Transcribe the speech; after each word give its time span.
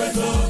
Nam, 0.00 0.49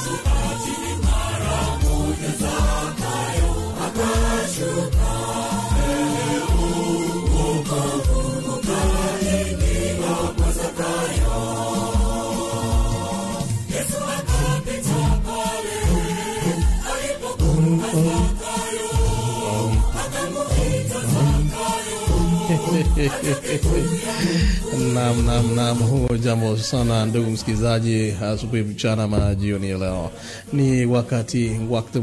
Nam, 24.93 25.25
nam, 25.25 25.55
nam. 25.55 25.77
Huo 25.77 26.17
jambo 26.17 26.57
sana 26.57 27.05
ndugu 27.05 27.31
msikilizaji, 27.31 28.13
asubuhi, 28.23 28.61
mchana, 28.61 29.07
majioni 29.07 29.69
ya 29.69 29.77
leo 29.77 30.11
ni 30.53 30.85
wakati 30.85 31.51
wakati 31.69 31.99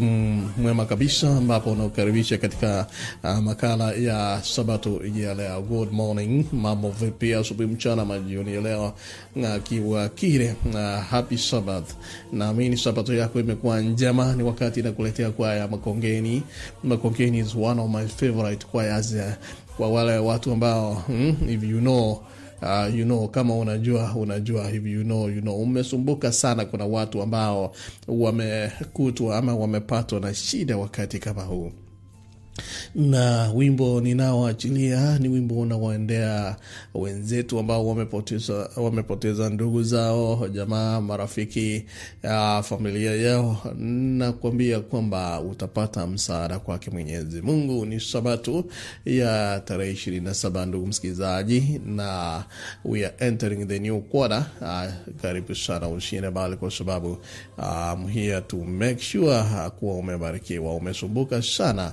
mwema 0.58 0.84
kabisa 0.84 1.36
ambapo 1.36 1.72
unaokaribisha 1.72 2.38
katika 2.38 2.86
uh, 3.24 3.38
makala 3.38 3.92
ya 3.92 4.40
sabato 4.42 5.00
ya 5.16 5.34
leo. 5.34 5.62
Good 5.62 5.92
morning, 5.92 6.44
mambo 6.52 6.90
vipi? 6.90 7.34
Asubuhi, 7.34 7.68
mchana, 7.68 8.04
majioni 8.04 8.54
ya 8.54 8.60
leo 8.60 8.92
akiwa 9.54 10.08
kile 10.08 10.54
na 10.72 11.00
happy 11.00 11.38
Sabbath. 11.38 11.94
Naamini 12.32 12.76
sabato 12.76 13.14
yako 13.14 13.40
imekuwa 13.40 13.80
njema. 13.80 14.34
Ni 14.36 14.42
wakati 14.42 14.82
nakuletea 14.82 15.30
kwaya 15.30 15.68
Makongeni. 15.68 16.42
Makongeni 16.84 17.38
is 17.38 17.54
one 17.54 17.80
of 17.80 17.90
my 17.90 18.06
favorite 18.06 18.66
choirs 18.72 19.14
kwa 19.78 19.88
wale 19.90 20.18
watu 20.18 20.52
ambao 20.52 21.02
mm, 21.08 21.36
if 21.48 21.62
you 21.62 21.78
know 21.80 22.22
Uh, 22.62 22.94
you 22.98 23.04
know 23.04 23.28
kama 23.28 23.54
unajua 23.56 24.14
unajua 24.16 24.68
hivi 24.70 24.92
you 24.92 25.02
know, 25.04 25.30
you 25.30 25.40
know 25.40 25.62
umesumbuka 25.62 26.32
sana. 26.32 26.64
Kuna 26.64 26.84
watu 26.86 27.22
ambao 27.22 27.72
wamekutwa 28.08 29.36
ama 29.38 29.54
wamepatwa 29.56 30.20
na 30.20 30.34
shida 30.34 30.76
wakati 30.76 31.18
kama 31.18 31.42
huu 31.42 31.72
na 32.94 33.52
wimbo 33.54 34.00
ninaoachilia 34.00 35.18
ni 35.18 35.28
wimbo 35.28 35.54
unaoendea 35.60 36.56
wenzetu 36.94 37.58
ambao 37.58 37.86
wamepoteza, 37.88 38.70
wamepoteza 38.76 39.50
ndugu 39.50 39.82
zao, 39.82 40.48
jamaa, 40.48 41.00
marafiki, 41.00 41.84
uh, 42.24 42.60
familia 42.64 43.14
yao. 43.16 43.58
Nakuambia 43.78 44.80
kwamba 44.80 45.40
utapata 45.40 46.06
msaada 46.06 46.58
kwake 46.58 46.90
Mwenyezi 46.90 47.42
Mungu. 47.42 47.86
Ni 47.86 48.00
Sabatu 48.00 48.64
ya 49.04 49.62
tarehe 49.64 49.92
ishirini 49.92 50.24
na 50.26 50.34
saba, 50.34 50.66
ndugu 50.66 50.86
msikilizaji, 50.86 51.80
na 51.86 52.44
we 52.84 53.06
are 53.06 53.14
entering 53.18 53.66
the 53.68 53.78
new 53.78 54.00
quarter. 54.00 54.46
Uh, 54.60 54.84
karibu 55.22 55.54
sana 55.54 55.88
ushinde 55.88 56.30
bali, 56.30 56.56
kwa 56.56 56.70
sababu 56.70 57.18
I'm 57.58 58.06
here 58.08 58.40
to 58.40 58.56
make 58.56 59.00
sure 59.02 59.38
uh, 59.40 59.66
kuwa 59.66 59.94
umebarikiwa. 59.94 60.74
Umesumbuka 60.74 61.42
sana 61.42 61.92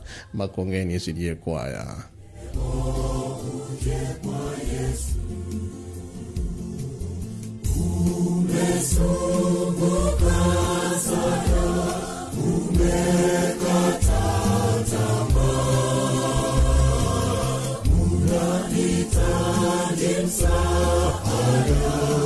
kuongea 0.56 0.86
isijie 0.96 1.36
kwaya. 1.36 1.86
Msaada 20.26 22.25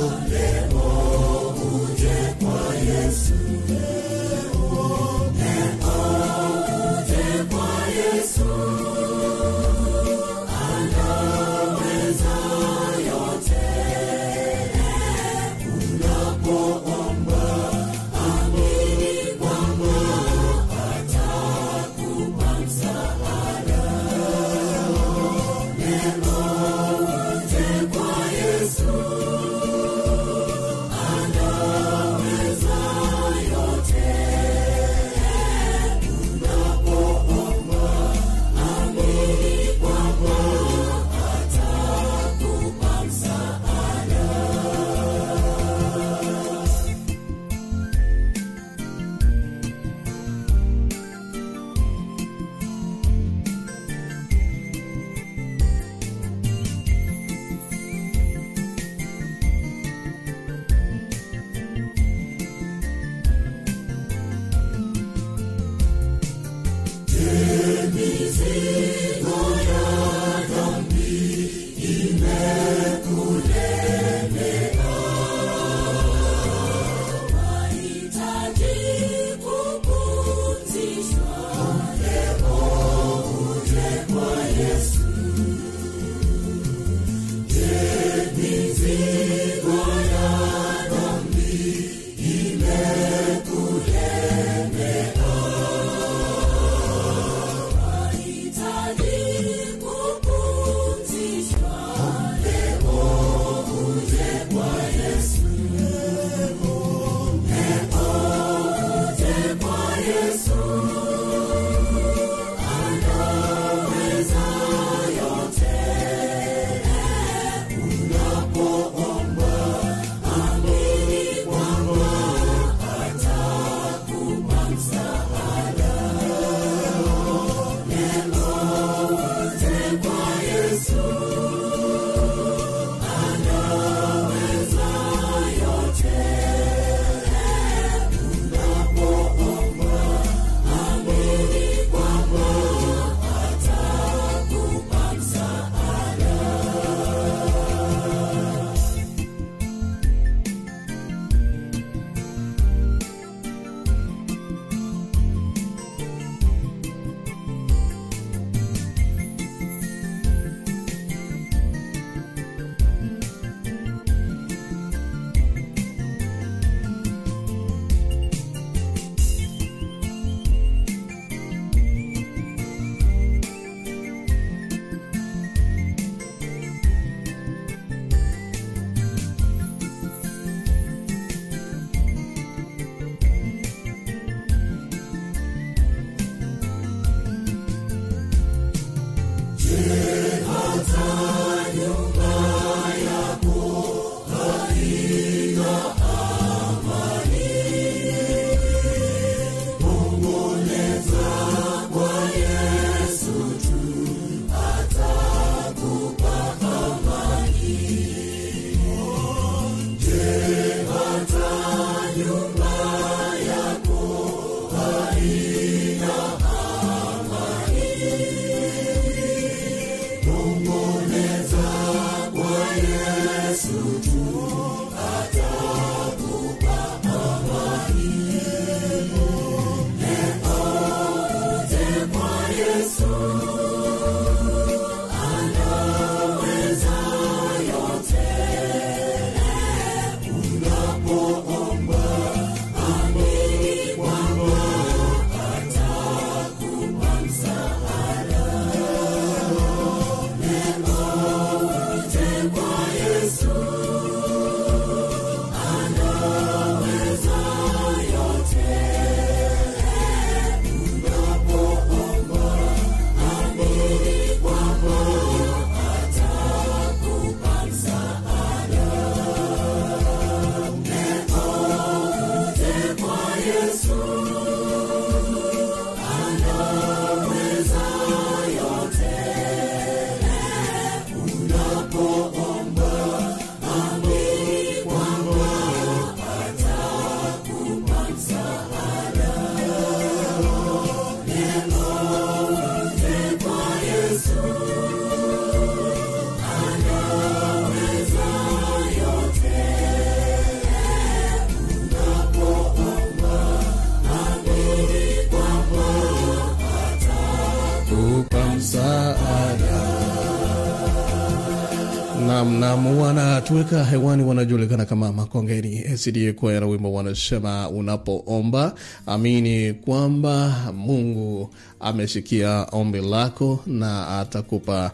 wanatuweka 313.50 313.84
hewani, 313.84 314.22
wanajulikana 314.22 314.84
kama 314.84 315.12
Makongeni 315.12 315.96
SDA 315.98 316.32
kwaya 316.32 316.66
wimbo 316.66 316.92
wanasema, 316.92 317.68
unapoomba 317.68 318.74
amini 319.06 319.72
kwamba 319.72 320.56
Mungu 320.76 321.50
amesikia 321.80 322.66
ombi 322.72 322.98
lako 323.00 323.60
na 323.66 324.18
atakupa 324.20 324.90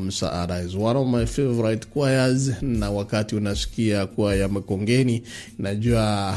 msaada. 0.00 0.62
Is 0.62 0.74
one 0.74 0.98
of 0.98 1.08
my 1.08 1.26
favorite 1.26 1.86
choirs, 1.94 2.50
na 2.62 2.90
wakati 2.90 3.36
unasikia 3.36 4.06
kwaya 4.06 4.48
Makongeni 4.48 5.22
najua 5.58 6.34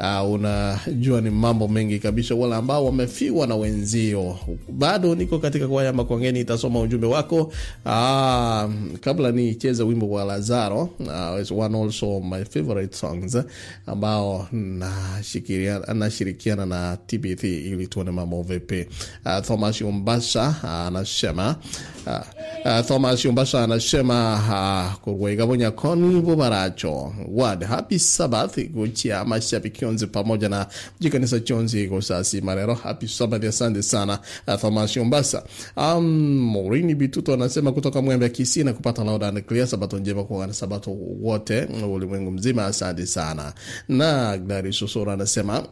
uh, 0.00 0.30
unajua 0.32 1.20
ni 1.20 1.30
mambo 1.30 1.68
mengi 1.68 1.98
kabisa. 1.98 2.34
Wale 2.34 2.54
ambao 2.54 2.84
wamefiwa 2.86 3.46
na 3.46 3.56
wenzio, 3.56 4.38
bado 4.72 5.14
niko 5.14 5.38
katika 5.38 5.68
kwaya 5.68 5.92
Makongeni, 5.92 6.40
itasoma 6.40 6.80
ujumbe 6.80 7.06
wako 7.06 7.40
uh, 7.84 8.70
kabla 9.00 9.32
nicheze 9.32 9.82
wimbo 9.82 10.10
wa 10.10 10.24
Lazaro 10.24 10.82
uh, 11.52 11.58
one 11.60 11.82
also 11.82 12.20
my 12.20 12.44
favorite 12.44 12.96
songs 12.96 13.36
ambao 13.86 14.48
nashirikiana 15.94 16.66
na 16.66 16.96
TBT 17.06 17.44
ili 17.44 17.86
tuone 17.86 18.10
mambo 18.10 18.42
vipi. 18.42 18.86
Uh, 19.26 19.46
Thomas 19.46 19.80
Umbasa 19.80 20.56
anasema 20.86 21.56
uh, 22.06 22.12
uh, 22.64 22.86
Thomas 22.86 23.24
Umbasa 23.24 23.64
anasema 23.64 24.98
uh, 25.06 25.68
koni 25.74 26.20
bubaracho 26.20 27.12
wad 27.28 27.64
happy 27.64 27.98
sabbath 27.98 28.58
guchia 28.70 29.24
mashabiki 29.24 29.84
onzi 29.90 30.06
pamoja 30.06 30.48
na 30.48 30.66
jikanisa 31.00 31.40
chonzi 31.40 31.86
gosasi 31.86 32.40
marero 32.40 32.74
happy 32.74 33.08
sabbath 33.08 33.44
asante 33.44 33.82
sana 33.82 34.18
uh, 34.48 34.54
Thomas 34.60 34.96
Umbasa 34.96 35.42
um, 35.76 36.04
Morini 36.38 36.94
Bituto 36.94 37.34
anasema 37.34 37.72
kutoka 37.72 38.02
Mwembe 38.02 38.28
Kisii 38.28 38.64
na 38.64 38.72
kupata 38.72 39.04
lauda 39.04 39.28
and 39.28 39.64
sabato 39.66 39.98
njema 39.98 40.24
kwa 40.24 40.38
wana 40.38 40.52
sabato 40.52 40.90
wote 41.20 41.64
ulimwengu 41.64 42.30
mzima 42.30 42.66
asante 42.66 43.06
sana. 43.06 43.52
Na 43.88 44.38
glari 44.38 44.72
susura 44.72 45.12
anasema 45.12 45.66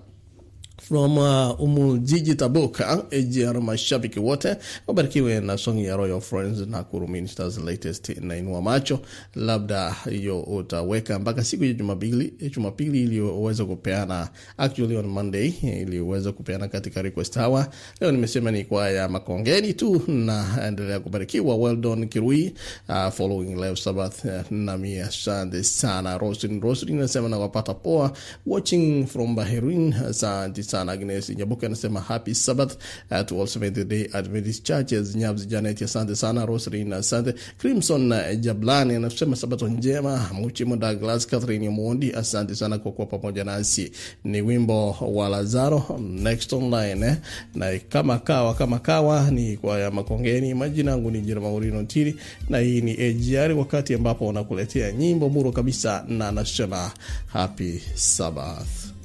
from 0.89 1.19
uh, 1.19 1.53
Umujiji 1.61 2.35
Tabuka 2.35 3.05
AGR, 3.13 3.61
mashabiki 3.61 4.21
wote 4.21 4.57
wabarikiwe 4.87 5.41
na 5.41 5.59
song 5.59 5.79
ya 5.79 5.97
Royal 5.97 6.21
Friends 6.21 6.59
na 6.67 6.83
Kuru 6.85 7.09
Ministers 7.09 7.59
latest 7.59 8.09
inainua 8.09 8.63
macho. 8.63 9.01
Labda 9.35 9.97
hiyo 10.11 10.41
utaweka 10.41 11.19
mpaka 11.19 11.45
siku 11.45 11.65
ya 11.65 11.73
Jumapili, 11.73 12.33
Jumapili 12.57 13.03
ili 13.03 13.21
uweze 13.21 13.65
kupeana, 13.65 14.29
actually 14.59 14.97
on 14.97 15.07
Monday 15.07 15.53
ili 15.63 16.01
uweze 16.01 16.33
kupeana 16.33 16.69
katika 16.69 17.03
request 17.03 17.37
hour. 17.37 17.67
Leo 18.01 18.13
nimesema 18.13 18.51
ni 18.51 18.65
kwa 18.65 18.91
ya 18.91 19.09
Makongeni 19.09 19.75
tu, 19.75 20.03
na 20.09 20.67
endelea 20.67 21.01
kubarikiwa. 21.01 21.57
Well 21.57 21.77
done 21.77 22.07
Kirui, 22.07 22.55
uh, 22.89 23.09
following 23.13 23.55
live 23.55 23.77
Sabbath 23.77 24.25
uh, 24.25 24.31
nami 24.53 24.99
asante 24.99 25.63
sana. 25.65 26.19
Rosin 26.19 26.61
Rosin 26.61 26.97
nasema 26.97 27.29
na 27.29 27.49
poa, 27.49 28.13
watching 28.47 29.07
from 29.07 29.35
Bahrain, 29.35 29.93
asante 29.93 30.63
sana. 30.63 30.78
Agnes 30.89 31.31
Nyabuka 31.31 31.67
anasema 31.67 32.01
happy 32.01 32.35
Sabbath 32.35 32.77
uh, 33.11 33.41
all 33.41 33.47
Seventh 33.47 33.85
Day 33.89 34.09
Adventist 34.13 34.65
Churches. 34.67 35.17
Nyabzi 35.17 35.47
Janet, 35.47 35.83
asante 35.83 36.15
sana. 36.17 36.47
Roslyn, 36.47 36.93
asante. 36.93 37.35
Crimson 37.59 38.13
uh, 38.13 38.19
Jablani 38.41 38.95
anasema 38.95 39.37
sabato 39.37 39.69
njema. 39.69 40.31
Muchimo 40.33 40.77
Douglas, 40.77 41.27
Catherine 41.27 41.69
Mondi, 41.69 42.13
asante 42.13 42.55
sana 42.55 42.79
kwa 42.79 42.93
kuwa 42.93 43.07
pamoja 43.07 43.45
nasi. 43.45 43.93
Ni 44.25 44.43
wimbo 44.43 44.91
wa 44.91 45.29
Lazaro 45.29 46.01
next 46.01 46.53
online 46.53 47.07
eh? 47.07 47.17
na 47.55 47.79
kama 47.89 48.19
kawa 48.19 48.55
kama 48.55 48.79
kawa 48.79 49.31
ni 49.31 49.57
kwa 49.57 49.79
ya 49.81 49.91
Makongeni. 49.91 50.55
Majina 50.55 50.91
yangu 50.91 51.11
ni 51.11 51.21
Jerema 51.21 51.53
Urino 51.53 51.83
Tiri 51.83 52.17
na 52.49 52.59
hii 52.59 52.81
ni 52.81 52.93
AGR, 52.93 53.53
wakati 53.53 53.95
ambapo 53.95 54.29
unakuletea 54.29 54.93
nyimbo 54.93 55.29
muro 55.29 55.53
kabisa, 55.53 56.05
na 56.09 56.33
nasema 56.33 56.91
happy 57.27 57.81
Sabbath. 57.95 58.98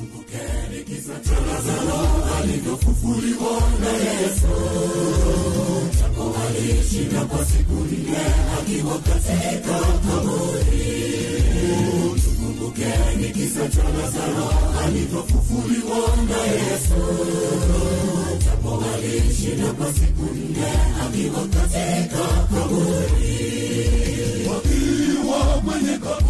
Kumbukeni 0.00 0.84
kisa 0.84 1.12
cha 1.20 1.40
Lazaro 1.46 2.00
alivyofufuliwa 2.38 3.60
na 3.80 3.92
Yesu, 3.92 4.52
japo 6.00 6.34
alishinda 6.46 7.24
kwa 7.24 7.44
siku 7.44 7.72
nne 7.74 8.18
akiwa 8.60 8.98
katika 8.98 9.78
kaburi. 10.06 11.00
Tukumbukeni 12.24 13.30
kisa 13.34 13.68
cha 13.68 13.82
Lazaro 13.82 14.50
alivyofufuliwa 14.84 15.98
na 16.28 16.42
Yesu, 16.52 17.00
japo 18.44 18.84
alishinda 18.94 19.72
kwa 19.72 19.92
siku 19.92 20.34
nne 20.34 20.72
akiwa 21.06 21.40
katika 21.40 22.24
kaburi. 22.50 23.40
Wakiwa 24.48 25.62
mwenye 25.62 25.98
kaburi 25.98 26.29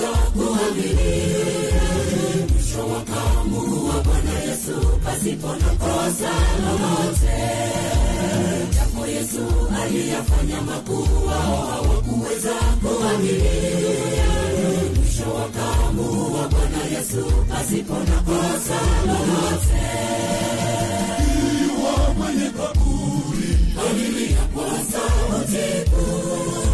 hawakuweza 0.00 0.30
kuamini. 0.32 1.26
Mwisho 2.52 2.86
wakamu 2.88 3.88
wa 3.88 4.02
Bwana 4.02 4.38
Yesu 4.48 4.98
pasipo 5.04 5.46
na 5.48 5.68
kosa 5.78 6.30
lolote. 6.62 7.38
Japo 8.74 9.06
Yesu 9.06 9.46
aliyafanya 9.82 10.60
makuu, 10.60 11.26
wao 11.26 11.66
hawakuweza 11.66 12.54
kuamini. 12.82 13.50
Mwisho 14.96 15.34
wa 15.34 15.48
kamuru 15.48 16.34
wa 16.34 16.48
Bwana 16.48 16.84
Yesu 16.98 17.24
pasipo 17.48 17.94
na 17.94 18.20
kosa 18.20 18.80
lolote. 19.06 19.84
Mwenye 22.18 22.50
kaburi 22.50 23.58
alilia 23.88 24.38
kwa 24.54 24.64
sauti 24.70 25.90
kuu, 25.90 26.73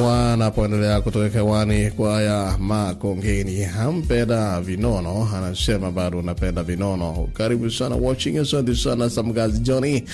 Iwa 0.00 0.52
mwenye 0.56 1.00
kutoweka 1.00 1.38
hewani 1.38 1.90
kwa 1.90 2.56
makongeni. 2.58 3.62
Hampenda 3.62 4.60
vinono 4.60 5.28
anasema 5.36 5.90
bado 5.90 6.18
unapenda 6.18 6.62
vinono. 6.62 7.28
Karibu 7.32 7.70
sana 7.70 7.96
watching 7.96 8.38
asante 8.38 8.74
sana 8.74 9.10
samgazi 9.10 9.58
johnny. 9.60 10.04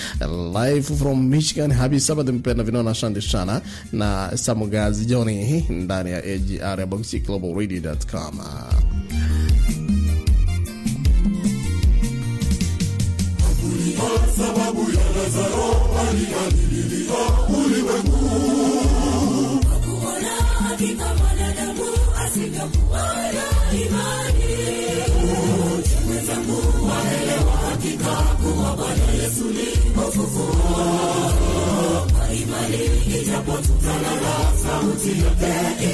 Live 0.53 0.81
from 0.95 1.27
michigan 1.29 1.71
happy 1.71 1.99
sabbath 1.99 2.29
mpenda 2.29 2.63
vinono 2.63 2.89
asante 2.89 3.21
sana. 3.21 3.61
Na 3.93 4.31
samgazi 4.37 5.05
johnny 5.05 5.65
ndani 5.69 6.11
ya 6.11 6.17
agr 6.17 6.79
ya 6.79 6.85
boxi 6.85 7.19
global 7.19 7.53
radio.com 7.55 8.39
sababu 14.37 14.81
ya 14.91 15.05
Lazaro 15.15 15.69
aliadhililia 16.09 17.15
ulimwengu. 17.49 18.29
Hakuona 19.69 20.31
hakika 20.69 21.13
mwanadamu 21.15 21.83
asingekuwa 22.25 23.03
na 23.33 23.79
imani. 23.79 24.57
Kwa 29.95 30.11
yake 35.47 35.86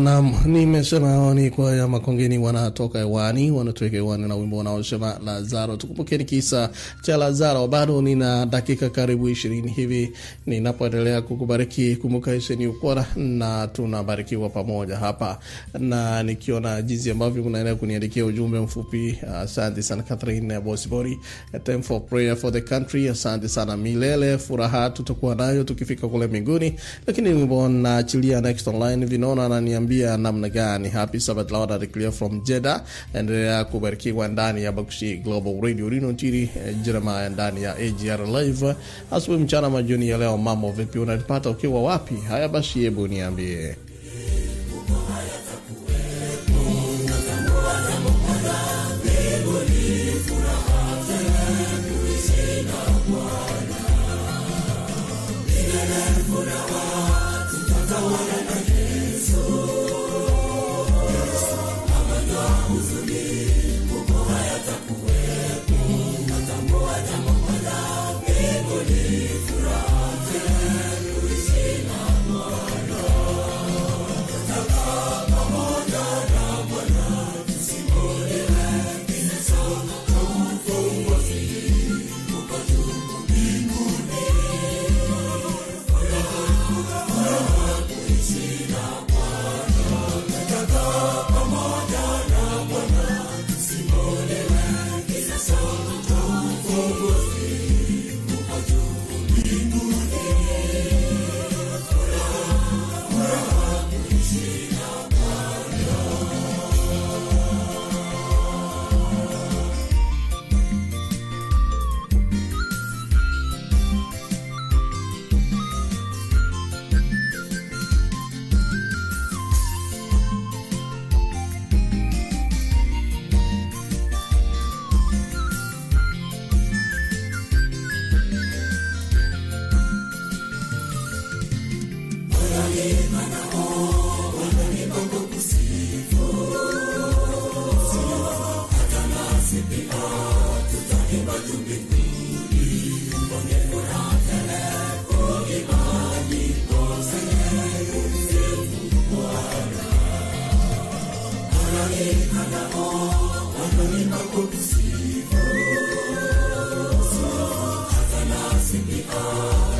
Nam, 0.00 0.04
nam, 0.04 0.34
nimesema 0.52 1.08
hao 1.08 1.34
ni 1.34 1.50
kwa 1.50 1.76
ya 1.76 1.88
makongeni 1.88 2.38
wanatoka 2.38 2.98
hewani, 2.98 3.50
wanatoka 3.50 3.90
hewani 3.90 4.28
na 4.28 4.34
wimbo 4.34 4.56
wanaosema 4.56 5.16
Lazaro. 5.24 5.76
Tukumbukeni 5.76 6.24
kisa 6.24 6.70
cha 7.02 7.16
Lazaro. 7.16 7.66
Bado 7.68 8.02
nina 8.02 8.46
dakika 8.46 8.90
karibu 8.90 9.28
ishirini 9.28 9.70
hivi 9.70 10.12
ninapoendelea 10.46 11.22
kukubariki. 11.22 11.96
Kumbuka 11.96 12.34
Iseni 12.34 12.66
Ukora 12.66 13.06
na 13.16 13.66
tunabarikiwa 13.68 14.48
pamoja 14.50 14.96
hapa, 14.96 15.38
na 15.78 16.22
nikiona 16.22 16.82
jinsi 16.82 17.10
ambavyo 17.10 17.42
mnaendelea 17.44 17.74
kuniandikia 17.74 18.24
ujumbe 18.24 18.58
mfupi. 18.58 19.18
Asante 19.42 19.82
sana 19.82 20.02
Catherine 20.02 20.60
Bosibori, 20.60 21.18
time 21.64 21.82
for 21.82 22.00
prayer 22.06 22.36
for 22.36 22.52
the 22.52 22.60
country. 22.60 23.08
Asante 23.08 23.48
sana 23.48 23.76
milele, 23.76 24.38
furaha 24.38 24.90
tutakuwa 24.90 25.34
nayo 25.34 25.64
tukifika 25.64 26.08
kule 26.08 26.26
mbinguni. 26.26 26.74
Lakini 27.06 27.28
wimbo 27.28 27.68
naachilia 27.68 28.40
next 28.40 28.68
online 28.68 29.06
vinaona 29.06 29.46
ananiambia 29.46 29.89
namna 29.98 30.48
gani. 30.48 30.88
Happy 30.88 31.18
Sabbath 31.20 31.50
Lord, 31.50 31.70
I 31.72 32.10
from 32.10 32.42
Jeddah. 32.44 32.82
Endelea 33.14 33.64
kubarikiwa 33.64 34.28
ndani 34.28 34.62
ya 34.62 34.72
Bakshi 34.72 35.16
Global 35.16 35.60
Radio 35.62 35.88
Rino 35.88 36.12
nchini 36.12 36.38
eh, 36.42 36.76
Jeremiah 36.82 37.30
ndani 37.30 37.62
ya 37.62 37.76
AGR 37.76 38.26
Live 38.42 38.74
asubuhi, 39.10 39.44
mchana, 39.44 39.70
majioni 39.70 40.08
ya 40.08 40.18
leo. 40.18 40.38
Mambo 40.38 40.72
vipi? 40.72 40.98
unalipata 40.98 41.50
ukiwa 41.50 41.82
wapi? 41.82 42.14
Haya 42.28 42.48
basi, 42.48 42.78
hebu 42.78 43.08
niambie. 43.08 43.76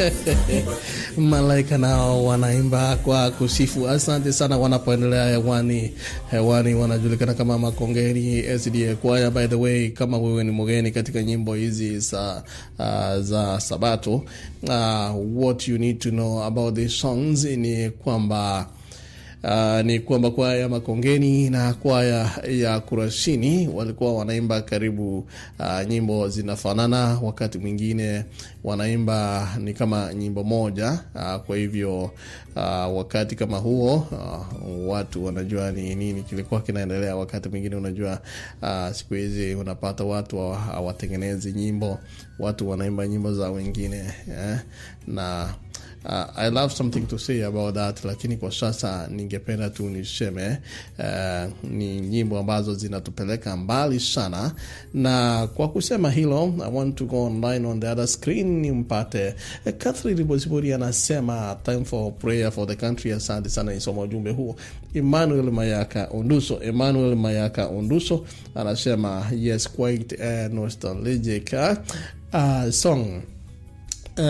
Malaika 1.16 1.78
nao 1.78 2.24
wanaimba 2.24 2.96
kwa 2.96 3.30
kusifu. 3.30 3.88
Asante 3.88 4.32
sana 4.32 4.58
wanapoendelea 4.58 5.28
hewani. 5.28 5.92
Hewani 6.30 6.74
wanajulikana 6.74 7.34
kama 7.34 7.58
Makongeni 7.58 8.42
SDA 8.58 8.94
Choir. 9.02 9.30
By 9.30 9.46
the 9.46 9.54
way, 9.54 9.88
kama 9.90 10.18
wewe 10.18 10.44
ni 10.44 10.50
mgeni 10.50 10.90
katika 10.90 11.22
nyimbo 11.22 11.54
hizi 11.54 11.98
za, 11.98 12.42
uh, 12.78 13.20
za 13.22 13.60
Sabato, 13.60 14.14
uh, 14.62 15.42
what 15.44 15.68
you 15.68 15.78
need 15.78 15.98
to 15.98 16.10
know 16.10 16.42
about 16.44 16.74
these 16.74 16.96
songs 16.96 17.44
ni 17.44 17.90
kwamba 17.90 18.66
Uh, 19.44 19.80
ni 19.84 20.00
kwamba 20.00 20.30
kwaya 20.30 20.56
ya 20.60 20.68
Makongeni 20.68 21.50
na 21.50 21.74
kwaya 21.74 22.30
ya 22.50 22.80
Kurashini 22.80 23.68
walikuwa 23.68 24.14
wanaimba 24.14 24.62
karibu 24.62 25.18
uh, 25.58 25.88
nyimbo 25.88 26.28
zinafanana, 26.28 27.18
wakati 27.22 27.58
mwingine 27.58 28.24
wanaimba 28.64 29.48
ni 29.58 29.74
kama 29.74 30.14
nyimbo 30.14 30.44
moja 30.44 31.00
uh, 31.14 31.36
kwa 31.36 31.56
hivyo 31.56 32.02
uh, 32.56 32.96
wakati 32.96 33.36
kama 33.36 33.58
huo 33.58 33.94
uh, 33.96 34.88
watu 34.88 35.24
wanajua 35.24 35.72
ni 35.72 35.94
nini 35.94 36.22
kilikuwa 36.22 36.60
kinaendelea. 36.60 37.16
Wakati 37.16 37.48
mwingine 37.48 37.76
unajua, 37.76 38.18
uh, 38.62 38.92
siku 38.92 39.14
hizi 39.14 39.54
unapata 39.54 40.04
watu 40.04 40.38
hawatengenezi 40.50 41.52
nyimbo, 41.52 41.98
watu 42.38 42.70
wanaimba 42.70 43.06
nyimbo 43.08 43.34
za 43.34 43.50
wengine 43.50 43.96
eh? 44.28 44.58
na 45.06 45.54
Uh, 46.04 46.24
I 46.36 46.48
love 46.50 46.72
something 46.72 47.06
to 47.06 47.18
say 47.18 47.42
about 47.44 47.74
that, 47.74 48.04
lakini 48.04 48.36
kwa 48.36 48.52
sasa 48.52 49.06
ningependa 49.10 49.70
tu 49.70 49.88
niseme 49.88 50.58
uh, 50.98 51.70
ni 51.70 52.00
nyimbo 52.00 52.38
ambazo 52.38 52.74
zinatupeleka 52.74 53.56
mbali 53.56 54.00
sana, 54.00 54.52
na 54.94 55.46
kwa 55.54 55.68
kusema 55.68 56.10
hilo 56.10 56.54
I 56.64 56.70
want 56.72 56.96
to 56.96 57.04
go 57.04 57.24
online 57.24 57.66
on 57.66 57.80
the 57.80 57.88
other 57.88 58.06
screen 58.08 58.60
nimpate 58.60 59.34
uh, 59.66 59.72
Catherine 59.78 60.18
Ribosibori 60.18 60.72
anasema 60.72 61.56
time 61.64 61.84
for 61.84 62.12
prayer 62.12 62.52
for 62.52 62.66
the 62.68 62.76
country. 62.76 63.12
Asante 63.12 63.48
sana, 63.48 63.72
nisoma 63.74 64.02
ujumbe 64.02 64.30
huo. 64.30 64.56
Emmanuel 64.94 65.50
Mayaka 65.50 66.08
Onduso, 66.10 66.62
Emmanuel 66.62 67.16
Mayaka 67.16 67.66
Onduso 67.66 68.26
anasema 68.54 69.26
yes 69.36 69.68
quite 69.70 70.16
uh, 70.16 70.54
nostalgic 70.54 71.52
uh, 72.32 72.70
song 72.70 73.22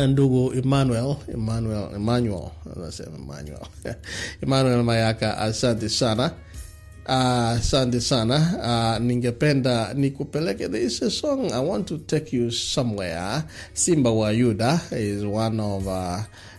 ndugu 0.09 0.53
Emmanuel 0.55 1.17
Emmanuel 1.35 1.89
Emmanuel 1.95 2.49
anasema 2.77 3.17
Emmanuel. 3.19 3.67
Emmanuel 4.43 4.83
Mayaka, 4.83 5.39
asante 5.39 5.89
sana. 5.89 6.31
Asante 7.07 7.97
uh, 7.97 8.03
sana. 8.03 8.37
Uh, 8.99 9.05
ningependa 9.07 9.95
nikupeleke 9.95 10.69
this 10.69 10.99
song 11.21 11.51
I 11.53 11.61
want 11.67 11.87
to 11.89 11.99
take 11.99 12.37
you 12.37 12.51
somewhere. 12.51 13.43
Simba 13.73 14.11
wa 14.11 14.31
Yuda 14.33 14.81
is 14.93 15.25
one 15.25 15.61
of 15.61 15.87
uh, 15.87 16.19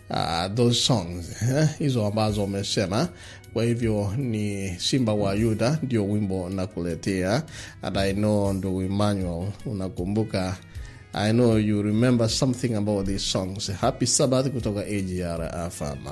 uh, 0.10 0.48
those 0.56 0.80
songs. 0.82 1.40
Hizo 1.80 2.06
ambazo 2.06 2.44
umesema. 2.44 3.10
Kwa 3.54 3.64
hivyo 3.64 4.14
ni 4.18 4.76
Simba 4.80 5.14
wa 5.14 5.34
Yuda 5.36 5.80
ndio 5.84 6.06
wimbo 6.10 6.50
nakuletea, 6.50 7.44
and 7.82 7.98
I 7.98 8.14
know 8.14 8.54
ndugu 8.54 8.82
Emmanuel 8.82 9.48
unakumbuka 9.66 10.58
I 11.14 11.32
know 11.34 11.56
you 11.58 11.82
remember 11.82 12.28
something 12.30 12.76
about 12.76 13.06
these 13.06 13.24
songs. 13.24 13.68
Happy 13.68 14.06
Sabbath 14.06 14.48
kutoka 14.48 14.82
AGR 14.88 15.44
FM. 15.70 16.08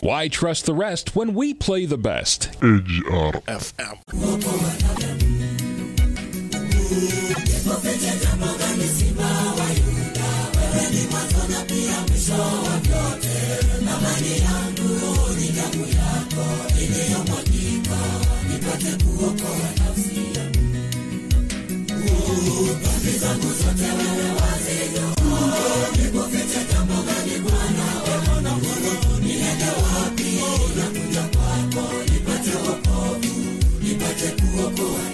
Why 0.00 0.28
trust 0.28 0.66
the 0.66 0.74
rest 0.74 1.16
when 1.16 1.34
we 1.34 1.54
play 1.54 1.86
the 1.86 1.96
best? 1.96 2.48
AGR 2.62 3.40
FM. 3.48 5.04
Tumeficha 7.74 8.12
jambo 8.22 8.46
gani 8.58 8.88
simba 8.88 9.24
wa 9.58 9.66
Yuda? 9.78 10.28
Wewe 10.60 10.90
ni 10.90 11.06
mwanzo 11.10 11.42
na 11.50 11.60
pia 11.64 11.96
mwisho 12.08 12.32
wa 12.42 12.78
vyote. 12.82 13.36
Thamani 13.84 14.32
yangu 14.44 14.88
ni 15.40 15.48
damu 15.48 15.86
yako 15.86 16.44
iliyomwagika, 16.80 17.98
nipate 18.48 19.04
kuokoa 19.04 19.68
nafsi 19.78 20.20
yangu. 20.36 20.64
Dhambi 22.82 23.18
zangu 23.18 23.48
zote 23.54 23.84
wewe 23.98 24.30
wazijua. 24.40 25.14
Nipate 32.12 32.54
wokovu, 32.56 33.34
nipate 33.82 34.28
kuokoa 34.42 35.13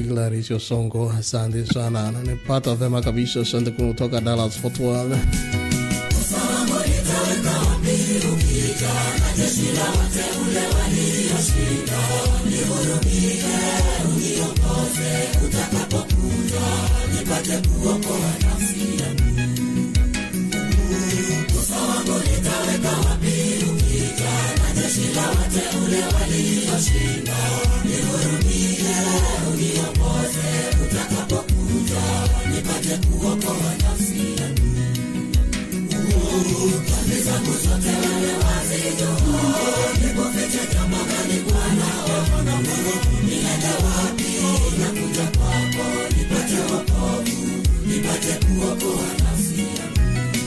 Hilario 0.00 0.58
Songo, 0.60 1.10
asante 1.18 1.66
sana, 1.66 2.10
nanipata 2.12 2.74
vema 2.74 3.02
kabisa. 3.02 3.40
Asante 3.40 3.70
kutoka 3.70 4.20
Dallas 4.20 4.58
Fort 4.60 4.80
Worth. 4.80 5.18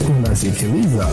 Unasikiliza 0.09 1.07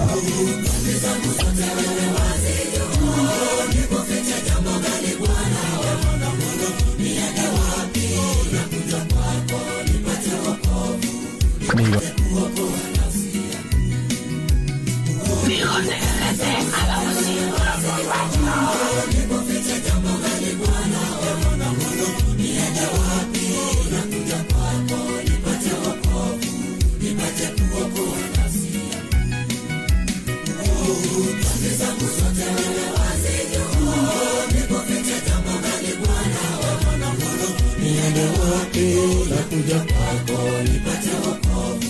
Nakuja 38.82 39.80
kwako 39.80 40.42
nipate 40.62 41.10
wokovu, 41.26 41.84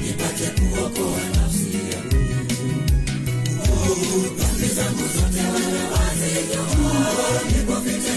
nipate 0.00 0.46
kuokoa 0.60 1.20
nafsi 1.34 1.78
yangu. 1.92 2.24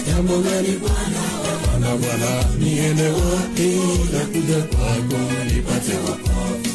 Jambo 0.06 0.38
gani 0.38 0.76
Bwana? 0.78 1.96
Bwana, 1.98 2.44
niende 2.58 3.08
wapi? 3.08 3.76
Nakuja 4.12 4.62
kwako 4.62 5.18
nipate 5.54 5.94
wokovu, 5.96 6.68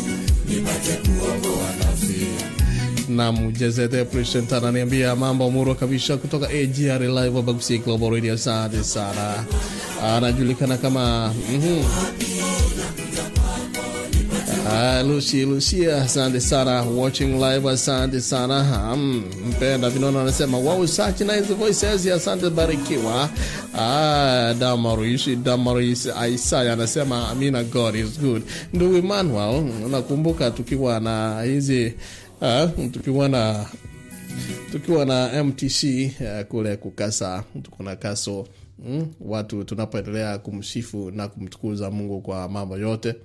nipate 0.50 0.92
kuokoa 0.94 1.70
nafsi 1.80 2.28
Nam 3.10 3.52
Jezete 3.54 4.06
Present 4.06 4.54
ananiambia 4.54 5.16
mambo 5.16 5.52
murwa 5.52 5.76
kabisa 5.76 6.18
kutoka 6.18 6.48
AGR 6.50 7.02
Live 7.02 7.42
Bagusi 7.42 7.78
Global 7.78 8.10
Radio. 8.14 8.34
Asante 8.34 8.84
sana, 8.84 9.46
anajulikana 10.04 10.78
kama 10.78 11.34
mm-hmm. 11.52 11.86
Ah, 14.70 15.02
Lucy 15.04 15.46
Lucia, 15.46 16.02
asante 16.02 16.40
sana 16.42 16.84
watching 16.84 17.40
live, 17.40 17.70
asante 17.70 18.22
sana 18.22 18.92
um, 18.94 19.24
mpenda 19.50 19.90
vinono 19.90 20.20
anasema 20.20 20.58
wow, 20.58 20.88
such 20.88 21.22
nice 21.22 21.54
voices, 21.54 22.08
asante 22.08 22.50
barikiwa. 22.50 23.30
Ah, 23.80 24.54
Damaris 24.60 25.30
Damaris 25.44 26.10
Isaya 26.34 26.74
anasema 26.74 27.30
Amina, 27.30 27.64
God 27.64 27.96
is 27.96 28.20
good. 28.20 28.44
Ndugu 28.74 28.96
Emmanuel, 28.96 29.64
unakumbuka 29.86 30.52
tukiwa 30.52 31.00
na 31.00 31.42
hizi 31.44 31.94
uh, 32.42 32.92
tukiwa 32.92 33.30
na 33.30 33.66
tukiwa 34.72 35.06
na 35.06 35.44
MTC 35.44 35.84
uh, 36.22 36.46
kule 36.48 36.76
kukasa 36.78 37.44
tuko 37.64 37.84
na 37.84 37.96
kaso 37.96 38.48
mm, 38.80 39.08
watu 39.20 39.64
tunapoendelea 39.64 40.38
kumsifu 40.38 41.12
na 41.12 41.28
kumtukuza 41.28 41.92
Mungu 41.92 42.22
kwa 42.22 42.50
mambo 42.50 42.78
yote 42.78 43.16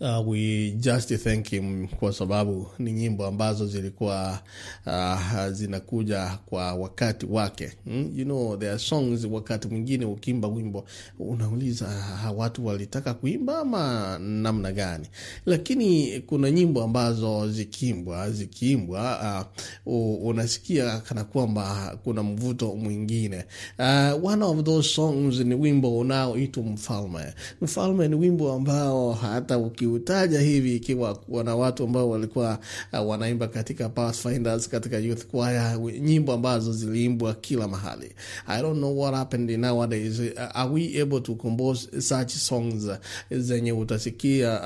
Uh, 0.00 0.20
we 0.26 0.74
just 0.78 1.08
thank 1.24 1.48
him 1.48 1.88
kwa 1.88 2.12
sababu 2.12 2.66
ni 2.78 2.92
nyimbo 2.92 3.26
ambazo 3.26 3.66
zilikuwa 3.66 4.38
uh, 4.86 5.48
zinakuja 5.52 6.38
kwa 6.46 6.74
wakati 6.74 7.26
wake. 7.26 7.72
Mm? 7.86 8.12
you 8.16 8.24
know, 8.24 8.56
there 8.56 8.70
are 8.70 8.78
songs 8.78 9.24
wakati 9.24 9.68
mwingine 9.68 10.04
ukimba 10.04 10.48
wimbo 10.48 10.84
unauliza 11.18 11.86
uh, 12.30 12.38
watu 12.38 12.66
walitaka 12.66 13.14
kuimba 13.14 13.58
ama 13.58 14.18
namna 14.18 14.72
gani? 14.72 15.06
Lakini 15.46 16.20
kuna 16.20 16.50
nyimbo 16.50 16.82
ambazo 16.82 17.50
zikiimbwa 17.50 18.30
zikiimbwa 18.30 19.46
uh, 19.86 20.26
unasikia 20.26 21.00
kana 21.00 21.24
kwamba 21.24 21.98
kuna 22.04 22.22
mvuto 22.22 22.74
mwingine. 22.74 23.44
Uh, 23.78 24.24
one 24.24 24.44
of 24.44 24.62
those 24.64 24.88
songs 24.88 25.38
ni 25.40 25.54
wimbo 25.54 25.98
unaoitwa 25.98 26.62
mfalme. 26.62 27.34
Mfalme 27.60 28.08
ni 28.08 28.14
wimbo 28.14 28.52
ambao 28.52 29.12
hata 29.12 29.58
uki 29.58 29.85
ukiutaja 29.86 30.40
hivi 30.40 30.76
ikiwa 30.76 31.18
wana 31.28 31.56
watu 31.56 31.84
ambao 31.84 32.10
walikuwa 32.10 32.58
uh, 32.92 33.08
wanaimba 33.08 33.48
katika 33.48 33.88
Pathfinders, 33.88 34.68
katika 34.68 34.98
youth 34.98 35.30
choir, 35.30 35.78
nyimbo 36.00 36.32
ambazo 36.32 36.72
ziliimbwa 36.72 37.34
kila 37.34 37.68
mahali. 37.68 38.12
I 38.46 38.62
don't 38.62 38.78
know 38.78 38.98
what 39.00 39.14
happened 39.14 39.50
nowadays. 39.50 40.20
Uh, 40.20 40.56
are 40.56 40.70
we 40.70 41.02
able 41.02 41.20
to 41.20 41.34
compose 41.34 42.00
such 42.00 42.30
songs 42.30 42.88
zenye 43.30 43.72
utasikia 43.72 44.60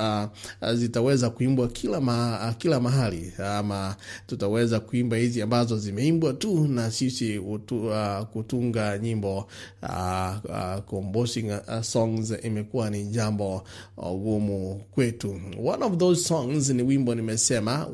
uh, 0.62 0.68
uh, 0.68 0.74
zitaweza 0.74 1.30
kuimbwa 1.30 1.68
kila, 1.68 2.00
ma, 2.00 2.46
uh, 2.48 2.56
kila 2.56 2.80
mahali 2.80 3.32
ama 3.44 3.96
tutaweza 4.26 4.80
kuimba 4.80 5.16
hizi 5.16 5.42
ambazo 5.42 5.78
zimeimbwa 5.78 6.32
tu 6.32 6.68
na 6.68 6.90
sisi 6.90 7.38
utu, 7.38 7.86
uh, 7.86 8.20
kutunga 8.32 8.98
nyimbo 8.98 9.46
uh, 9.82 10.34
uh, 10.44 10.78
composing 10.86 11.44
uh, 11.50 11.80
songs 11.82 12.32
imekuwa 12.42 12.90
ni 12.90 13.04
jambo 13.04 13.62
gumu 13.96 14.72
uh, 14.72 14.80
kwetu. 15.10 15.40
One 15.64 15.82
of 15.84 15.96
those 15.98 16.24
songs 16.24 16.68
ni 16.70 16.82
wimbo 16.82 17.14
nimesema 17.14 17.86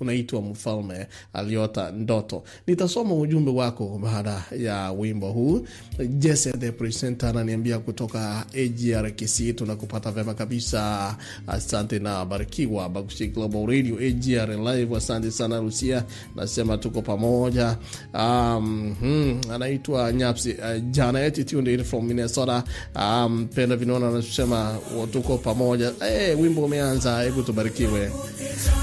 unaitwa 0.00 0.42
Mfalme 0.42 1.06
Aliota 1.32 1.90
Ndoto. 1.90 2.42
Nitasoma 2.66 3.14
ujumbe 3.14 3.50
wako 3.50 3.98
baada 4.02 4.44
ya 4.58 4.92
wimbo 4.92 5.32
huu. 5.32 5.66
Jesse 6.08 6.52
the 6.52 6.72
presenter 6.72 7.28
ananiambia 7.28 7.78
kutoka 7.78 8.46
AGR 8.54 9.10
Kisii, 9.16 9.52
tunakupata 9.52 10.10
vyema 10.10 10.34
kabisa, 10.34 11.16
asante 11.46 11.98
na 11.98 12.24
barikiwa. 12.24 12.88
Bagushi 12.88 13.26
Global 13.26 13.66
Radio 13.66 13.96
AGR 13.96 14.74
Live, 14.74 14.96
asante 14.96 15.30
sana 15.30 15.60
Rusia, 15.60 16.04
nasema 16.36 16.78
tuko 16.78 17.02
pamoja. 17.02 17.76
Um, 18.14 18.94
hmm, 19.00 19.40
anaitwa 19.52 20.12
Nyapsi 20.12 20.52
uh, 20.52 21.44
tuned 21.46 21.68
in 21.68 21.84
from 21.84 22.06
Minnesota. 22.06 22.64
Um, 22.96 23.48
Penda 23.54 23.76
vinaona 23.76 24.08
anasema 24.08 24.78
tuko 25.12 25.38
pamoja. 25.38 25.92
Hey, 26.00 26.34
wimbo 26.46 26.64
umeanza, 26.64 27.22
hebu 27.22 27.42
tubarikiwe 27.42 28.10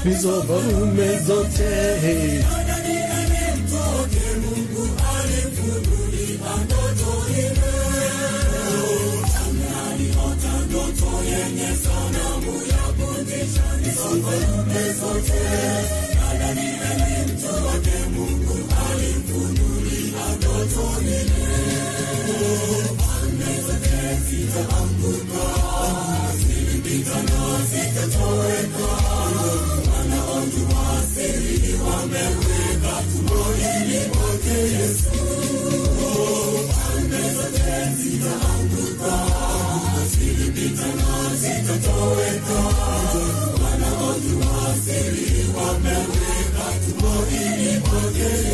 hizo 0.04 0.42
barume 0.48 1.18
zote 1.26 1.64
hey. 2.02 2.40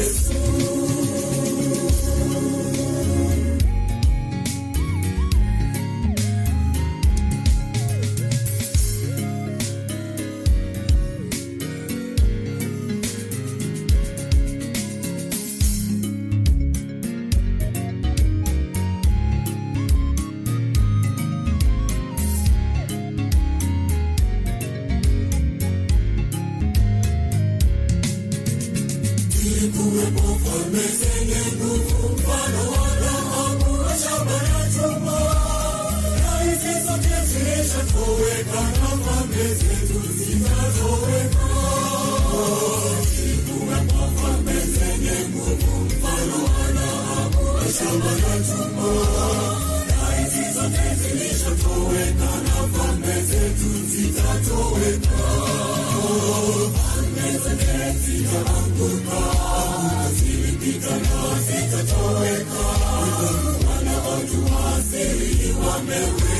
Yesu 0.00 0.30
Wameweka 65.60 66.39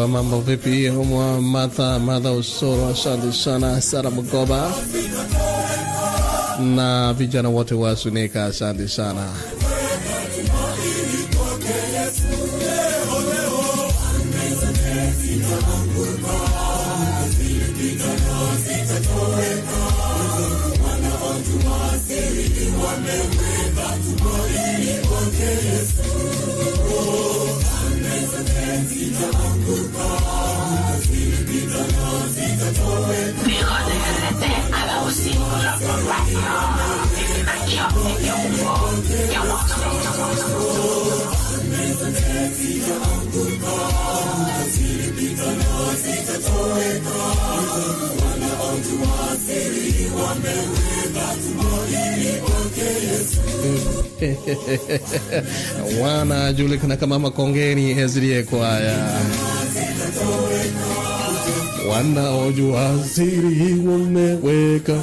mambo 0.08 0.40
vipi? 0.40 0.90
Mwa 0.90 1.40
Martha 1.40 1.98
Martha 1.98 2.32
Usoro, 2.32 2.88
asante 2.88 3.32
sana. 3.32 3.80
Sara 3.80 4.10
Mgoba 4.10 4.72
na 6.60 7.12
vijana 7.12 7.48
wote 7.48 7.74
wa 7.74 7.96
Sunika, 7.96 8.44
asante 8.44 8.88
sana. 8.88 9.26
wanajulikana 56.02 56.96
kama 56.96 57.18
Makongeni 57.18 58.08
SDA 58.08 58.42
kwaya, 58.42 58.96
wanaojua 61.90 62.98
siri 63.14 63.74
wameweka 63.88 65.00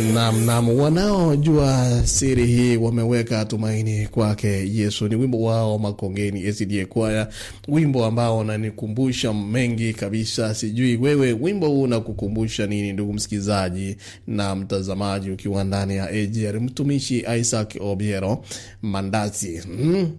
Nam, 0.00 0.44
nam, 0.46 0.68
wanaojua 0.78 2.00
siri 2.04 2.46
hii 2.46 2.76
wameweka 2.76 3.44
tumaini 3.44 4.06
kwake 4.06 4.48
Yesu. 4.74 5.08
Ni 5.08 5.16
wimbo 5.16 5.42
wao 5.42 5.78
Makongeni 5.78 6.52
SDA 6.52 6.86
kwaya, 6.86 7.28
wimbo 7.68 8.04
ambao 8.04 8.38
unanikumbusha 8.38 9.32
mengi 9.34 9.92
kabisa. 9.94 10.54
Sijui 10.54 10.96
wewe 10.96 11.32
wimbo 11.32 11.66
huu 11.68 11.82
unakukumbusha 11.82 12.66
nini, 12.66 12.92
ndugu 12.92 13.12
msikilizaji 13.12 13.96
na 14.26 14.56
mtazamaji, 14.56 15.30
ukiwa 15.30 15.64
ndani 15.64 15.96
ya 15.96 16.08
AGR. 16.10 16.60
Mtumishi 16.60 17.24
Isaac 17.40 17.76
Obiero 17.80 18.44
Mandazi 18.82 19.62
mm. 19.68 20.10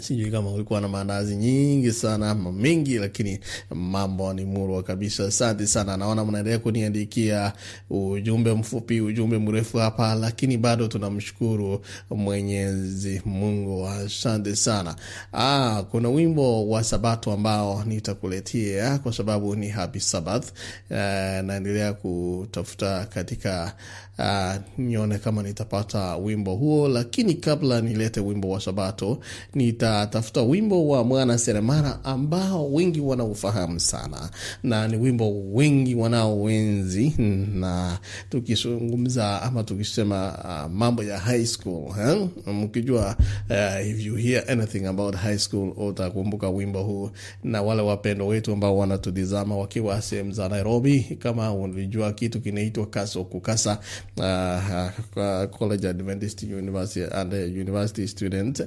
Sijui 0.00 0.30
kama 0.30 0.50
ulikuwa 0.50 0.80
na 0.80 0.88
maandazi 0.88 1.36
nyingi 1.36 1.92
sana 1.92 2.30
ama 2.30 2.52
mengi, 2.52 2.98
lakini 2.98 3.38
mambo 3.70 4.32
ni 4.32 4.44
murwa 4.44 4.82
kabisa. 4.82 5.24
Asante 5.26 5.66
sana, 5.66 5.96
naona 5.96 6.24
mnaendelea 6.24 6.58
kuniandikia 6.58 7.52
ujumbe 7.90 8.54
mfupi, 8.54 9.00
ujumbe 9.00 9.38
mrefu 9.38 9.78
hapa, 9.78 10.14
lakini 10.14 10.56
bado 10.58 10.88
tunamshukuru 10.88 11.80
Mwenyezi 12.10 13.22
Mungu. 13.24 13.86
Asante 13.88 14.56
sana. 14.56 14.96
Ah, 15.32 15.82
kuna 15.90 16.08
wimbo 16.08 16.68
wa 16.68 16.84
Sabato 16.84 17.32
ambao 17.32 17.84
nitakuletea 17.84 18.98
kwa 18.98 19.12
sababu 19.12 19.56
ni 19.56 19.68
Happy 19.68 20.00
Sabbath. 20.00 20.48
Eh, 20.90 21.44
naendelea 21.44 21.92
kutafuta 21.92 23.04
katika 23.06 23.74
uh, 24.18 24.54
nione 24.78 25.18
kama 25.18 25.42
nitapata 25.42 26.16
wimbo 26.16 26.54
huo, 26.54 26.88
lakini 26.88 27.34
kabla 27.34 27.80
nilete 27.80 28.20
wimbo 28.20 28.50
wa 28.50 28.60
Sabato 28.60 29.18
nitatafuta 29.54 30.42
wimbo 30.42 30.88
wa 30.88 31.04
mwana 31.04 31.38
seremala 31.38 32.04
ambao 32.04 32.72
wengi 32.72 33.00
wanaofahamu 33.00 33.80
sana 33.80 34.30
na 34.62 34.88
ni 34.88 34.96
wimbo 34.96 35.40
wengi 35.52 35.94
wanaowenzi, 35.94 37.14
na 37.54 37.98
tukizungumza 38.30 39.42
ama 39.42 39.64
tukisema 39.64 40.38
uh, 40.44 40.72
mambo 40.72 41.02
ya 41.04 41.18
high 41.18 41.44
school 41.46 41.84
eh? 42.00 42.28
Mkijua 42.54 43.16
uh, 43.50 43.88
if 43.88 44.06
you 44.06 44.14
hear 44.16 44.50
anything 44.50 44.86
about 44.86 45.14
high 45.16 45.38
school 45.38 45.72
utakumbuka 45.76 46.48
wimbo 46.50 46.82
huu, 46.82 47.10
na 47.44 47.62
wale 47.62 47.82
wapendo 47.82 48.26
wetu 48.26 48.52
ambao 48.52 48.78
wanatutizama 48.78 49.56
wakiwa 49.56 50.02
sehemu 50.02 50.32
za 50.32 50.48
Nairobi, 50.48 51.00
kama 51.18 51.54
ulijua 51.54 52.12
kitu 52.12 52.40
kinaitwa 52.40 52.86
kaso 52.86 53.24
kukasa 53.24 53.78
uh, 54.16 55.46
College 55.58 55.84
Adventist 55.88 56.42
University 56.42 57.02
and 57.12 57.32
University 57.32 58.06
student 58.08 58.60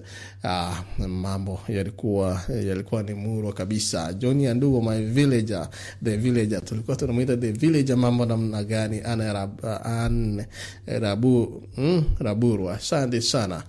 uh, 0.43 0.77
mambo 1.07 1.59
yalikuwa 1.67 2.41
yalikuwa 2.67 3.03
ni 3.03 3.13
murwa 3.13 3.53
kabisa. 3.53 4.13
John 4.13 4.45
andugo 4.47 4.81
my 4.81 5.01
villager, 5.05 5.69
the 6.03 6.17
villager, 6.17 6.65
tulikuwa 6.65 6.97
tunamwita 6.97 7.37
the 7.37 7.51
villager. 7.51 7.97
Mambo 7.97 8.25
namna 8.25 8.63
gani? 8.63 9.01
ana 9.01 9.49
an 9.83 10.45
mm. 11.77 12.03
Asante 12.73 13.21
sana 13.21 13.63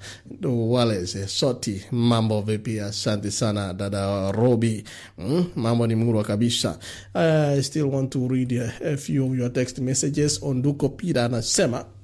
Wales 0.45 1.17
soti, 1.39 1.85
mambo 1.91 2.43
vipi? 2.43 2.81
Asante 2.81 3.31
sana 3.31 3.75
dada 3.75 4.33
Robi 4.33 4.85
mm, 5.19 5.45
mambo 5.57 5.87
ni 5.87 5.95
murwa 5.95 6.25
kabisa. 6.25 6.79
I 7.15 7.63
still 7.63 7.85
want 7.87 8.11
to 8.13 8.29
read 8.29 8.53
a 8.85 8.97
few 8.97 9.27
of 9.27 9.39
your 9.39 9.53
text 9.53 9.79
messages. 9.79 10.39
Onduko 10.43 10.89
Pira 10.89 11.25
anasema 11.25 11.62
anasema 11.65 12.02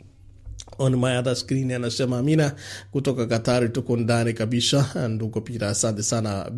on 0.79 0.97
my 0.97 1.17
other 1.19 1.37
screen 1.37 1.73
anasema 1.73 2.19
Amina 2.19 2.53
kutoka 2.93 3.27
Katari, 3.27 3.69
tuko 3.69 3.97
ndani 3.97 4.33
kabisa. 4.33 4.87
Ndugu 5.09 5.41
Pita, 5.41 5.69
asante 5.69 6.03
sana. 6.03 6.51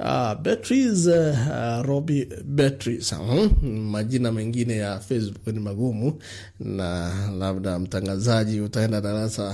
Uh, 0.00 0.34
Beatrice 0.42 1.06
uh, 1.10 1.82
Robi 1.86 2.28
Beatrice 2.44 3.14
uh, 3.14 3.62
majina 3.68 4.32
mengine 4.32 4.76
ya 4.76 4.98
Facebook 5.00 5.46
ni 5.46 5.60
magumu, 5.60 6.18
na 6.60 7.12
labda 7.38 7.78
mtangazaji 7.78 8.60
utaenda 8.60 9.00
darasa 9.00 9.48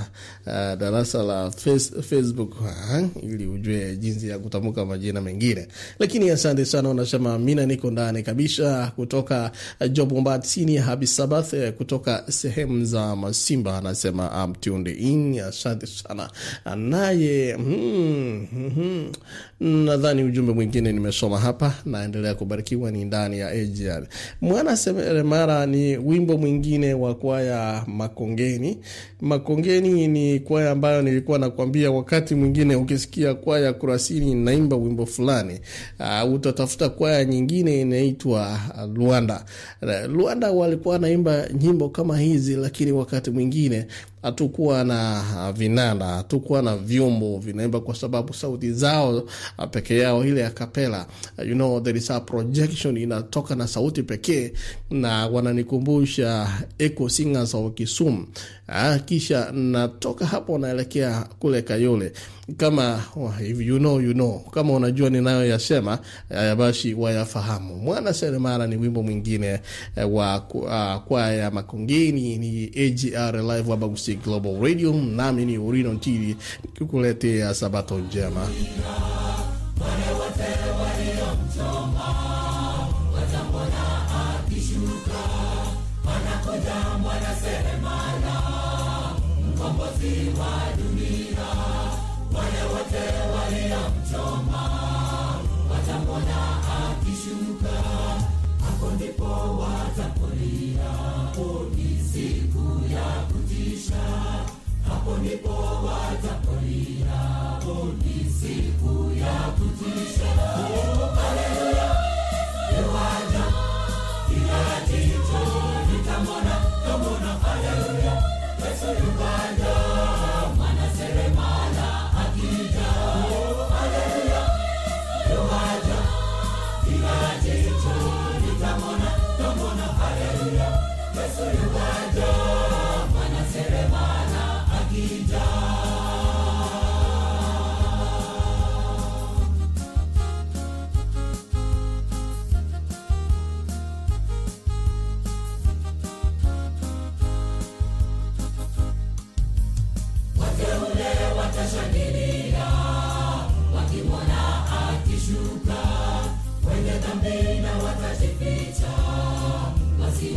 uh, 0.46 0.52
darasa 0.78 1.22
la 1.22 1.50
face, 1.50 2.02
Facebook 2.02 2.61
uh, 2.61 3.24
ili 3.24 3.46
ujue 3.46 3.96
jinsi 3.96 4.28
ya 4.28 4.38
kutamka 4.38 4.85
majina 4.87 5.20
mengine, 5.20 5.68
lakini 5.98 6.30
asante 6.30 6.64
sana. 6.64 6.90
Unasema 6.90 7.35
Amina, 7.35 7.66
niko 7.66 7.90
ndani 7.90 8.22
kabisa 8.22 8.92
kutoka 8.96 9.50
Job 9.92 10.12
Mbati 10.12 10.48
Senior 10.48 10.85
Happy 10.85 11.06
Sabbath 11.06 11.52
uh, 11.52 11.68
kutoka 11.70 12.24
sehemu 12.28 12.85
za 12.85 13.16
Masimba 13.16 13.80
anasema 13.87 14.31
I'm 14.44 14.55
tuned 14.55 14.88
in. 14.88 15.40
Asante 15.40 15.87
sana 15.87 16.31
naye. 16.77 17.57
mm, 17.57 18.46
mm, 19.61 19.85
nadhani 19.85 20.22
ujumbe 20.25 20.53
mwingine 20.53 20.92
nimesoma 20.92 21.38
hapa, 21.38 21.75
naendelea 21.85 22.35
kubarikiwa. 22.35 22.90
Ni 22.90 23.05
ndani 23.05 23.38
ya 23.38 23.49
AGR 23.51 24.07
mwana 24.40 24.77
seremara, 24.77 25.66
ni 25.66 25.96
wimbo 25.96 26.38
mwingine 26.38 26.94
wa 26.94 27.14
kwaya 27.14 27.85
Makongeni. 27.87 28.79
Makongeni 29.20 30.09
ni 30.09 30.40
kwaya 30.40 30.70
ambayo 30.70 31.03
nilikuwa 31.03 31.38
nakwambia, 31.38 31.90
wakati 31.90 32.35
mwingine 32.35 32.77
ukisikia 32.77 33.35
kwaya 33.35 33.72
Kurasini 33.72 34.31
inaimba 34.31 34.77
wimbo 34.77 35.07
fulani, 35.07 35.61
uh, 36.25 36.33
utatafuta 36.35 36.88
kwaya 36.88 37.25
nyingine 37.25 37.81
inaitwa 37.81 38.61
Luanda. 38.94 39.44
Luanda 40.09 40.51
walikuwa 40.53 40.99
naimba 40.99 41.49
nyimbo 41.61 41.88
kama 41.88 42.18
hizi, 42.18 42.57
lakini 42.57 42.92
wakati 42.92 43.31
mwingine 43.31 43.75
нами 43.76 43.88
hatukuwa 44.22 44.85
na 44.85 45.22
vinanda, 45.52 46.07
hatukuwa 46.07 46.62
na 46.62 46.76
vyombo 46.76 47.38
vinaimba, 47.38 47.81
kwa 47.81 47.94
sababu 47.94 48.35
sauti 48.35 48.72
zao 48.72 49.22
peke 49.70 49.98
yao 49.98 50.24
ile 50.24 50.40
ya 50.40 50.50
kapela, 50.50 51.07
you 51.48 51.55
know, 51.55 51.81
there 51.81 51.98
is 51.98 52.11
a 52.11 52.20
projection 52.20 52.96
inatoka 52.96 53.55
na 53.55 53.66
sauti 53.68 54.02
pekee, 54.02 54.52
na 54.90 55.26
wananikumbusha 55.26 56.48
Echo 56.79 57.09
Singers 57.09 57.55
of 57.55 57.74
Kisumu. 57.74 58.26
Ah, 58.68 58.98
kisha 58.98 59.52
natoka 59.52 60.26
hapo 60.26 60.59
naelekea 60.59 61.26
kule 61.38 61.62
Kayole 61.62 62.12
kama 62.57 63.05
oh, 63.16 63.33
if 63.40 63.61
you 63.61 63.79
know, 63.79 64.00
you 64.00 64.12
know. 64.14 64.38
Kama 64.38 64.72
unajua 64.72 65.11
ninayoyasema 65.11 65.98
basi 66.59 66.94
wayafahamu. 66.94 67.76
Mwana 67.76 68.12
seremara 68.14 68.66
ni 68.66 68.76
wimbo 68.76 69.02
mwingine 69.02 69.61
eh, 69.96 70.12
wa 70.14 70.40
kwaya 71.09 71.50
Makongeni. 71.50 72.38
Ni 72.38 72.64
AGR 72.87 73.42
Live 73.42 73.70
Wabagusi 73.70 74.15
Global 74.24 74.61
Radio, 74.62 74.92
nami 74.92 75.44
ni 75.44 75.59
Urino 75.59 75.92
Ntili 75.92 76.37
nikikuletea 76.64 77.55
sabato 77.55 77.98
njema. 77.98 78.48
ulipowata 105.20 106.45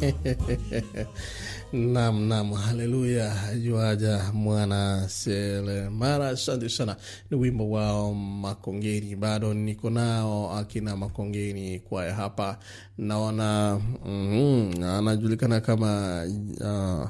Nam, 1.72 2.28
nam, 2.28 2.52
haleluya, 2.52 3.32
juaja 3.62 4.30
mwana 4.32 5.08
selemara. 5.08 6.28
Asante 6.28 6.68
sana, 6.68 6.96
ni 7.30 7.36
wimbo 7.36 7.70
wao 7.70 8.14
Makongeni. 8.14 9.16
Bado 9.16 9.54
niko 9.54 9.90
nao 9.90 10.56
akina 10.56 10.96
Makongeni 10.96 11.80
kwaya 11.80 12.14
hapa, 12.14 12.58
naona 12.98 13.80
mm, 14.06 14.82
anajulikana 14.84 15.60
kama 15.60 16.22
uh, 16.60 17.08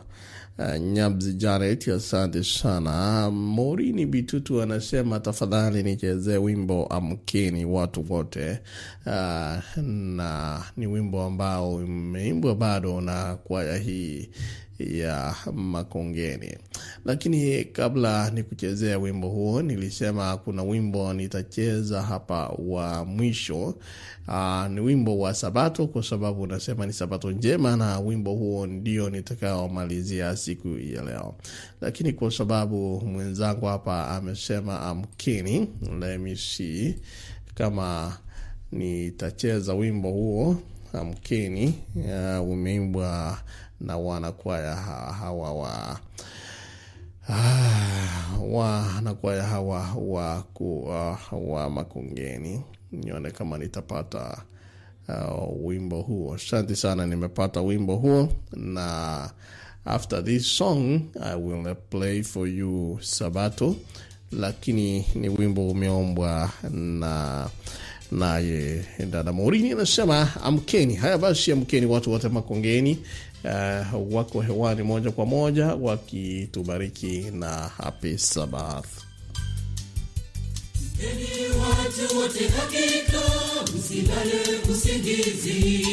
Uh, 0.60 0.76
Nyabzi 0.80 1.32
Janet, 1.34 1.88
asante 1.88 2.44
sana. 2.44 3.30
Morini 3.30 4.06
Bitutu 4.06 4.62
anasema 4.62 5.20
tafadhali 5.20 5.82
nichezee 5.82 6.36
wimbo 6.36 6.86
Amkeni 6.86 7.64
watu 7.64 8.04
wote. 8.12 8.58
Uh, 9.06 9.82
na 9.84 10.62
ni 10.76 10.86
wimbo 10.86 11.22
ambao 11.22 11.74
umeimbwa 11.74 12.54
bado 12.54 13.00
na 13.00 13.36
kwaya 13.36 13.76
hii 13.78 14.28
ya 14.80 15.34
Makongeni. 15.54 16.58
Lakini 17.04 17.64
kabla 17.64 18.30
ni 18.30 18.42
kuchezea 18.42 18.98
wimbo 18.98 19.28
huo, 19.28 19.62
nilisema 19.62 20.36
kuna 20.36 20.62
wimbo 20.62 21.12
nitacheza 21.12 22.02
hapa 22.02 22.46
wa 22.48 23.04
mwisho. 23.04 23.74
Aa, 24.28 24.68
ni 24.68 24.80
wimbo 24.80 25.18
wa 25.18 25.34
Sabato 25.34 25.86
kwa 25.86 26.02
sababu 26.02 26.42
unasema 26.42 26.86
ni 26.86 26.92
Sabato 26.92 27.30
njema, 27.30 27.76
na 27.76 28.00
wimbo 28.00 28.34
huo 28.34 28.66
ndio 28.66 29.10
nitakaomalizia 29.10 30.36
siku 30.36 30.68
ya 30.68 31.02
leo. 31.04 31.34
Lakini 31.80 32.12
kwa 32.12 32.30
sababu 32.30 33.00
mwenzangu 33.00 33.66
hapa 33.66 34.08
amesema 34.08 34.80
amkini, 34.80 35.68
let 36.00 36.20
me 36.20 36.36
see 36.36 36.94
kama 37.54 38.18
nitacheza 38.72 39.74
wimbo 39.74 40.10
huo 40.10 40.56
amkeni. 40.92 41.74
Uh, 41.96 42.48
umeimbwa 42.50 43.38
na 43.80 43.96
wanakwaya 43.96 44.74
hawa 44.76 45.52
wa 45.54 45.98
wanakwaya 48.52 49.42
hawa 49.42 49.94
wa, 49.96 50.44
uh, 50.60 51.50
wa 51.52 51.70
Makongeni. 51.70 52.62
Nione 52.92 53.30
kama 53.30 53.58
nitapata 53.58 54.42
uh, 55.08 55.66
wimbo 55.66 56.00
huo. 56.02 56.34
Asante 56.34 56.76
sana, 56.76 57.06
nimepata 57.06 57.60
wimbo 57.60 57.96
huo, 57.96 58.28
na 58.52 59.30
after 59.84 60.24
this 60.24 60.56
song 60.56 61.00
I 61.22 61.34
will 61.36 61.74
play 61.90 62.22
for 62.22 62.48
you 62.48 62.98
Sabato, 63.02 63.76
lakini 64.32 65.06
ni 65.14 65.28
wimbo 65.28 65.68
umeombwa 65.70 66.50
na 66.70 67.48
naye 68.12 68.84
dada 69.10 69.32
Morini 69.32 69.72
anasema 69.72 70.28
amkeni. 70.42 70.94
Haya 70.94 71.18
basi, 71.18 71.52
amkeni 71.52 71.86
watu 71.86 72.10
wote 72.10 72.28
Makongeni. 72.28 72.98
Uh, 73.44 74.14
wako 74.14 74.40
hewani 74.40 74.82
moja 74.82 75.10
kwa 75.10 75.26
moja 75.26 75.66
wakitubariki 75.66 77.24
na 77.32 77.48
happy 77.48 78.18
sabath 78.18 78.86
Eni 81.02 81.58
watu 81.58 82.16
wote, 82.18 82.48
hakika 82.48 83.20
msilale 83.78 84.40
usingizi, 84.72 85.86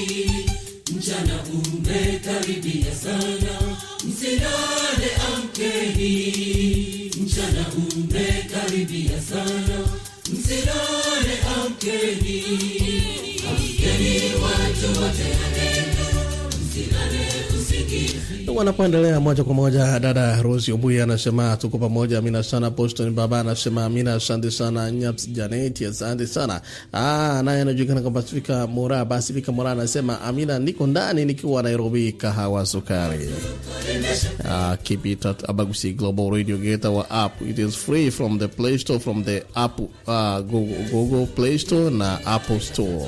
mchana 0.98 1.44
umekaribia 1.54 2.96
sana, 2.96 3.78
msilale 4.08 5.12
amkeni, 5.36 7.12
mchana 7.22 7.66
umekaribia 7.78 9.22
sana, 9.22 9.80
msilale 10.34 11.38
amkeni, 11.58 12.44
amkeni 13.50 14.36
watu 14.36 15.02
wote, 15.02 15.24
hakika. 15.24 15.77
Wanapoendelea 18.56 19.20
moja 19.20 19.44
kwa 19.44 19.54
moja, 19.54 20.00
dada 20.00 20.42
Rosi 20.42 20.72
Obuya 20.72 21.04
anasema 21.04 21.58
tuko 21.58 21.78
pamoja. 21.78 22.18
Amina 22.18 22.44
sana. 22.44 22.70
Boston 22.70 23.12
baba 23.14 23.40
anasema 23.40 23.86
amina, 23.86 24.14
asante 24.14 24.52
sana. 24.52 24.92
Nyaps 24.92 25.30
Janeti, 25.30 25.86
asante 25.86 26.28
sana. 26.28 26.62
Ah, 26.94 27.42
naye 27.46 27.62
anajulikana 27.62 28.02
kama 28.02 28.22
Pasifika 28.22 28.68
Mora. 28.68 29.06
Pasifika 29.06 29.52
Mora 29.52 29.72
anasema 29.72 30.22
amina, 30.22 30.60
niko 30.60 30.88
ndani 30.88 31.26
nikiwa 31.26 31.64
Nairobi, 31.64 32.12
kahawa 32.12 32.66
sukari. 32.66 33.30
Ah, 34.50 34.78
keep 34.84 35.06
it 35.06 35.26
at 35.26 35.50
Abagusi 35.50 35.94
Global 35.94 36.30
Radio 36.32 36.58
Geta 36.58 36.90
wa 36.90 37.10
app. 37.10 37.42
It 37.42 37.60
is 37.60 37.76
free 37.76 38.12
from 38.12 38.40
the 38.40 38.48
Play 38.48 38.78
Store, 38.78 39.00
from 39.00 39.24
the 39.24 39.44
app, 39.56 39.80
uh, 39.80 40.40
Google, 40.42 40.86
Google 40.92 41.26
Play 41.28 41.58
Store 41.58 41.92
na 41.92 42.20
Apple 42.26 42.60
Store. 42.60 43.08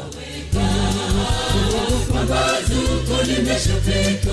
Pambazuko 2.19 3.23
limeshafika, 3.23 4.31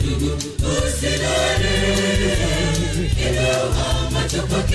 ndugu, 0.00 0.36
usilale. 0.68 1.74
Inua 3.28 4.20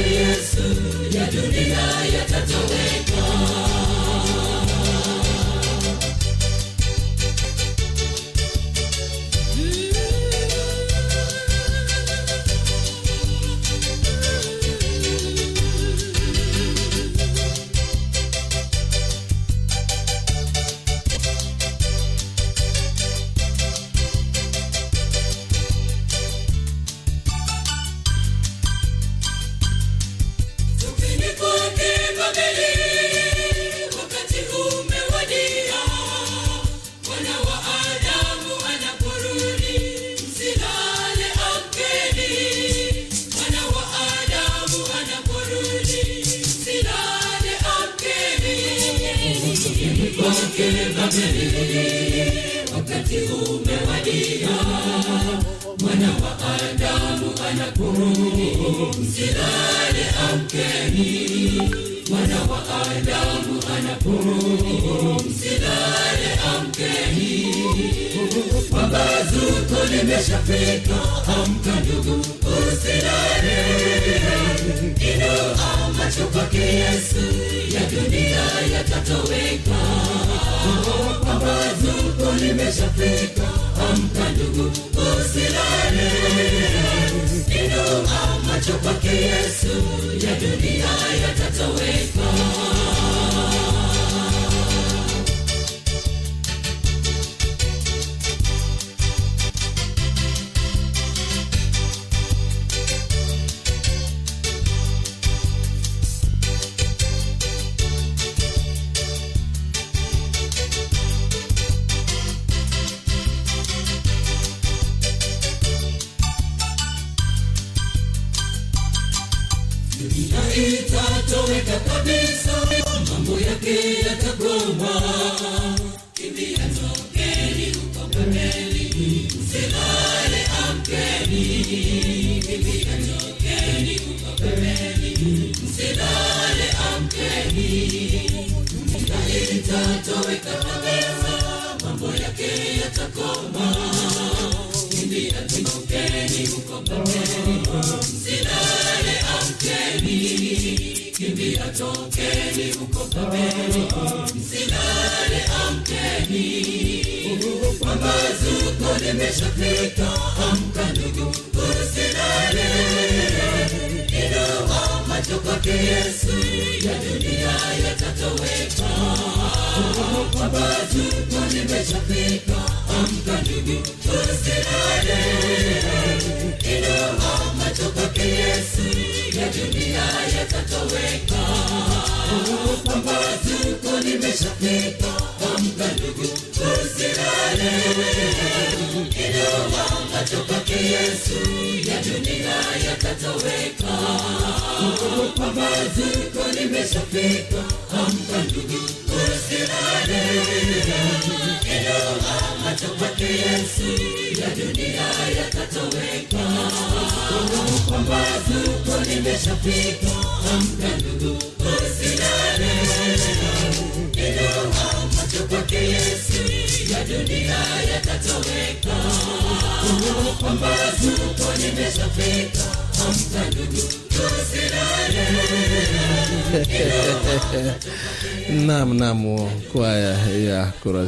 Yesu, 0.01 0.63
ya 1.11 1.25
dunia 1.31 1.81
yatatoweka. 2.13 3.62
Kwake 50.53 50.71
Babeli, 50.95 52.33
wakati 52.75 53.15
umewadia. 53.17 54.49
Mwana 55.79 56.07
wa 56.07 56.37
Adamu 56.55 57.31
anakurudi 57.49 58.57
msilale 59.01 60.05
amkeni. 60.31 61.61
Mwana 62.09 62.41
wa 62.41 62.59
Adamu 62.91 63.61
anakurudi 63.77 64.73
msilale 65.29 66.39
amkeni. 66.55 67.55
Pambazuko 68.71 69.85
limeshafika, 69.91 70.95
amka 71.27 71.79
ndugu, 71.79 72.25
usilale. 72.73 73.57
ino 74.99 75.63
kwake 76.33 76.57
Yesu, 76.57 77.25
ya 77.73 77.81
dunia 77.89 78.43
yatatoweka. 78.77 79.79
Pambazuko 81.25 82.31
limeshafika, 82.39 83.43
amka 83.89 84.29
ndugu, 84.29 84.71
usilale. 84.91 86.11
Inua 87.65 88.37
macho 88.47 88.73
kwake 88.73 89.07
Yesu, 89.07 89.67
ya 90.25 90.35
dunia 90.35 90.85
yatatoweka. 91.21 92.27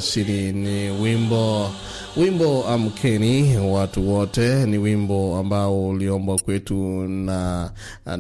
Ya 0.06 0.52
ni 0.54 0.90
wimbo 0.90 1.72
wimbo 2.18 2.68
amkeni 2.68 3.58
watu 3.58 4.10
wote. 4.14 4.66
Ni 4.66 4.78
wimbo 4.78 5.38
ambao 5.38 5.88
uliombwa 5.90 6.40
kwetu 6.40 7.08
na 7.08 7.72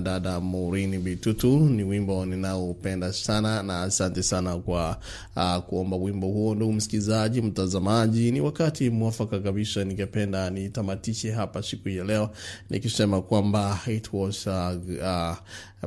dada 0.03 0.39
Maureen 0.41 0.99
Bitutu. 0.99 1.59
Ni 1.59 1.83
wimbo 1.83 2.25
ninaopenda 2.25 3.13
sana, 3.13 3.63
na 3.63 3.81
asante 3.81 4.23
sana 4.23 4.57
kwa 4.57 4.97
uh, 5.36 5.57
kuomba 5.57 5.97
wimbo 5.97 6.27
huo. 6.27 6.55
Ndugu 6.55 6.73
msikilizaji, 6.73 7.41
mtazamaji, 7.41 8.31
ni 8.31 8.41
wakati 8.41 8.89
mwafaka 8.89 9.39
kabisa. 9.39 9.83
Ningependa 9.83 10.49
nitamatishe 10.49 11.31
hapa 11.31 11.63
siku 11.63 11.89
ya 11.89 12.03
leo 12.03 12.29
nikisema 12.69 13.21
kwamba 13.21 13.79
it 13.88 14.09
was 14.13 14.47
uh, 14.47 14.53
uh, 15.01 15.36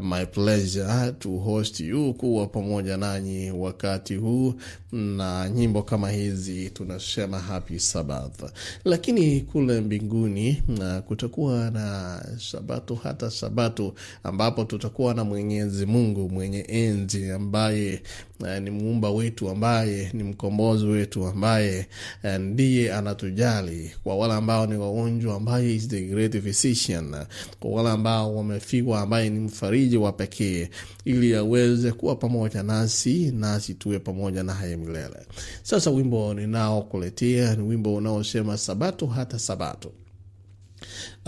my 0.01 0.25
pleasure 0.27 1.13
to 1.19 1.39
host 1.39 1.81
you, 1.81 2.15
kuwa 2.15 2.47
pamoja 2.47 2.97
nanyi 2.97 3.51
wakati 3.51 4.15
huu 4.17 4.55
na 4.93 5.49
nyimbo 5.49 5.83
kama 5.83 6.11
hizi, 6.11 6.71
tunasema 6.71 7.39
happy 7.39 7.79
Sabbath. 7.79 8.43
Lakini 8.85 9.41
kule 9.41 9.81
mbinguni 9.81 10.63
kutakuwa 11.07 11.71
na 11.71 12.23
sabato, 12.51 12.95
hata 12.95 13.31
sabato 13.31 13.95
ambapo 14.23 14.65
tutakuwa 14.65 15.15
na 15.15 15.25
Mwenyezi 15.25 15.87
Mungu 15.87 16.29
mwenye 16.29 16.61
enzi 16.61 17.31
ambaye 17.31 18.03
uh, 18.41 18.59
ni 18.59 18.71
muumba 18.71 19.11
wetu, 19.11 19.49
ambaye 19.51 20.11
ni 20.13 20.23
mkombozi 20.23 20.87
wetu, 20.87 21.27
ambaye 21.27 21.87
uh, 22.25 22.31
ndiye 22.31 22.95
anatujali. 22.95 23.91
Kwa 24.05 24.17
wale 24.17 24.35
ambao 24.35 24.67
ni 24.67 24.77
wagonjwa, 24.77 25.35
ambaye 25.37 25.75
is 25.75 25.89
the 25.89 26.01
great 26.01 26.41
physician. 26.43 27.17
Kwa 27.61 27.71
wale 27.71 27.89
ambao 27.91 28.37
wamefiwa, 28.37 29.01
ambaye 29.01 29.31
ni 29.31 29.41
mfariji 29.41 29.97
wa 29.97 30.13
pekee, 30.13 30.69
ili 31.05 31.35
aweze 31.35 31.93
kuwa 31.93 32.17
pamoja 32.17 32.63
nasi, 32.63 33.33
nasi 33.33 33.75
tuwe 33.75 33.99
pamoja 33.99 34.43
naye 34.43 34.77
milele. 34.77 35.27
Sasa 35.63 35.91
wimbo 35.91 36.35
ninaokuletea 36.35 37.57
ni 37.57 37.63
wimbo 37.63 37.95
unaosema 37.95 38.59
sabato 38.59 39.07
hata 39.07 39.39
sabato. 39.39 39.93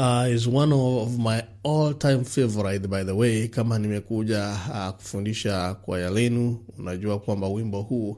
Uh, 0.00 0.24
is 0.30 0.48
one 0.48 0.72
of 0.72 1.18
my 1.18 1.42
all 1.62 1.92
time 1.92 2.24
favorite 2.24 2.88
by 2.88 3.04
the 3.04 3.14
way. 3.14 3.48
Kama 3.48 3.78
nimekuja 3.78 4.56
uh, 4.70 4.88
kufundisha 4.90 5.74
kwaya 5.74 6.10
lenu, 6.10 6.58
unajua 6.78 7.18
kwamba 7.20 7.48
wimbo 7.48 7.82
huu 7.82 8.10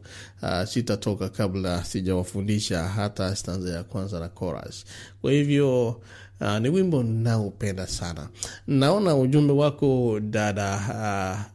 uh, 0.43 0.65
sitatoka 0.65 1.29
kabla 1.29 1.85
sijawafundisha 1.85 2.83
hata 2.83 3.37
stanza 3.37 3.71
ya 3.73 3.85
kwanza 3.85 4.21
na 4.21 4.29
chorus. 4.29 4.85
Kwa 5.21 5.33
hivyo 5.33 6.01
Uh, 6.41 6.59
ni 6.59 6.69
wimbo 6.69 7.03
naupenda 7.03 7.87
sana. 7.87 8.29
Naona 8.67 9.17
ujumbe 9.17 9.53
wako 9.53 10.21
dada 10.21 10.81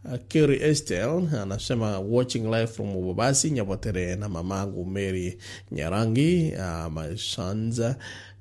uh, 0.05 0.15
Keri 0.28 0.63
Estel 0.63 1.28
anasema 1.41 1.99
watching 1.99 2.39
live 2.43 2.67
from 2.67 2.95
Ubabasi 2.95 3.51
nyapotere 3.51 4.15
na 4.15 4.30
mamangu 4.30 4.86
Mary 4.86 5.38
Nyarangi 5.71 6.53
uh, 6.57 7.15
sons 7.15 7.82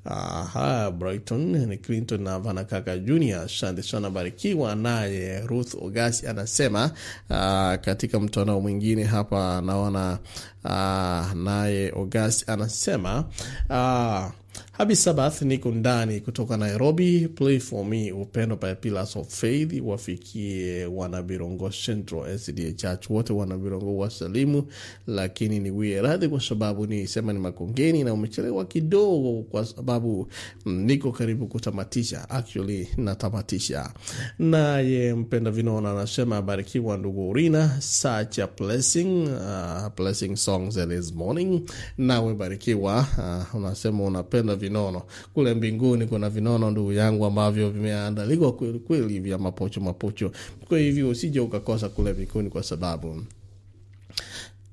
Aha, 0.09 0.91
Brighton 0.91 1.41
ni 1.67 1.77
Clinton 1.79 2.23
na 2.23 2.39
Vanakaka 2.39 2.99
Jr. 2.99 3.37
asante 3.45 3.83
sana, 3.83 4.11
barikiwa. 4.11 4.75
Naye 4.75 5.41
Ruth 5.47 5.75
Ogasi 5.75 6.27
anasema 6.27 6.91
aa, 7.31 7.77
katika 7.77 8.21
mtandao 8.21 8.61
mwingine 8.61 9.05
hapa 9.05 9.61
naona 9.61 10.19
uh, 10.65 11.33
naye 11.43 11.93
Ogasi 11.97 12.45
anasema 12.49 13.25
uh, 13.71 14.31
Happy 14.79 14.97
Sabbath, 14.97 15.43
niko 15.43 15.71
ndani 15.71 16.21
kutoka 16.21 16.57
Nairobi. 16.57 17.29
Play 17.29 17.59
for 17.61 17.85
me 17.85 18.13
upendo 18.13 18.57
by 18.57 18.75
Pillars 18.75 19.17
of 19.17 19.29
Faith 19.29 19.81
wafikie 19.85 20.87
wanabirongo 20.87 21.71
Central 21.71 22.39
SDA 22.39 22.73
Church 22.73 23.11
wote 23.11 23.33
wanabirongo 23.33 23.97
wasalimu, 23.97 24.65
lakini 25.07 25.59
niwie 25.61 26.03
radhi 26.03 26.29
kwa 26.29 26.41
sababu 26.41 26.87
ni 26.87 27.07
sema 27.07 27.33
ni 27.33 27.39
Makongeni 27.39 28.05
na 28.05 28.13
umechelewa 28.15 28.65
kidogo, 28.65 29.43
kwa 29.51 29.65
sababu 29.67 30.29
mm, 30.67 30.81
niko 30.85 31.13
karibu 31.13 31.47
kutamatisha. 31.47 32.31
Actually 32.31 32.89
natamatisha. 32.97 33.93
Naye 34.39 35.15
mpenda 35.15 35.51
vinaona 35.51 35.91
anasema 35.91 36.37
abarikiwa 36.37 36.97
ndugu 36.97 37.29
Urina, 37.31 37.81
such 37.81 38.39
a 38.39 38.49
blessing, 38.59 39.29
uh, 39.29 39.89
blessing 39.97 40.37
songs 40.37 40.75
this 40.75 41.15
morning. 41.15 41.63
Nawe 41.99 42.35
barikiwa, 42.35 43.07
uh, 43.19 43.55
unasema 43.55 44.05
unapenda 44.05 44.57
vinono 44.69 45.03
kule 45.35 45.55
mbinguni. 45.55 46.07
Kuna 46.07 46.31
vinono 46.31 46.71
ndugu 46.71 46.93
yangu 46.93 47.25
ambavyo 47.25 47.71
vimeandaliwa 47.71 48.53
kwelikweli 48.53 49.03
kweli 49.03 49.21
vya 49.21 49.39
mapocho 49.39 49.81
mapocho. 49.81 50.33
Kwa 50.69 50.79
hivyo 50.79 51.09
usije 51.09 51.41
ukakosa 51.41 51.89
kule 51.89 52.13
mbinguni, 52.13 52.51
kwa 52.51 52.63
sababu 52.63 53.23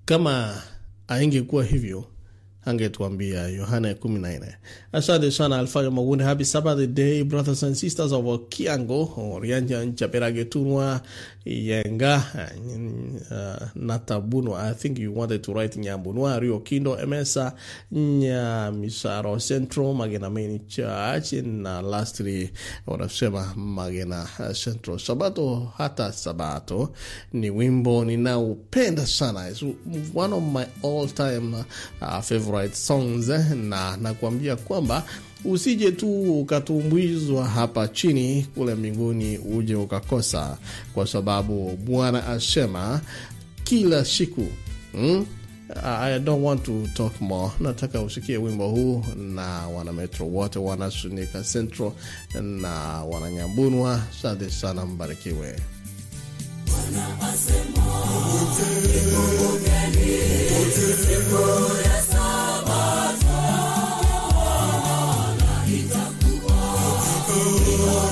kama 0.05 0.61
aingekuwa 1.07 1.63
hivyo 1.63 2.05
angetuambia 2.65 3.47
Yohana 3.47 3.87
ya 3.87 3.95
kumi 3.95 4.19
na 4.19 4.37
nne. 4.37 4.55
Asante 4.91 5.31
sana 5.31 5.59
Alfayo 5.59 5.91
magunde 5.91 6.23
Happy 6.23 6.45
Sabbath 6.45 6.89
brothers 7.23 7.63
and 7.63 7.75
sisters 7.75 8.11
of 8.11 8.39
Kiango 8.49 9.13
Orianja 9.33 9.85
Nchaperagetunwa 9.85 11.01
Yenga 11.45 12.23
uh, 13.31 13.67
Natabuno. 13.75 14.53
I 14.55 14.73
think 14.73 14.99
you 14.99 15.11
wanted 15.11 15.43
to 15.43 15.53
write 15.53 15.75
Nyambunwa 15.79 16.39
Rio 16.39 16.59
Kindo 16.59 16.97
Emesa 16.97 17.53
Nyamisaro 17.91 19.39
Central 19.39 19.93
Magena 19.93 20.29
Main 20.29 20.67
Church 20.67 21.33
na 21.43 21.81
lastly 21.81 22.51
wanasema 22.87 23.53
Magena 23.55 24.27
Central. 24.63 24.99
Sabato 24.99 25.71
hata 25.77 26.11
Sabato 26.11 26.93
ni 27.33 27.49
wimbo 27.49 28.05
ninaupenda 28.05 29.05
sana. 29.07 29.49
It's 29.49 29.63
one 30.15 30.33
of 30.35 30.43
my 30.43 30.65
all 30.83 31.07
time 31.07 31.55
uh, 32.01 32.19
favorite 32.21 32.75
songs 32.75 33.29
eh, 33.29 33.51
na 33.51 33.97
nakuambia 33.97 34.55
kwamba 34.55 35.03
usije 35.45 35.91
tu 35.91 36.39
ukatumbwizwa 36.39 37.45
hapa 37.47 37.87
chini, 37.87 38.47
kule 38.55 38.75
mbinguni 38.75 39.37
uje 39.37 39.75
ukakosa, 39.75 40.57
kwa 40.93 41.07
sababu 41.07 41.77
Bwana 41.85 42.27
asema 42.27 43.01
kila 43.63 44.05
siku 44.05 44.47
hmm? 44.91 45.25
I 45.83 46.19
don't 46.19 46.43
want 46.43 46.63
to 46.63 46.87
talk 46.93 47.21
more. 47.21 47.51
Nataka 47.59 48.01
usikie 48.01 48.37
wimbo 48.37 48.67
huu 48.69 49.03
na 49.17 49.67
wana 49.67 49.93
Metro 49.93 50.25
wote, 50.27 50.59
wana 50.59 50.91
Sunika 50.91 51.43
Central 51.43 51.91
na 52.41 53.03
wananyambunwa. 53.03 54.01
Asante 54.19 54.49
sana, 54.49 54.85
mbarikiwe. 54.85 55.55
Bwana 61.31 61.79
ya 61.85 61.92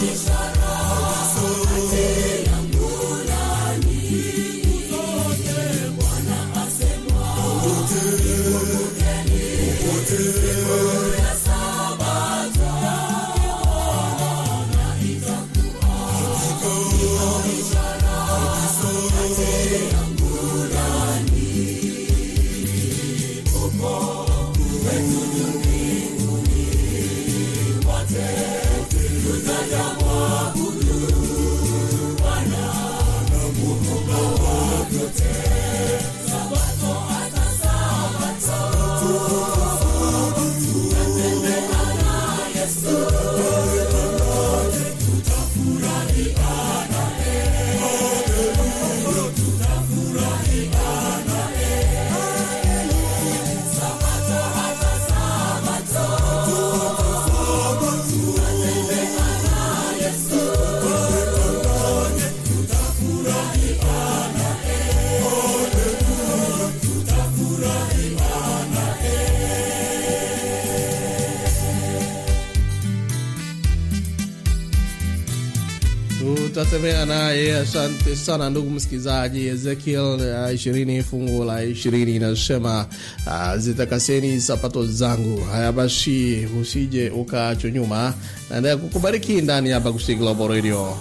It's 0.03 0.31
alright. 0.31 0.60
Tunatembea 76.71 77.05
naye. 77.05 77.55
Asante 77.57 78.15
sana 78.15 78.49
ndugu 78.49 78.69
msikilizaji. 78.69 79.47
Ezekiel 79.47 80.51
ishirini 80.55 80.99
uh, 80.99 81.05
fungu 81.05 81.43
la 81.43 81.63
ishirini 81.63 82.15
inasema 82.15 82.85
uh, 83.27 83.55
zitakaseni 83.57 84.41
sapato 84.41 84.85
zangu. 84.87 85.41
Haya 85.43 85.71
basi, 85.71 86.47
usije 86.61 87.09
ukaachwa 87.09 87.71
nyuma, 87.71 88.13
naendelea 88.49 88.77
kukubariki 88.77 89.41
ndani 89.41 89.69
ya 89.69 89.79
Bagusi 89.79 90.15
Global 90.15 90.47
Radio. 90.47 90.97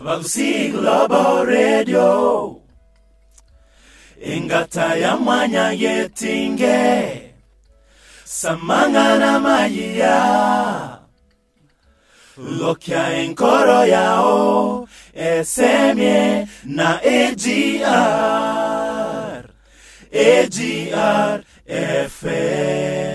Bagusi 0.00 0.72
Global 0.72 1.44
Radio 1.46 2.56
ingata 4.22 4.94
ya 4.96 5.16
mwanya 5.16 5.70
yetinge. 5.72 7.22
Samangana 8.24 9.40
mayiya 9.40 10.98
lokya 12.58 13.12
enkoro 13.22 13.86
yao 13.86 14.88
esemye 15.14 16.46
na 16.64 17.00
AGR 17.02 17.84
AGR 20.12 21.42
FM 22.08 23.09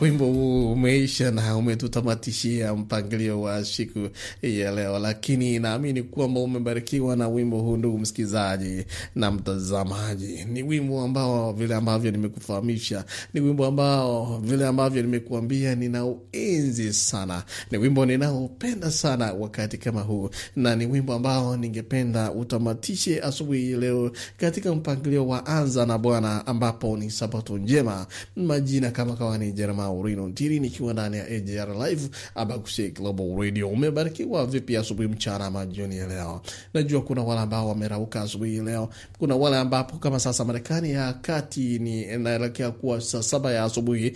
wimbo 0.00 0.24
huu 0.24 0.49
umeisha 0.72 1.30
na 1.30 1.56
umetutamatishia 1.56 2.74
mpangilio 2.74 3.40
wa 3.42 3.64
siku 3.64 4.08
ya 4.42 4.70
leo, 4.72 4.98
lakini 4.98 5.58
naamini 5.58 6.02
kwamba 6.02 6.40
umebarikiwa 6.40 7.16
na 7.16 7.28
wimbo 7.28 7.58
huu, 7.60 7.76
ndugu 7.76 7.98
msikilizaji 7.98 8.84
na 9.14 9.30
mtazamaji. 9.30 10.44
Ni 10.44 10.62
wimbo 10.62 11.00
ambao 11.00 11.52
vile 11.52 11.74
ambavyo 11.74 12.10
nimekufahamisha, 12.10 13.04
ni 13.34 13.40
wimbo 13.40 13.66
ambao 13.66 14.38
vile 14.44 14.66
ambavyo 14.66 15.02
nimekuambia 15.02 15.74
ninauenzi 15.74 16.92
sana, 16.92 17.44
ni 17.70 17.78
wimbo 17.78 18.06
ninaopenda 18.06 18.90
sana 18.90 19.32
wakati 19.32 19.78
kama 19.78 20.00
huu, 20.00 20.30
na 20.56 20.76
ni 20.76 20.86
wimbo 20.86 21.14
ambao 21.14 21.56
ningependa 21.56 22.32
utamatishe 22.32 23.20
asubuhi 23.20 23.76
leo 23.76 24.10
katika 24.36 24.74
mpangilio 24.74 25.26
wa 25.28 25.46
anza 25.46 25.86
na 25.86 25.98
Bwana, 25.98 26.46
ambapo 26.46 26.96
ni 26.96 27.10
sabato 27.10 27.58
njema. 27.58 28.06
Majina 28.36 28.90
kama 28.90 29.16
kawa 29.16 29.38
ni 29.38 29.52
Jerema 29.52 29.92
Urino 29.92 30.28
Ntiri, 30.28 30.59
nikiwa 30.60 30.92
ndani 30.92 31.16
ya 31.16 31.24
AJR 31.26 31.68
Live 31.88 32.08
Abagusi 32.34 32.90
Global 32.90 33.36
Radio. 33.38 33.68
Umebarikiwa 33.68 34.46
vipi 34.46 34.76
asubuhi, 34.76 35.08
mchana 35.08 35.46
ama 35.46 35.66
jioni 35.66 35.96
ya 35.96 36.06
leo? 36.06 36.40
Najua 36.74 37.02
kuna 37.02 37.22
wale 37.22 37.40
ambao 37.40 37.68
wamerauka 37.68 38.20
asubuhi 38.22 38.60
leo, 38.60 38.88
kuna 39.18 39.36
wale 39.36 39.56
ambapo 39.56 39.96
kama 39.96 40.20
sasa 40.20 40.44
Marekani 40.44 40.90
ya 40.90 41.12
kati 41.12 41.78
ni 41.78 42.02
inaelekea 42.02 42.70
kuwa 42.70 43.00
saa 43.00 43.22
saba 43.22 43.52
ya 43.52 43.64
asubuhi, 43.64 44.12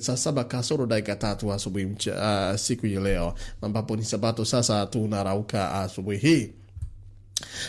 saa 0.00 0.16
saba 0.16 0.44
kasoro 0.44 0.86
dakika 0.86 1.16
tatu 1.16 1.52
asubuhi 1.52 1.84
uh, 1.84 2.56
siku 2.56 2.86
ya 2.86 3.00
leo 3.00 3.34
ambapo 3.62 3.96
ni 3.96 4.04
sabato. 4.04 4.44
Sasa 4.44 4.86
tunarauka 4.86 5.72
asubuhi 5.72 6.18
hii 6.18 6.50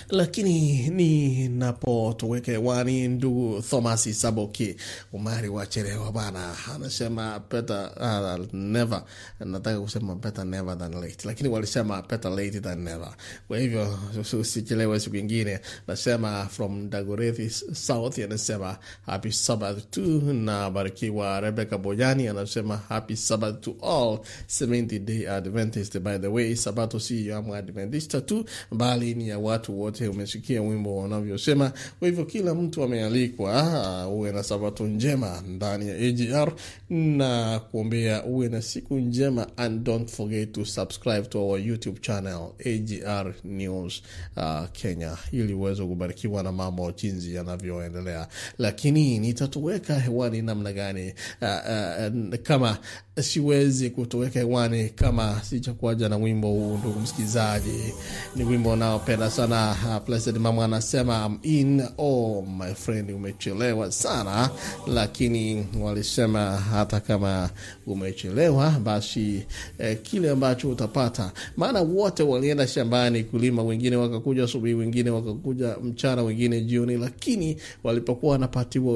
lakini 0.09 0.89
ninapotoweka 0.89 2.51
hewani, 2.51 3.07
ndugu 3.07 3.61
Thomasi 3.61 4.13
Saboki 4.13 4.75
Umari 5.13 5.49
wachelewa 5.49 6.11
bana, 6.11 6.55
anasema 6.75 7.39
better 7.51 7.91
uh, 7.99 8.53
never. 8.53 9.03
Nataka 9.39 9.79
kusema 9.81 10.15
better 10.15 10.45
never 10.45 10.77
than 10.77 10.93
late, 10.93 11.27
lakini 11.27 11.49
walisema 11.49 12.01
better 12.01 12.31
late 12.31 12.59
than 12.59 12.79
never. 12.83 13.13
Kwa 13.47 13.59
hivyo 13.59 13.99
usichelewe 14.39 14.99
siku 14.99 15.15
ingine. 15.15 15.59
Nasema 15.87 16.45
from 16.47 16.89
Dagorethi 16.89 17.49
South, 17.73 18.19
anasema 18.19 18.77
happy 19.05 19.31
Sabbath 19.31 19.89
to 19.89 20.01
na 20.33 20.69
barikiwa. 20.71 21.39
Rebecca 21.41 21.77
Bojani 21.77 22.27
anasema 22.27 22.77
happy 22.77 23.15
Sabbath 23.15 23.61
to 23.61 23.71
all 23.81 24.19
70 24.47 24.99
day 24.99 25.29
Adventist. 25.29 25.99
By 25.99 26.17
the 26.17 26.27
way, 26.27 26.55
Sabato 26.55 26.99
si 26.99 27.27
ya 27.27 27.37
Adventista 27.37 28.21
tu 28.21 28.45
bali 28.71 29.13
ni 29.15 29.29
ya 29.29 29.39
watu 29.55 29.81
wote. 29.81 30.07
Umesikia 30.07 30.61
wimbo 30.61 30.97
wanavyosema. 30.97 31.71
Kwa 31.99 32.07
hivyo 32.07 32.25
kila 32.25 32.55
mtu 32.55 32.83
amealikwa 32.83 34.07
uwe 34.07 34.31
na 34.31 34.43
sabato 34.43 34.87
njema 34.87 35.43
ndani 35.47 35.87
ya 35.89 35.95
AGR 35.95 36.53
na 36.89 37.59
kuombea 37.71 38.23
uwe 38.23 38.49
na 38.49 38.61
siku 38.61 38.95
njema, 38.99 39.47
and 39.57 39.83
don't 39.83 40.09
forget 40.11 40.51
to 40.51 40.65
subscribe 40.65 41.21
to 41.21 41.47
our 41.47 41.59
YouTube 41.59 41.99
channel 42.01 42.47
AGR 42.65 43.33
News 43.43 44.01
uh, 44.37 44.65
Kenya 44.71 45.17
ili 45.31 45.53
uweze 45.53 45.83
kubarikiwa 45.83 46.43
na 46.43 46.51
mambo 46.51 46.91
jinsi 46.91 47.33
yanavyoendelea. 47.35 48.27
Lakini 48.57 49.19
nitatoweka 49.19 49.99
hewani 49.99 50.41
namna 50.41 50.73
gani? 50.73 51.13
Uh, 51.41 51.47
uh, 51.49 52.35
kama 52.43 52.77
siwezi 53.21 53.89
kutoweka 53.89 54.39
hewani 54.39 54.89
kama 54.89 55.41
sichakuaja 55.43 56.09
na 56.09 56.17
wimbo 56.17 56.47
huu, 56.47 56.77
ndugu 56.77 56.99
msikilizaji, 56.99 57.93
ni 58.35 58.43
wimbo 58.43 58.71
unaopenda 58.71 59.29
sana. 59.31 59.44
Uh, 59.51 59.99
Blessed 60.05 60.37
Mama 60.37 60.65
anasema 60.65 61.25
I'm 61.25 61.39
in. 61.43 61.83
Oh 61.97 62.41
my 62.41 62.73
friend, 62.73 63.11
umechelewa 63.11 63.91
sana, 63.91 64.49
lakini 64.87 65.67
walisema 65.81 66.57
hata 66.57 66.99
kama 66.99 67.49
umechelewa 67.87 68.69
basi 68.71 69.45
eh, 69.79 69.97
kile 70.01 70.29
ambacho 70.29 70.69
utapata, 70.69 71.31
maana 71.57 71.81
wote 71.81 72.23
walienda 72.23 72.67
shambani 72.67 73.23
kulima, 73.23 73.63
wengine 73.63 73.95
wakakuja 73.95 74.43
asubuhi, 74.43 74.73
wengine 74.73 75.09
wakakuja 75.09 75.75
mchana, 75.83 76.23
wengine 76.23 76.61
jioni, 76.61 76.97
lakini 76.97 77.57
walipokuwa 77.83 78.31
wanapatiwa 78.31 78.93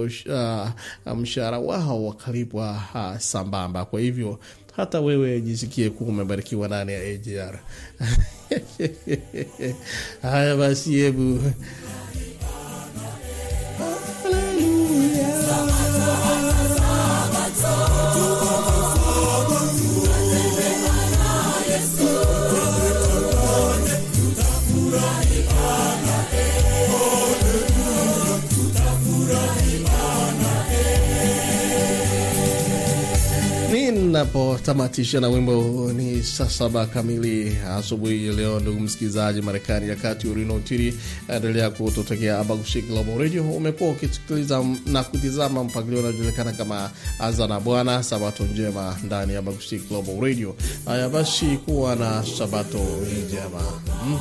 uh, 1.06 1.18
mshahara 1.18 1.60
wao 1.60 2.06
wakalipwa 2.06 2.84
uh, 2.96 3.18
sambamba. 3.18 3.86
Kwa 3.86 4.00
hivyo 4.00 4.40
hata 4.76 5.02
wewe 5.02 5.42
jisikie 5.42 5.90
kuwa 5.90 6.10
umebarikiwa 6.10 6.68
ndani 6.68 6.92
ya 6.92 7.00
AGR. 7.02 7.60
Haya 10.22 10.58
basi, 10.58 10.92
hebu 11.02 11.40
Napotamatisha 34.10 35.20
na 35.20 35.28
wimbo 35.28 35.92
ni 35.94 36.24
saa 36.24 36.50
saba 36.50 36.86
kamili 36.86 37.58
asubuhi 37.78 38.18
leo, 38.32 38.60
ndugu 38.60 38.80
msikilizaji. 38.80 39.42
Marekani 39.42 39.90
ya 39.90 39.96
kati 39.96 40.28
urinotiri 40.28 40.94
endelea 41.28 41.70
kutotekea 41.70 42.40
Abagushi 42.40 42.82
Global 42.82 43.18
Radio. 43.18 43.44
Umekuwa 43.44 43.90
ukisikiliza 43.92 44.66
na 44.86 45.04
kutizama 45.04 45.64
mpangilio 45.64 46.00
unaojulikana 46.00 46.52
kama 46.52 46.92
Azana 47.20 47.60
Bwana. 47.60 48.04
Sabato 48.04 48.44
njema 48.44 48.98
ndani 49.04 49.34
ya 49.34 49.40
Abagushi 49.40 49.78
Global 49.78 50.20
Radio. 50.22 50.56
Haya 50.86 51.10
basi, 51.10 51.46
kuwa 51.46 51.96
na 51.96 52.24
sabato 52.38 52.78
njema 53.28 53.60
hmm. 54.04 54.20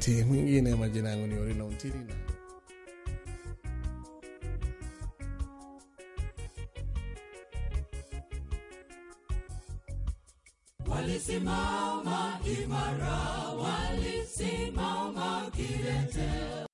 Wakati 0.00 0.24
mwingine, 0.24 0.74
majina 0.74 1.10
yangu 1.10 1.26
ni 1.26 1.38
Orina 1.38 1.64
Untiri 1.64 1.98
na 1.98 2.14
Walisimama 10.88 12.40
imara, 12.62 13.18
walisimama 13.62 15.50
kidete. 15.56 16.69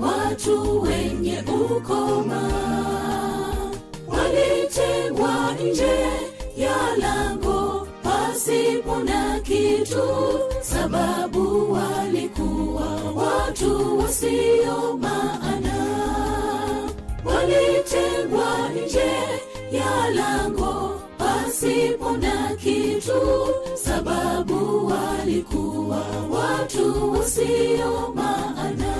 watu 0.00 0.82
wenye 0.82 1.38
ukoma. 1.48 2.50
Walitengwa 4.08 5.54
nje 5.64 6.00
ya 6.56 6.96
lango 6.98 7.86
pasipo 8.02 8.96
na 8.98 9.40
kitu 9.40 10.27
watu 27.42 28.12
maana. 28.14 28.94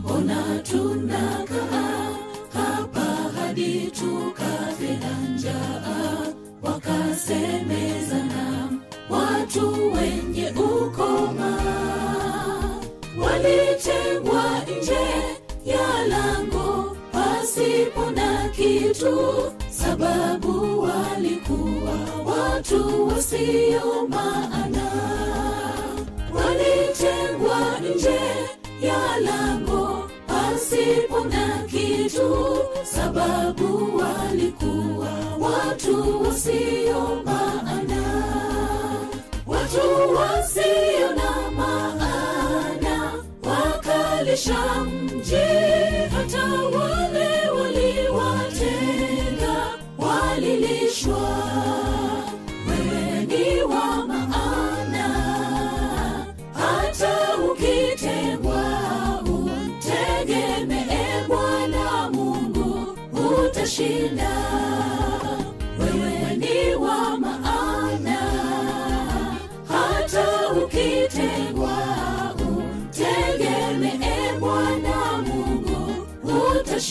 Mbona 0.00 0.58
tunakaa 0.62 2.08
hapa 2.52 3.04
hadi 3.40 3.90
tukafe 3.90 4.98
njaa. 5.34 6.18
Wakasemezana 6.62 8.68
watu 9.10 9.92
wenye 9.92 10.50
ukoma. 10.50 11.58
Walitengwa 13.22 14.44
nje 14.80 15.06
ya 15.64 16.06
lango 16.08 16.96
pasipo 17.12 18.10
na 18.10 18.48
kitu 18.48 19.18
sababu 19.70 20.80
walikuwa 20.80 21.98
watu 22.24 23.08
wasio 23.08 24.08
maana 24.08 24.51
pasipo 31.12 31.66
kitu 31.70 32.58
sababu 32.84 33.96
walikuwa 33.98 35.10
watu 35.40 36.22
wasio 36.22 37.22
maana. 37.24 38.02
Watu 39.46 40.14
wasio 40.16 41.08
na 41.16 41.50
maana 41.56 43.12
wakalisha 43.42 44.56
mji 44.84 45.36
hata 46.16 46.44
wale 46.78 47.01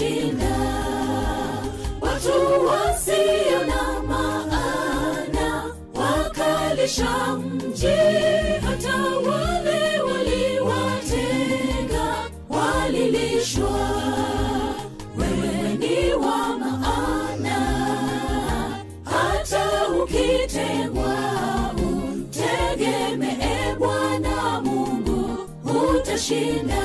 utashinda 0.02 0.58
watu 2.02 2.66
wasio 2.66 3.60
na 3.68 4.02
maana 4.08 5.64
wakalisha 5.96 7.36
mji 7.38 7.88
hata 8.66 8.96
wale 9.30 10.02
waliwatenga 10.02 11.50
walilishwa. 12.50 13.80
Wewe 15.18 16.14
wa 16.16 16.58
maana 16.60 17.60
hata 19.04 19.88
ukitengwa 20.04 21.16
utegemee 21.78 23.76
bwana 23.80 24.62
mungu 24.62 25.38
utashinda 25.96 26.82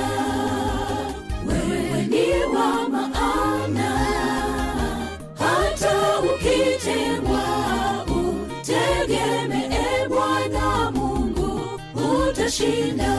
utashinda 12.46 13.10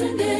twende 0.00 0.36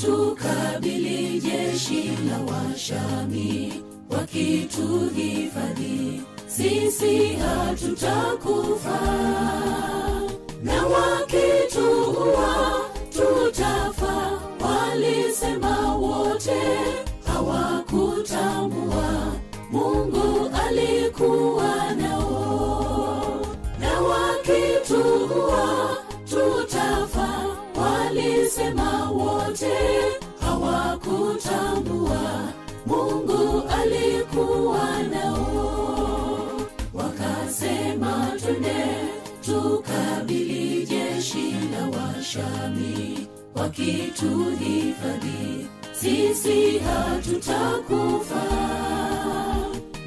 tukabili 0.00 1.40
jeshi 1.40 2.02
la 2.28 2.38
washami 2.52 3.82
wakituhifadhi. 4.10 6.20
Sisi 6.46 7.26
hatutakufa 7.34 9.00
na 10.62 10.86
wakituua 10.86 12.80
tutafa 13.12 14.40
walisema 14.60 15.96
wote 15.96 16.60
hawakutambua 17.26 19.32
mungu 19.70 20.50
alikuwa 20.66 21.89
walisema 28.50 29.10
wote 29.10 29.72
hawakutambua. 30.40 32.48
Mungu 32.86 33.62
alikuwa 33.80 35.02
nao. 35.10 36.50
Wakasema 36.94 38.32
twende 38.40 38.86
tukabili 39.44 40.86
jeshi 40.86 41.54
la 41.72 41.98
washami 41.98 43.28
wakituhifadhi 43.54 45.66
sisi 45.92 46.78
hatutakufa. 46.78 48.42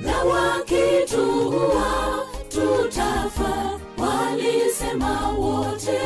Na 0.02 0.24
wakituua 0.24 2.20
tutafa. 2.50 3.80
Walisema 3.98 5.30
wote 5.30 6.00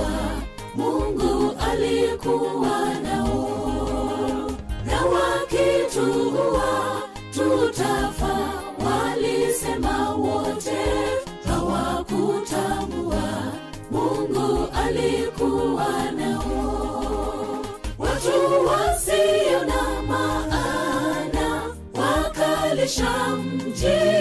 kwamba 0.00 0.42
mungu 0.74 1.54
alikuwa 1.70 2.94
nao. 3.02 4.50
Na 4.86 5.04
wakituua 5.04 7.02
tutafa 7.34 8.38
walisema 8.86 10.10
wote 10.10 10.78
hawakutambua. 11.46 13.22
Mungu 13.90 14.68
alikuwa 14.84 15.86
nao. 16.16 17.64
Watu 17.98 18.66
wasio 18.66 19.64
na 19.66 20.02
maana 20.08 21.62
wakalisha 21.94 23.36
mjii 23.36 24.19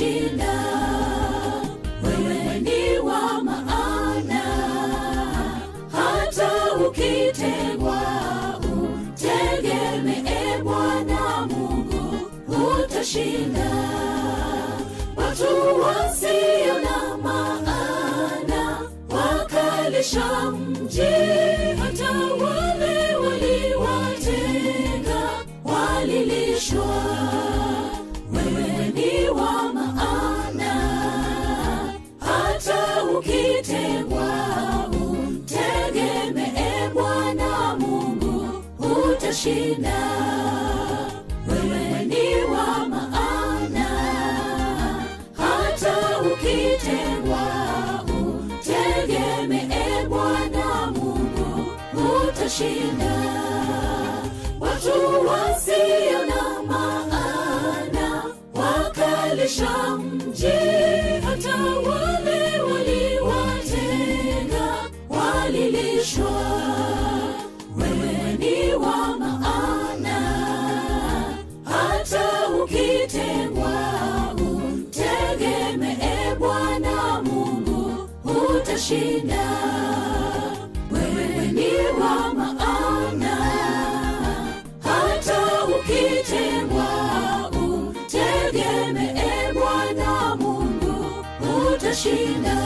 kushinda. 0.00 0.54
Wewe 2.02 2.60
ni 2.60 2.98
wa 2.98 3.42
maana. 3.44 4.42
Hata 5.92 6.50
ukitengwa 6.88 8.00
utegemee 8.62 10.62
bwana 10.64 11.46
mungu 11.46 12.20
utashinda. 12.82 13.70
Watu 15.16 15.80
wasio 15.82 16.78
na 16.82 17.16
maana 17.22 18.78
wakalisha 19.10 20.50
mji 20.50 21.00
hata 21.80 22.10
wa 22.44 22.69
shida 39.32 40.00
wewe 41.48 42.04
ni 42.04 42.44
wa 42.52 42.88
maana. 42.88 43.88
Hata 45.36 46.20
ukitengwa 46.20 47.42
utegemee 48.06 50.06
bwana 50.08 50.86
mungu. 50.94 51.66
Utashinda. 51.94 53.14
Watu 54.60 55.26
wasio 55.28 56.26
na 56.26 56.62
maana 56.66 58.24
wakalisha 58.54 59.96
mji 59.98 60.46
hata 61.24 61.56
wa 61.56 62.19
shida, 78.80 79.48
wewe 80.90 81.46
ni 81.52 81.70
wa 82.00 82.34
maana, 82.34 83.36
hata 84.82 85.64
ukitemwa 85.64 86.88
utegemee 87.50 89.52
Bwana 89.54 90.36
Mungu 90.36 91.24
utashinda. 91.74 92.56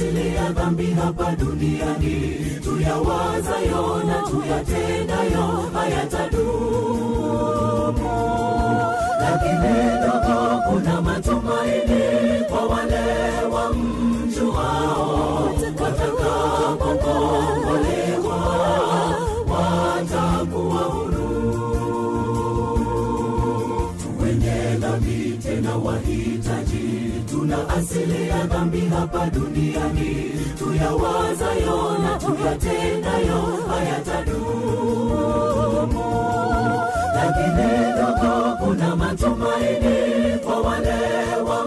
asili 0.00 0.34
ya 0.36 0.52
dhambi 0.52 0.86
hapa 0.90 1.36
duniani. 1.36 1.69
ya 28.28 28.46
dhambi 28.46 28.80
hapa 28.80 29.26
duniani, 29.30 30.30
tuyawazayo 30.58 31.98
na 32.02 32.18
tuyatendayo 32.18 33.42
hayatadumu, 33.68 35.20
lakini 37.14 37.92
dogo 37.96 38.56
kuna 38.64 38.96
matumaini 38.96 40.38
kwa 40.44 40.60
wale 40.60 40.98
wa 41.48 41.66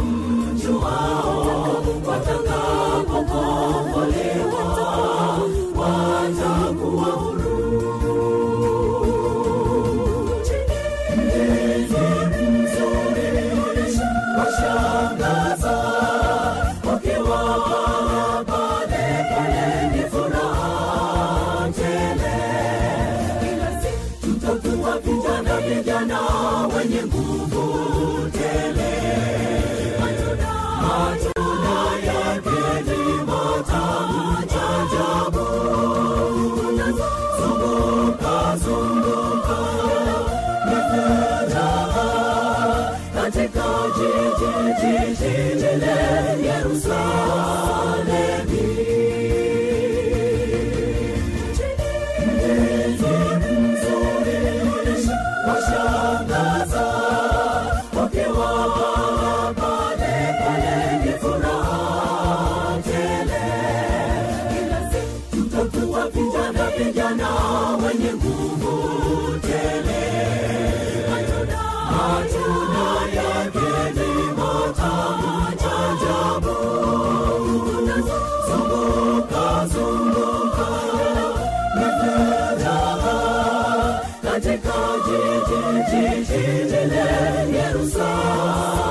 injili 86.34 87.57
Yerusalemu. 87.57 88.82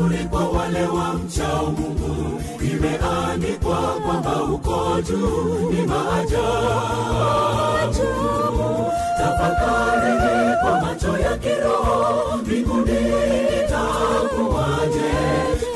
Mambo 0.00 0.24
kwa 0.30 0.48
wale 0.48 0.82
wa 0.86 1.14
mchao 1.14 1.66
mungu. 1.78 2.42
Imeandikwa 2.60 3.76
kwamba 4.06 4.42
uko 4.42 5.00
juu 5.02 5.70
ni 5.72 5.82
maajabu 5.86 6.40
Tafakari 9.18 10.12
kwa 10.62 10.80
macho 10.80 11.18
ya 11.18 11.36
kiroho 11.38 12.36
mbinguni 12.36 12.98
itakuwaje? 13.64 15.12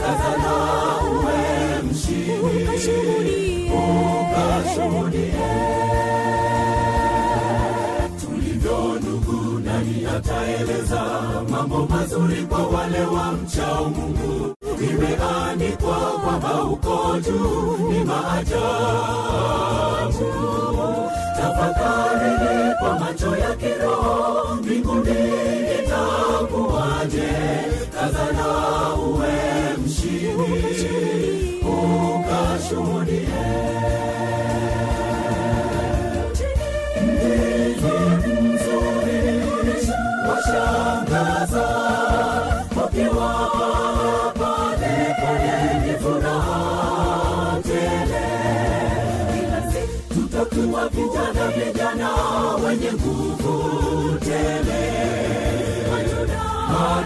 Tazama 0.00 0.54
uwe 1.10 1.82
mshindi 1.92 3.70
ukashuhudie. 3.72 5.34
Tulivyo 8.20 8.78
ndugu 9.00 9.58
nani 9.58 10.06
ataeleza 10.16 11.02
mambo 11.50 11.86
mazuri 11.86 12.42
kwa 12.42 12.66
wale 12.66 13.00
wa 13.00 13.32
juu 17.26 17.76
ni 17.90 18.04
maajabu. 18.04 18.54
Tafakarini 21.36 22.74
kwa 22.78 22.98
macho 22.98 23.36
ya 23.36 23.54
kiroho. 23.54 24.54
Mbinguni 24.54 25.10
itakuwaje 25.78 27.32
kazana 27.94 28.73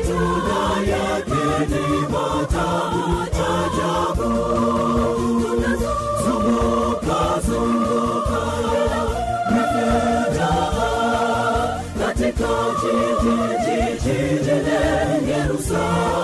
matunda 0.08 0.90
yake 0.92 1.66
ni 1.68 2.00
matamu 2.00 3.22
ajabu 3.22 4.30
zunguka 6.22 7.40
zunguka 7.46 8.42
nipenda 9.50 10.50
katika 11.98 12.48
jiji 12.82 13.36
jiji 13.64 14.44
jile 14.44 14.80
Yerusalemi. 15.32 16.17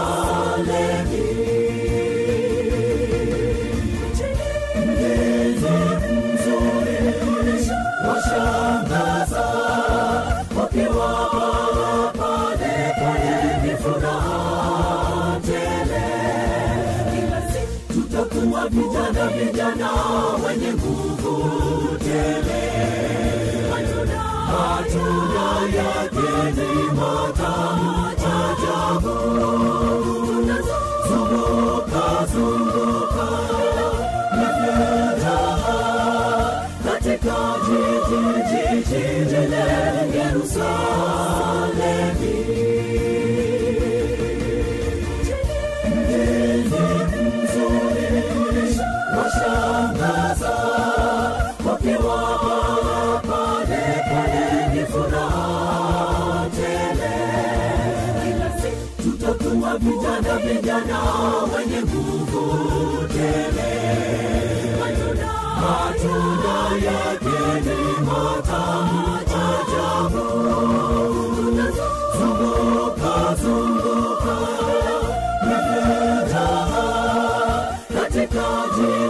Jiji 38.09 38.85
jiji 38.89 39.25
jile 39.31 39.65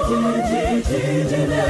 jiji 0.08 0.82
jiji 0.88 1.24
jile 1.30 1.64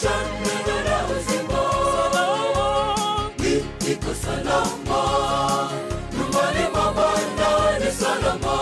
Shame 0.00 0.54
wala 0.66 0.98
uzima 1.14 1.62
niko 3.84 4.14
salama 4.14 5.02
nyumbani 6.12 6.64
mabanda 6.74 7.78
ni 7.78 7.90
salama 8.00 8.56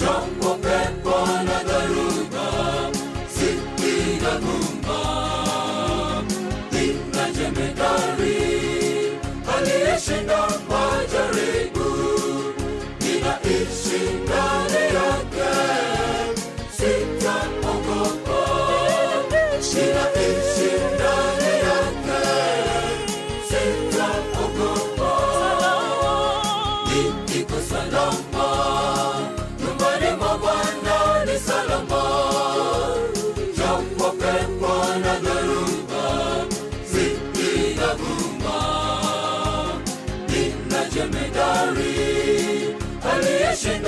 jambo 0.00 0.50
majaribu 10.68 11.88
ninaishi 13.00 14.02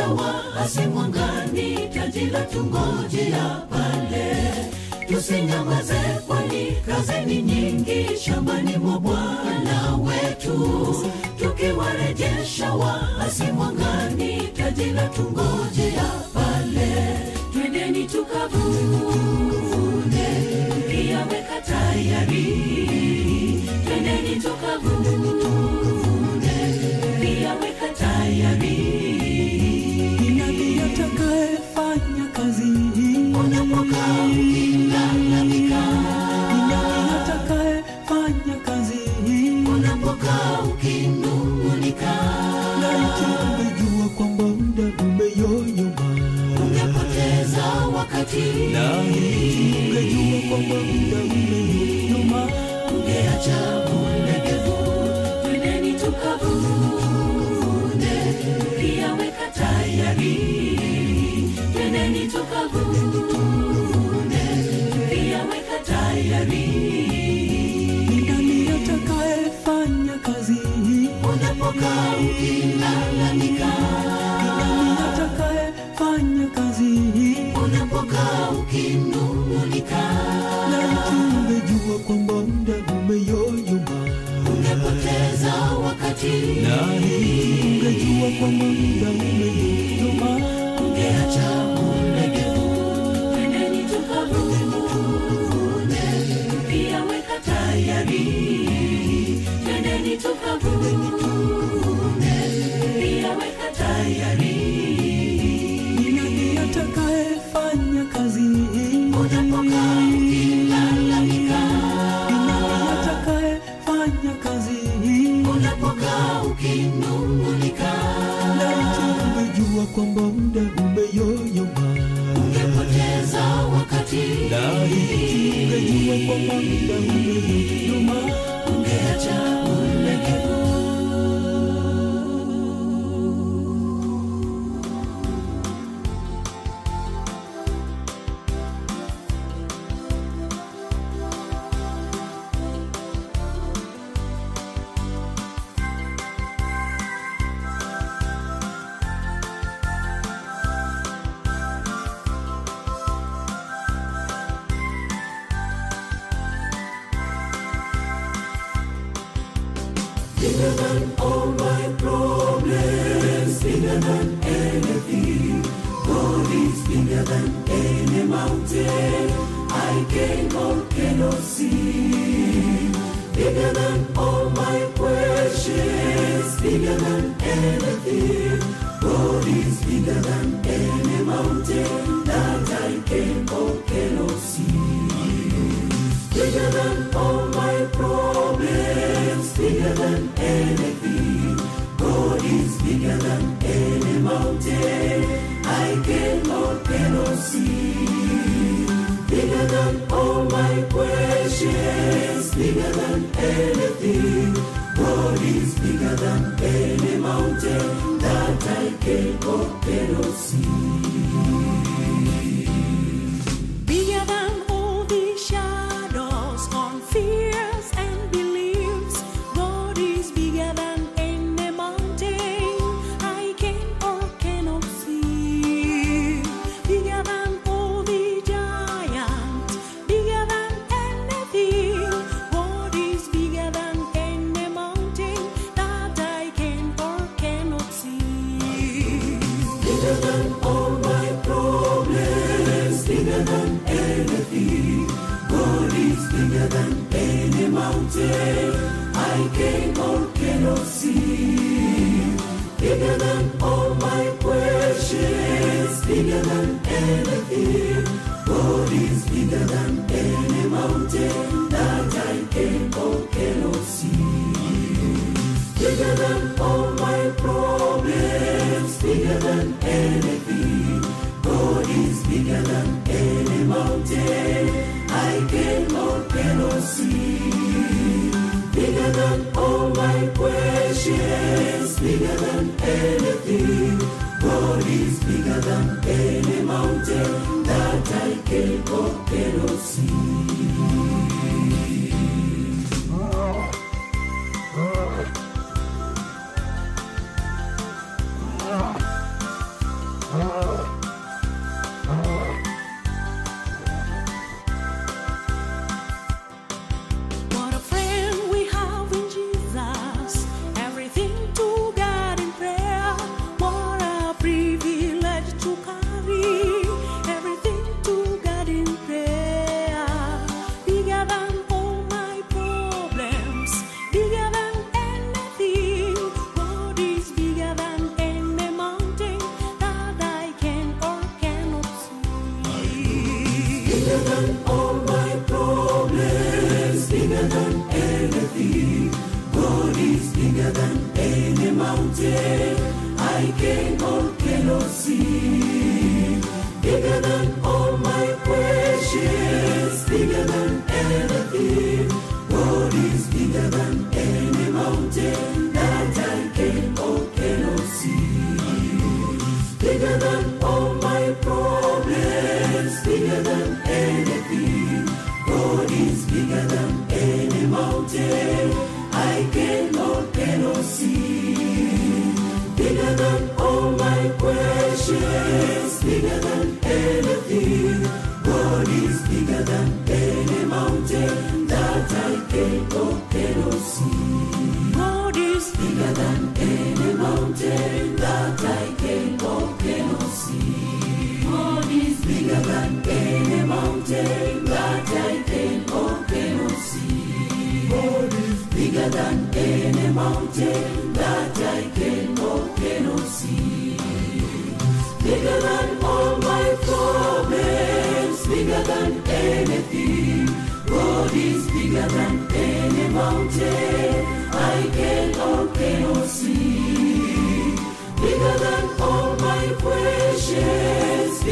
shawa 0.00 0.32
hasimwangani 0.54 1.88
taji 1.94 2.26
la 2.30 2.40
pale. 3.70 4.36
Tusinyamaze 5.08 6.00
kwani 6.26 6.66
kazi 6.86 7.26
ni 7.26 7.42
nyingi 7.42 8.16
shambani 8.20 8.76
mwa 8.76 8.98
bwana 9.00 9.96
wetu. 9.96 10.56
Tukiwarejesha 11.38 12.72
wahasimwangani 12.74 14.42
taji 14.56 14.84
la 14.90 15.08
tungojea 15.08 16.10
pale. 16.34 17.18
Twendeni 17.52 18.04
tukavune 18.04 19.18
ukiyaweka 20.78 21.60
tayari. 21.66 22.46
Twendeni 23.86 24.36
tukavune. 24.36 25.79
umechoka 71.70 71.92
ukilalamika, 72.20 73.72
atakaye 75.08 75.72
kazi 76.54 76.84
hii 76.84 77.36
unapokaa 77.64 78.50
na 80.70 80.76
laiti 80.76 81.14
ungejua 81.36 81.98
kwamba 82.06 82.34
muda 82.34 82.74
umeyoyoma, 82.92 84.00
unapoteza 84.58 85.52
wakati, 85.84 86.26
laiti 86.62 87.62
ungejua 87.66 88.30
kwamba 88.38 88.64
muda 88.64 89.10
umeyoyoma. 89.10 89.69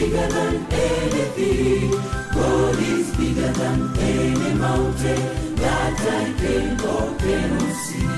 bigger 0.09 0.27
than 0.29 0.67
anything. 0.73 1.91
God 2.33 2.79
is 2.79 3.17
bigger 3.17 3.53
than 3.53 3.99
any 3.99 4.55
mountain 4.55 5.55
that 5.57 6.01
I 6.01 6.33
can 6.41 6.81
or 6.81 7.19
cannot 7.19 7.73
see. 7.85 8.18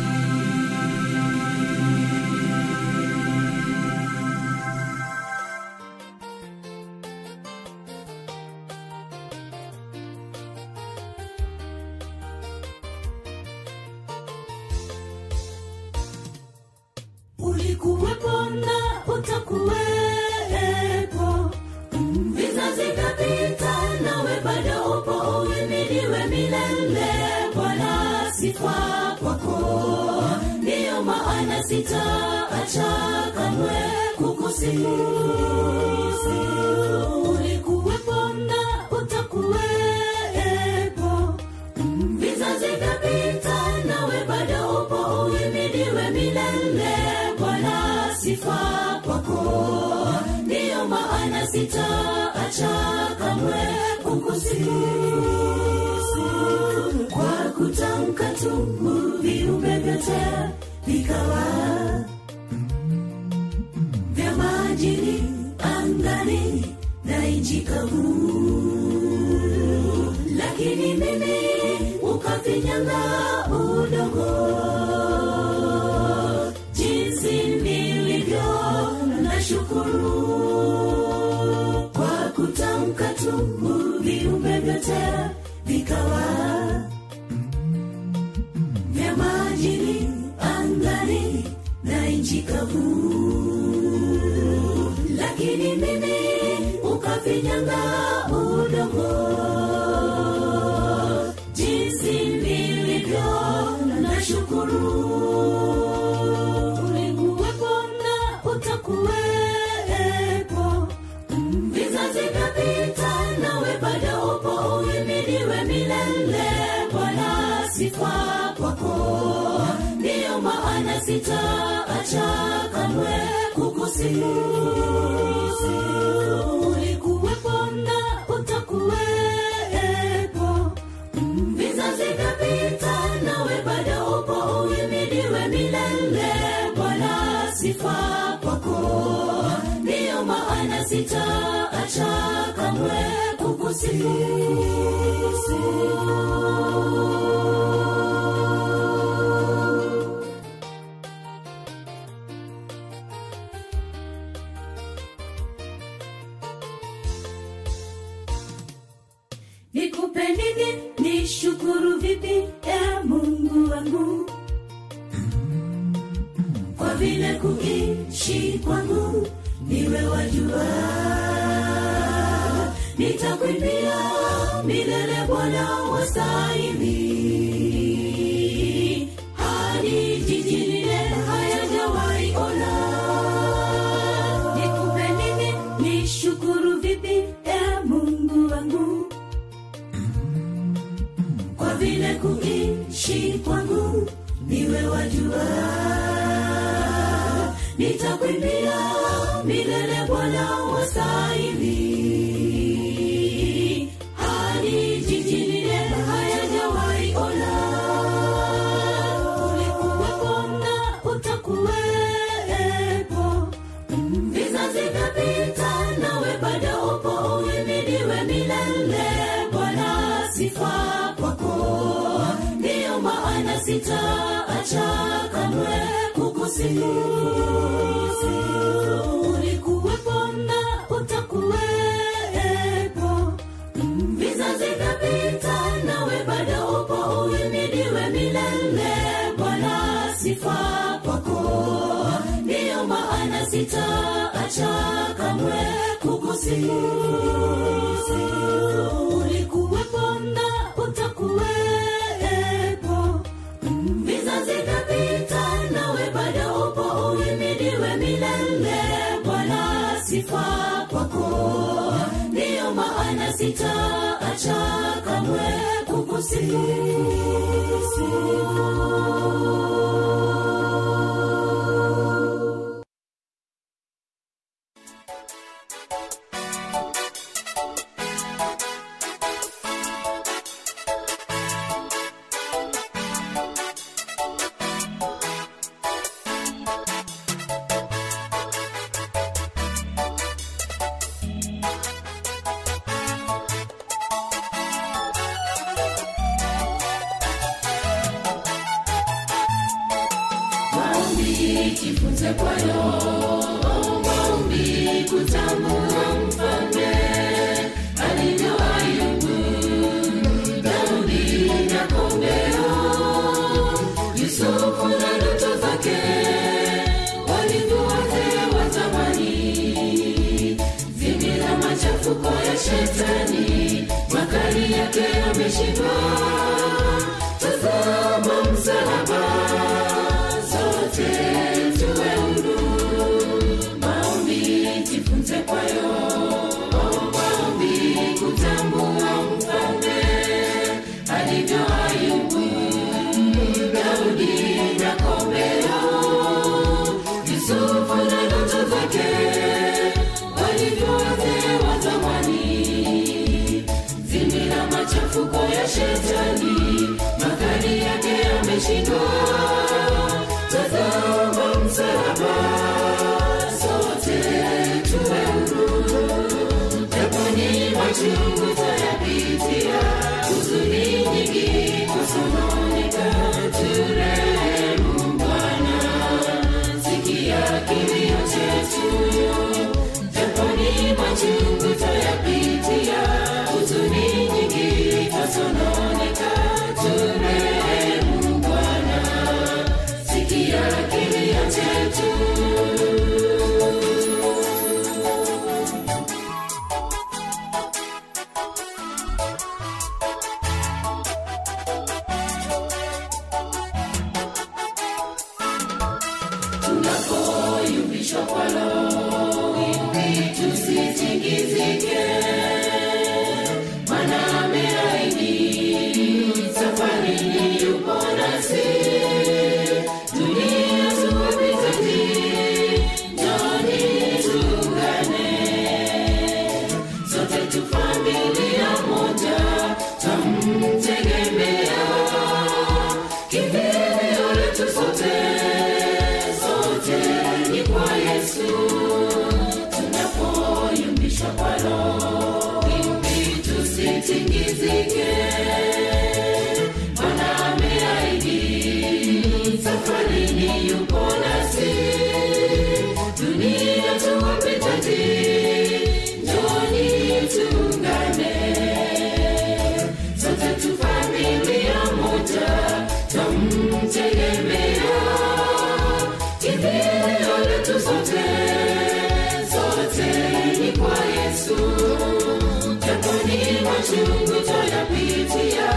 machungu 473.91 474.41
tunayopitia 474.47 475.70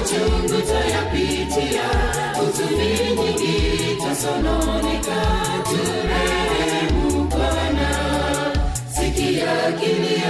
machungu 0.00 0.62
twayapitia, 0.62 1.88
huzuni 2.36 2.88
nyingi 3.22 3.96
tasononeka. 4.02 5.20
Turehemu 5.64 7.24
Bwana, 7.24 7.88
sikia 8.94 9.72
kilio. 9.72 10.20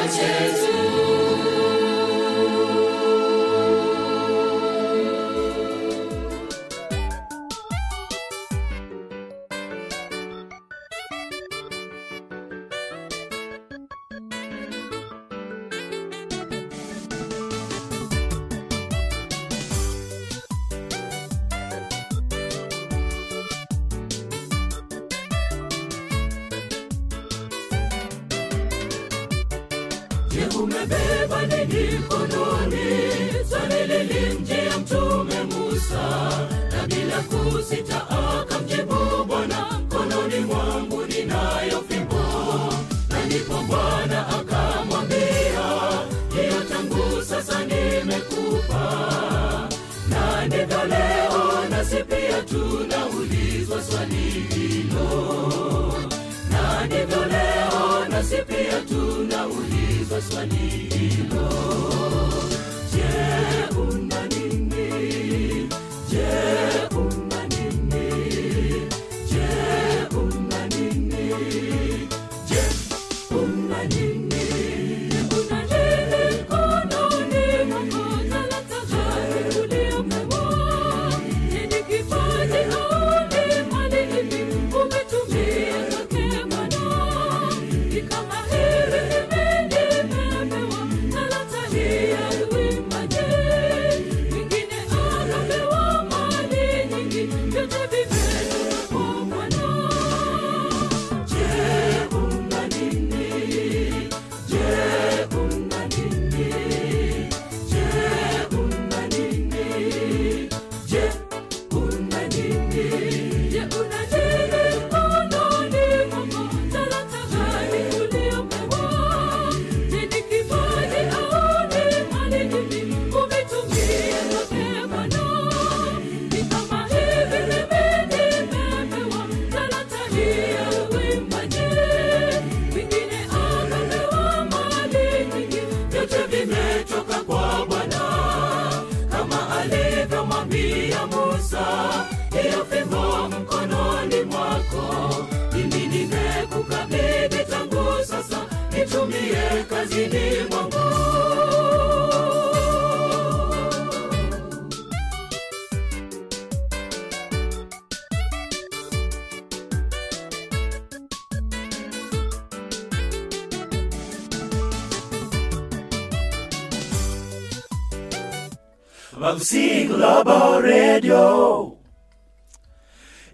Global 170.31 170.63
Radio. 170.63 171.75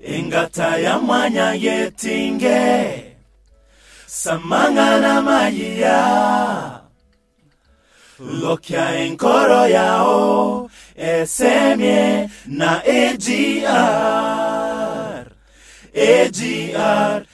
Ingata 0.02 0.78
y'amanya 0.80 1.52
yetinge. 1.52 3.12
Samanga 4.06 5.00
na 5.00 5.20
mayiya 5.20 6.80
lokya 8.18 8.96
enkoro 9.04 9.68
yao. 9.68 10.70
Esemye 10.96 12.30
na 12.46 12.80
AGR 12.80 13.66
AGR 15.92 17.25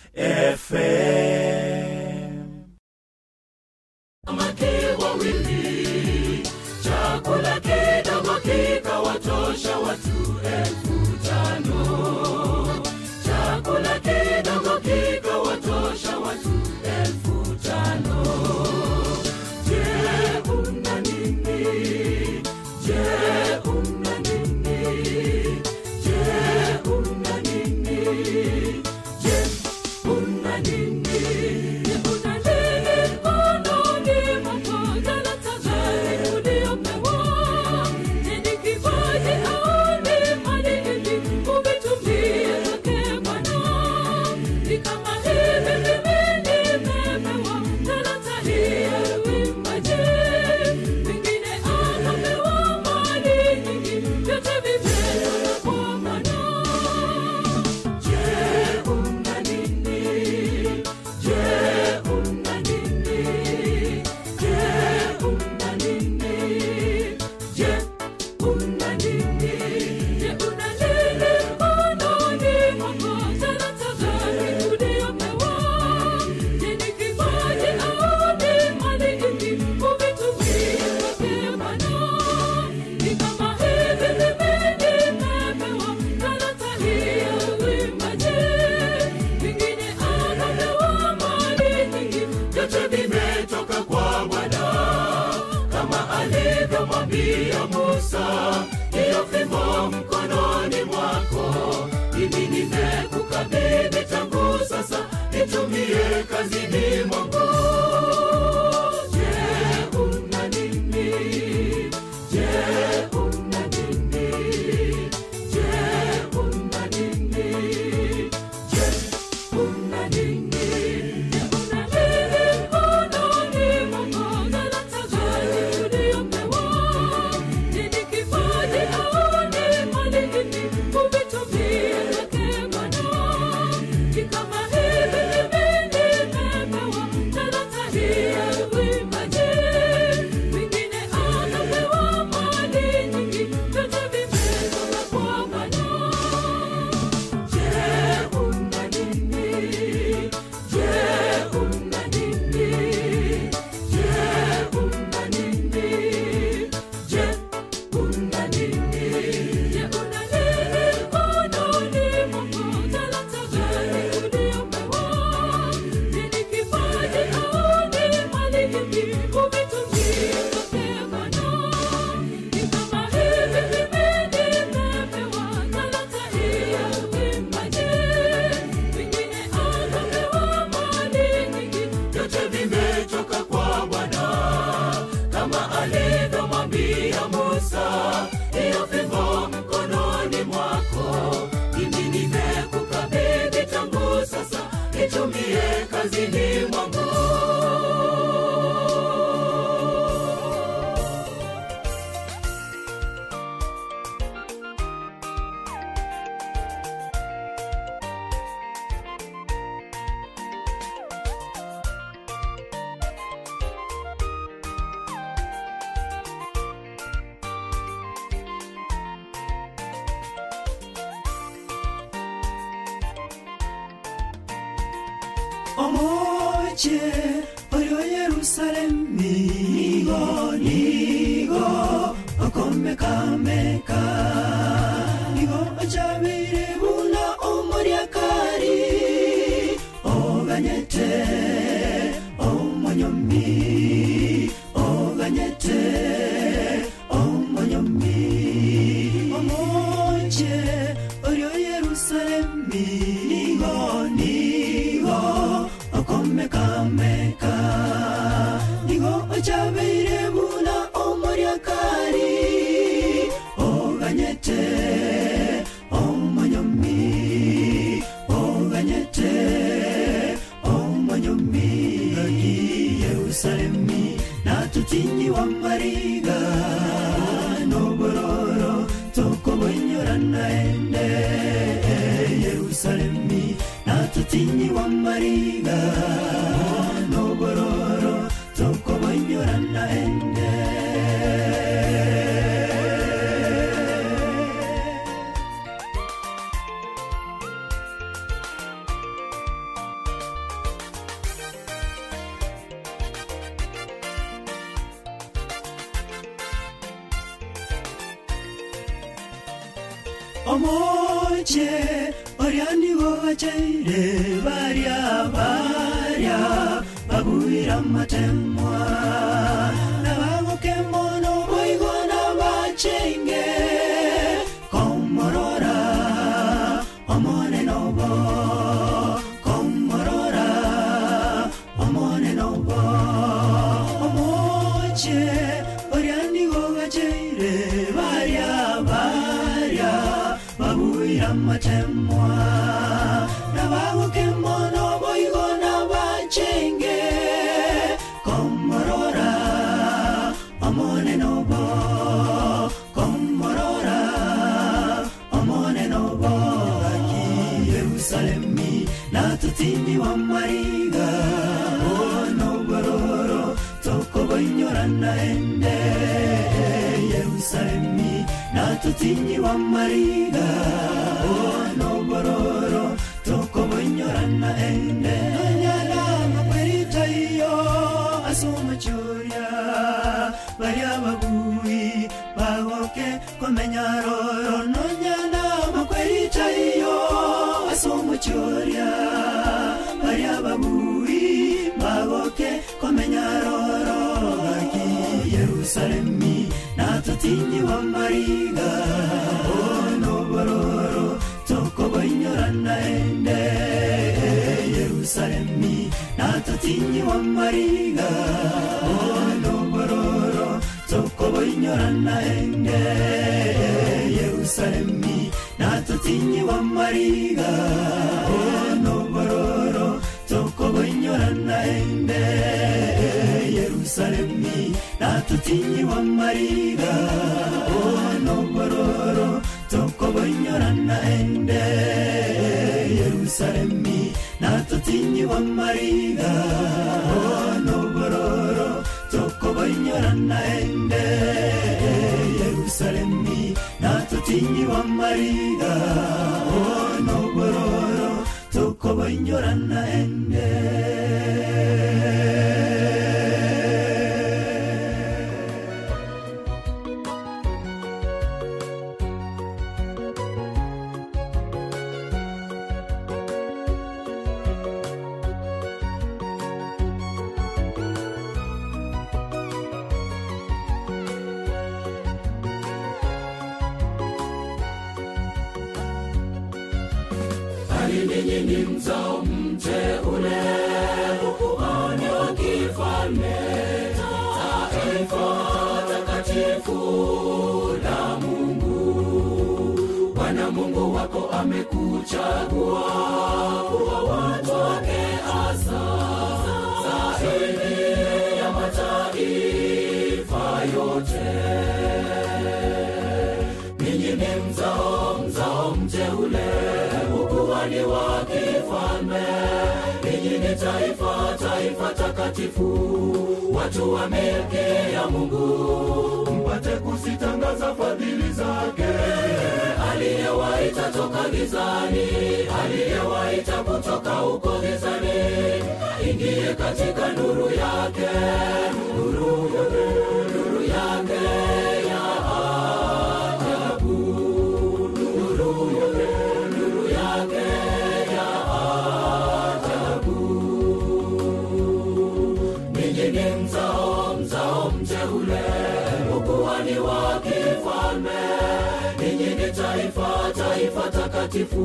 taifa, 549.73 550.33
taifa 550.37 550.91
takatifu, 550.91 551.65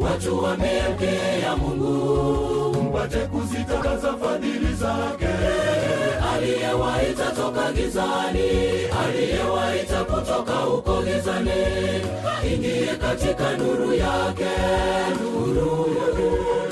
watu 0.00 0.42
ya 1.42 1.56
Mungu, 1.56 2.82
mpate 2.82 3.18
kuzitangaza 3.18 4.16
fadhili 4.16 4.74
zake. 4.74 5.28
Aliyewaita 6.34 7.30
toka 7.36 7.72
gizani, 7.72 8.50
aliyewaita 9.06 10.04
kutoka 10.04 10.52
huko 10.52 11.02
gizani, 11.02 11.50
ingie 12.54 12.86
katika 13.00 13.56
nuru 13.56 13.94
yake, 13.94 14.50
nuru, 15.22 15.86
nuru. 16.16 16.63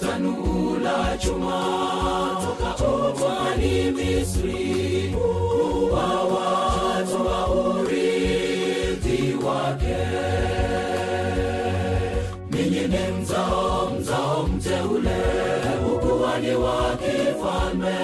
tanuu 0.00 0.76
la 0.84 1.16
chuma 1.18 1.62
toka 2.78 3.56
Misri 3.96 5.14
kuwa 5.14 6.22
watu 6.24 7.26
wa 7.26 7.46
urithi 7.48 9.34
wake. 9.46 9.96
Ninyi 12.50 12.80
ni 12.80 13.20
mzao 13.20 13.90
mzao 14.00 14.42
mteule, 14.46 15.16
ukuhani 15.94 16.54
wa 16.54 16.96
kifalme, 16.96 17.96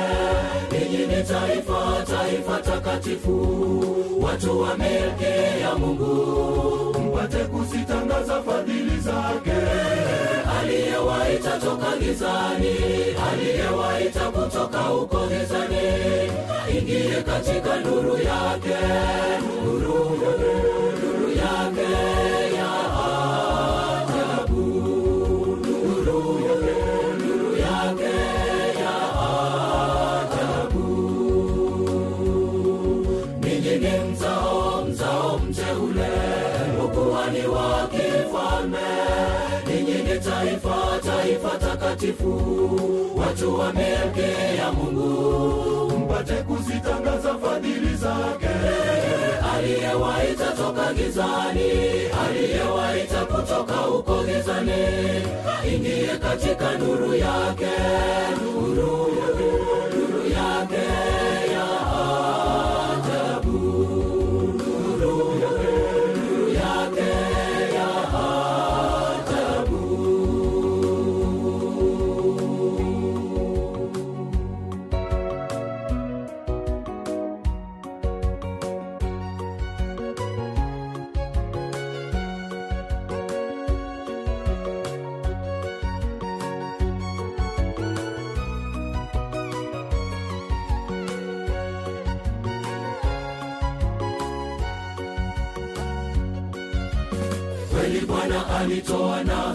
ninyi 0.73 1.06
ni 1.06 1.23
taifa 1.24 2.05
taifa 2.06 2.59
takatifu, 2.59 3.39
watu 4.20 4.60
wa 4.60 4.77
milki 4.77 5.60
ya 5.62 5.74
Mungu, 5.74 6.97
mpate 7.01 7.36
kuzitangaza 7.44 8.43
fadhili 8.43 9.01
zake 9.01 9.60
aliyewaita 10.62 11.59
toka 11.59 11.97
gizani 11.97 12.76
aliyewaita 13.32 14.20
kutoka 14.30 14.78
huko 14.78 15.26
gizani 15.26 16.32
ingie 16.78 17.22
katika 17.22 17.76
nuru 17.80 18.16
yake 18.16 18.76
nuru, 19.64 20.10
nuru. 20.10 20.72
Taifa 42.02 42.24
takatifu 42.24 43.10
watu 43.16 43.58
wa 43.58 43.72
milki 43.72 44.58
ya 44.58 44.72
mungu 44.72 45.98
mpate 45.98 46.34
kuzitangaza 46.34 47.38
fadhili 47.38 47.96
zake. 47.96 48.48
Aliyewaita 49.56 50.44
toka 50.56 50.94
gizani 50.94 51.70
aliyewaita 52.26 53.24
kutoka 53.24 53.72
huko 53.74 54.22
gizani 54.24 54.72
ingie 55.74 56.06
katika 56.22 56.78
nuru 56.78 57.14
yake. 57.14 57.66
Nuru 58.42 58.74
nuru 58.74 59.61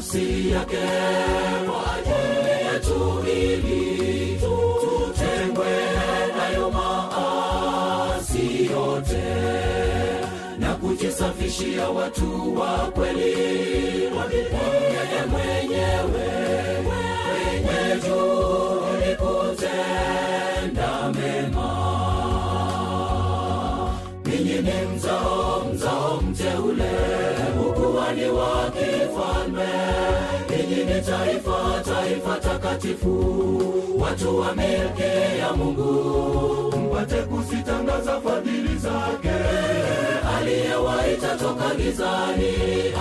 nafsi 0.08 0.50
yake 0.52 0.78
kwa 1.66 1.98
yetu 2.74 3.24
ili 3.30 4.40
tutengwe 4.82 5.66
nayo 6.38 6.72
maasi 6.72 8.66
yote 8.66 9.24
na 10.60 10.76
kujisafishia 10.76 11.90
watu 11.90 12.60
wa 12.60 12.78
kweli 12.78 14.08
wamyeye 14.18 15.26
mwenyewe 15.32 16.28
ni 30.88 31.02
taifa 31.02 31.84
taifa 31.86 32.40
takatifu. 32.40 33.14
Watu 34.00 34.40
wa 34.40 34.56
milki 34.56 35.40
ya 35.40 35.54
mungu 35.54 36.78
mpate 36.78 37.16
kuzitangaza 37.16 38.22
fadhili 38.22 38.78
zake. 38.78 39.36
Aliyewaita 40.38 41.36
toka 41.36 41.76
gizani 41.76 42.54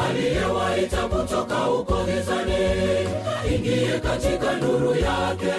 aliyewaita 0.09 0.97
kutoka 1.09 1.55
huko 1.55 1.95
gizani 2.05 2.67
ingie 3.55 4.01
katika 4.01 4.57
nuru 4.57 4.91
yake. 4.95 5.55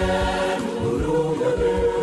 Nuru 0.82 1.12
nuru 1.12 1.97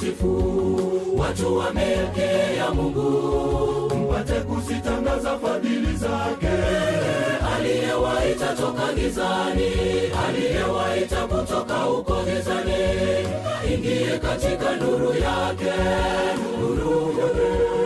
taifa 0.00 0.16
takatifu 0.16 1.18
watu 1.18 1.56
ya 2.58 2.70
mungu 2.74 3.94
mpate 3.96 4.32
kuzitangaza 4.40 5.38
fadhili 5.38 5.96
zake. 5.96 6.48
Aliyewaita 7.56 8.46
toka 8.56 8.92
gizani 8.92 9.70
aliyewaita 10.28 11.26
kutoka 11.26 11.74
huko 11.74 12.16
gizani 12.22 12.74
ingie 13.74 14.18
katika 14.18 14.76
nuru 14.76 15.12
yake. 15.14 15.72
Nuru 16.60 17.12
nuru 17.12 17.79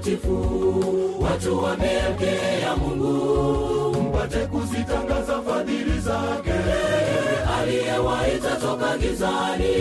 taifa 0.00 0.28
takatifu. 0.28 1.22
Watu 1.22 1.58
wa 1.64 1.76
ya 2.62 2.76
mungu 2.76 4.02
mpate 4.02 4.38
kuzitangaza 4.46 5.42
fadhili 5.42 6.00
zake. 6.00 6.52
Aliyewaita 7.60 8.56
toka 8.60 8.98
gizani 8.98 9.74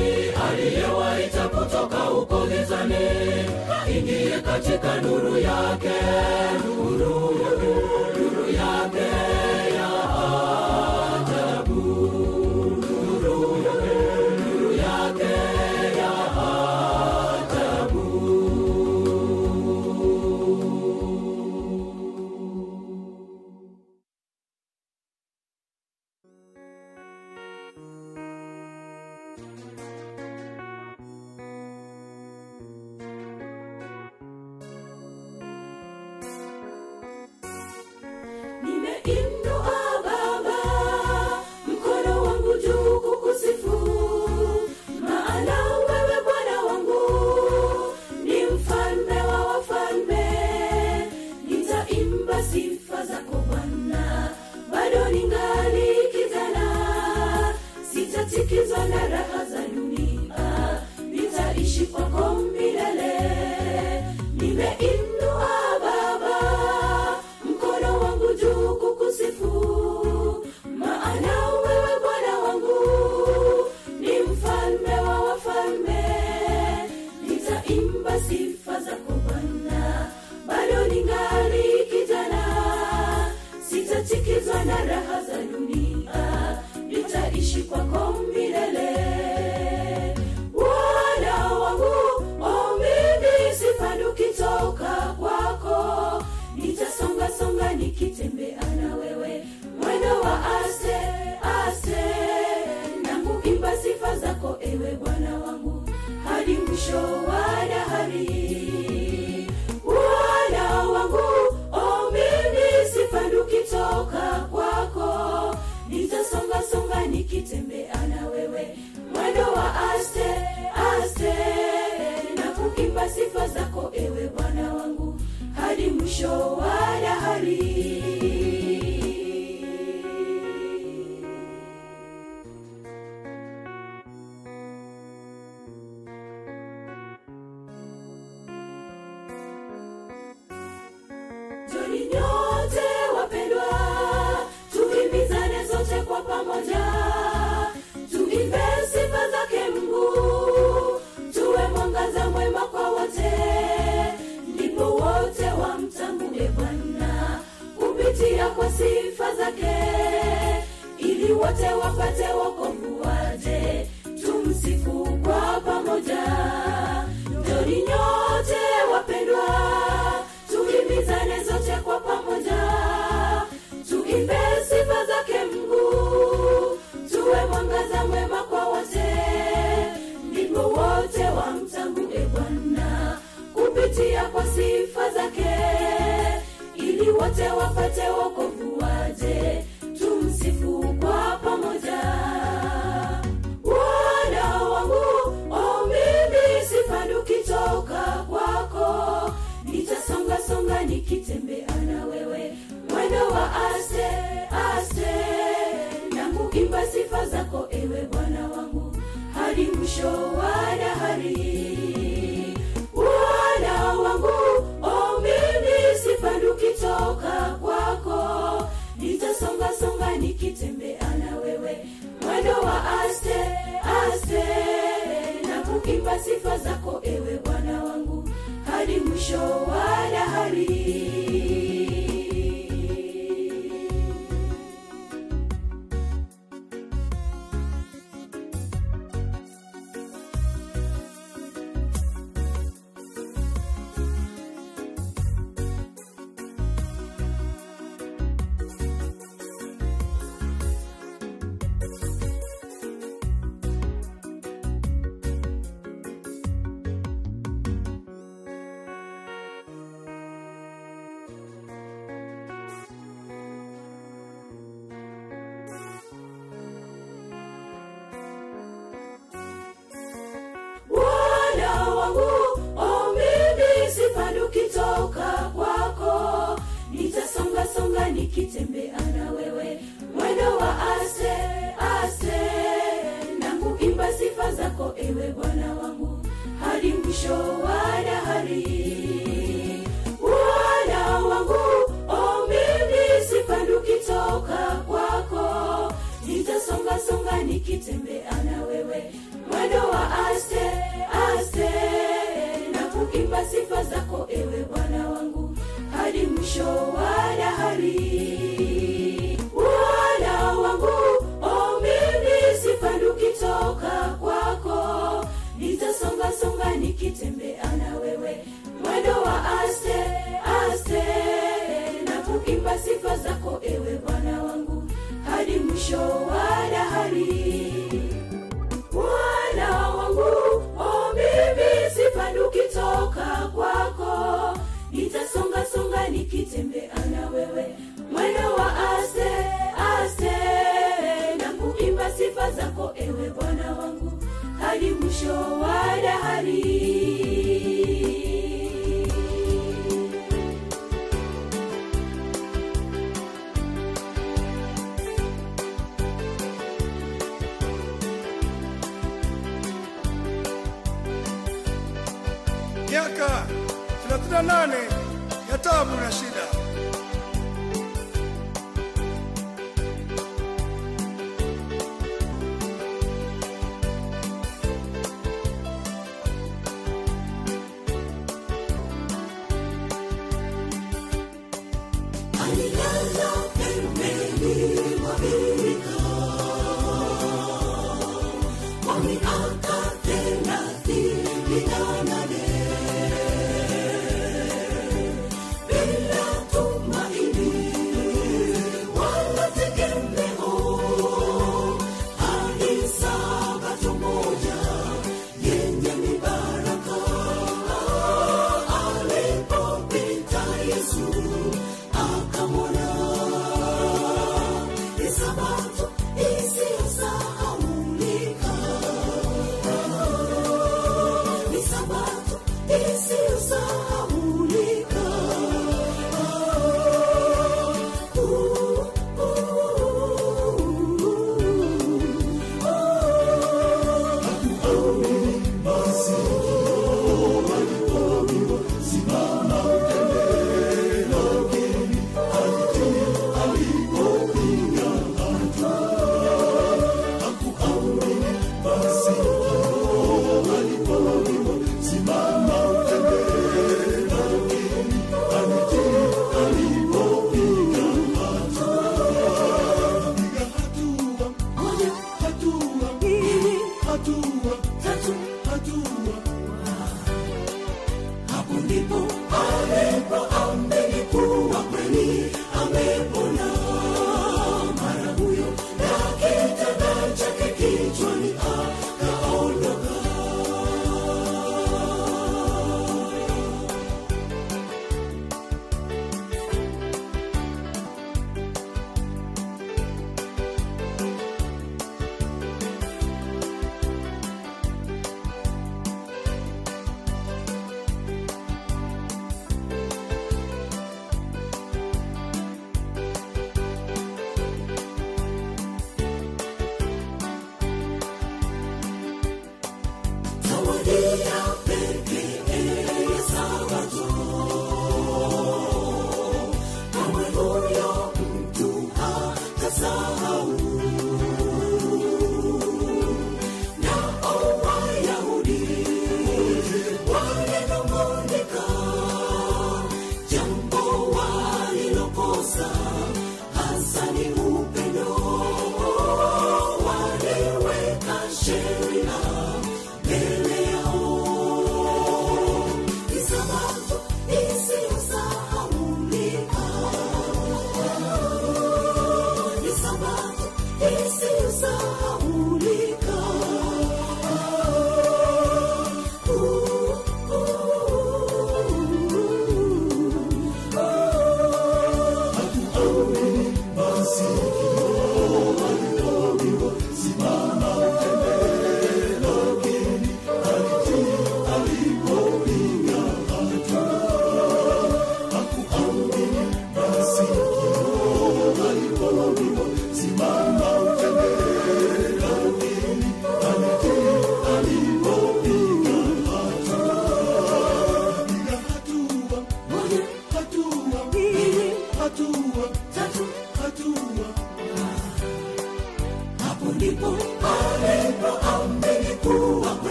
aliyewaita 0.50 1.48
kutoka 1.48 1.98
huko 1.98 2.48
gizani 2.48 2.96
ingie 3.98 4.42
katika 4.42 5.02
nuru 5.02 5.38
yake. 5.38 5.96
Nuru 6.66 6.98
nuru 7.00 8.17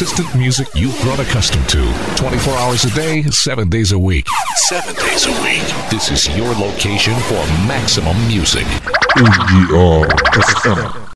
consistent 0.00 0.34
music 0.34 0.66
you've 0.74 0.98
grown 1.02 1.20
accustomed 1.20 1.68
to 1.68 1.82
24 2.16 2.54
hours 2.54 2.84
a 2.86 2.90
day, 2.94 3.22
7 3.24 3.68
days 3.68 3.92
a 3.92 3.98
week. 3.98 4.26
7 4.68 4.94
days 4.94 5.26
a 5.26 5.30
week. 5.42 5.60
This 5.90 6.10
is 6.10 6.34
your 6.34 6.54
location 6.54 7.12
for 7.20 7.44
maximum 7.68 8.16
music. 8.26 8.64
ODR 9.18 11.09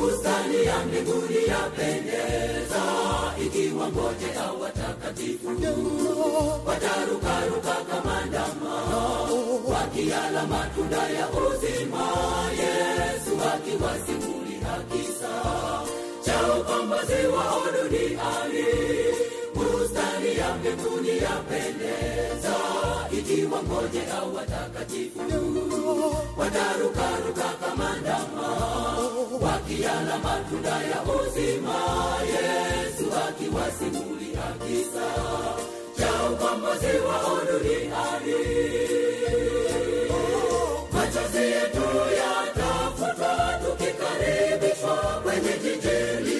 bustani 0.00 0.64
ya 0.66 0.78
mbinguni 0.86 1.40
yapendeza 1.48 2.82
ikiwa 3.46 3.88
ngoje 3.88 4.28
au 4.48 4.60
watakatifu. 4.62 5.48
Watarukaruka 6.66 7.74
kama 7.90 8.24
ndama 8.26 8.74
wakiala 9.72 10.46
matunda 10.46 10.96
ya 10.96 11.28
uzima. 11.28 12.06
Yesu 12.60 13.32
akiwasimulia 13.54 14.74
kisa 14.92 15.34
cha 16.24 16.54
ukombozi 16.54 17.26
wao 17.36 17.62
duniani 17.72 18.64
ya 20.40 20.54
mbinguni 20.54 21.08
yapendeza 21.08 22.54
ikiwa 23.18 23.62
ngoje 23.62 24.02
au 24.20 24.34
watakatifu 24.36 25.20
watarukaruka 26.36 27.48
kama 27.60 27.96
ndama 27.96 28.48
wakiala 29.40 30.18
matunda 30.18 30.70
ya 30.70 31.02
uzima 31.02 31.78
yesu 32.34 33.04
akiwasimulia 33.28 34.46
kisa 34.66 35.08
cha 35.98 36.10
ukombozi 36.32 36.96
wao 37.08 37.38
duniani 37.46 38.40
machozi 40.92 41.38
yetu 41.38 41.86
yatafutwa 42.20 43.60
tukikaribishwa 43.64 44.96
kwenye 45.22 45.52
jiji 45.62 46.39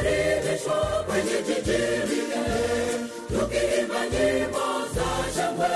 tukikaribishwa 0.00 1.04
kwenye 1.06 1.42
jiji 1.46 1.78
lile 2.08 2.44
tukiimba 3.28 4.00
nyimbo 4.12 4.66
za 4.94 5.08
shangwe 5.34 5.68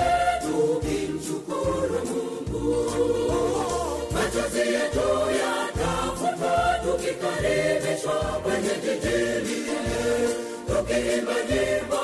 tukimshukuru 0.43 2.01
mungu. 2.09 2.91
Machozi 4.13 4.59
yetu 4.59 5.09
yatafutwa 5.41 6.79
tukikaribishwa 6.85 8.15
kwenye 8.43 8.75
jiji 8.85 9.19
lile 9.47 9.83
tukiimba 10.67 11.35
nyimbo 11.51 12.04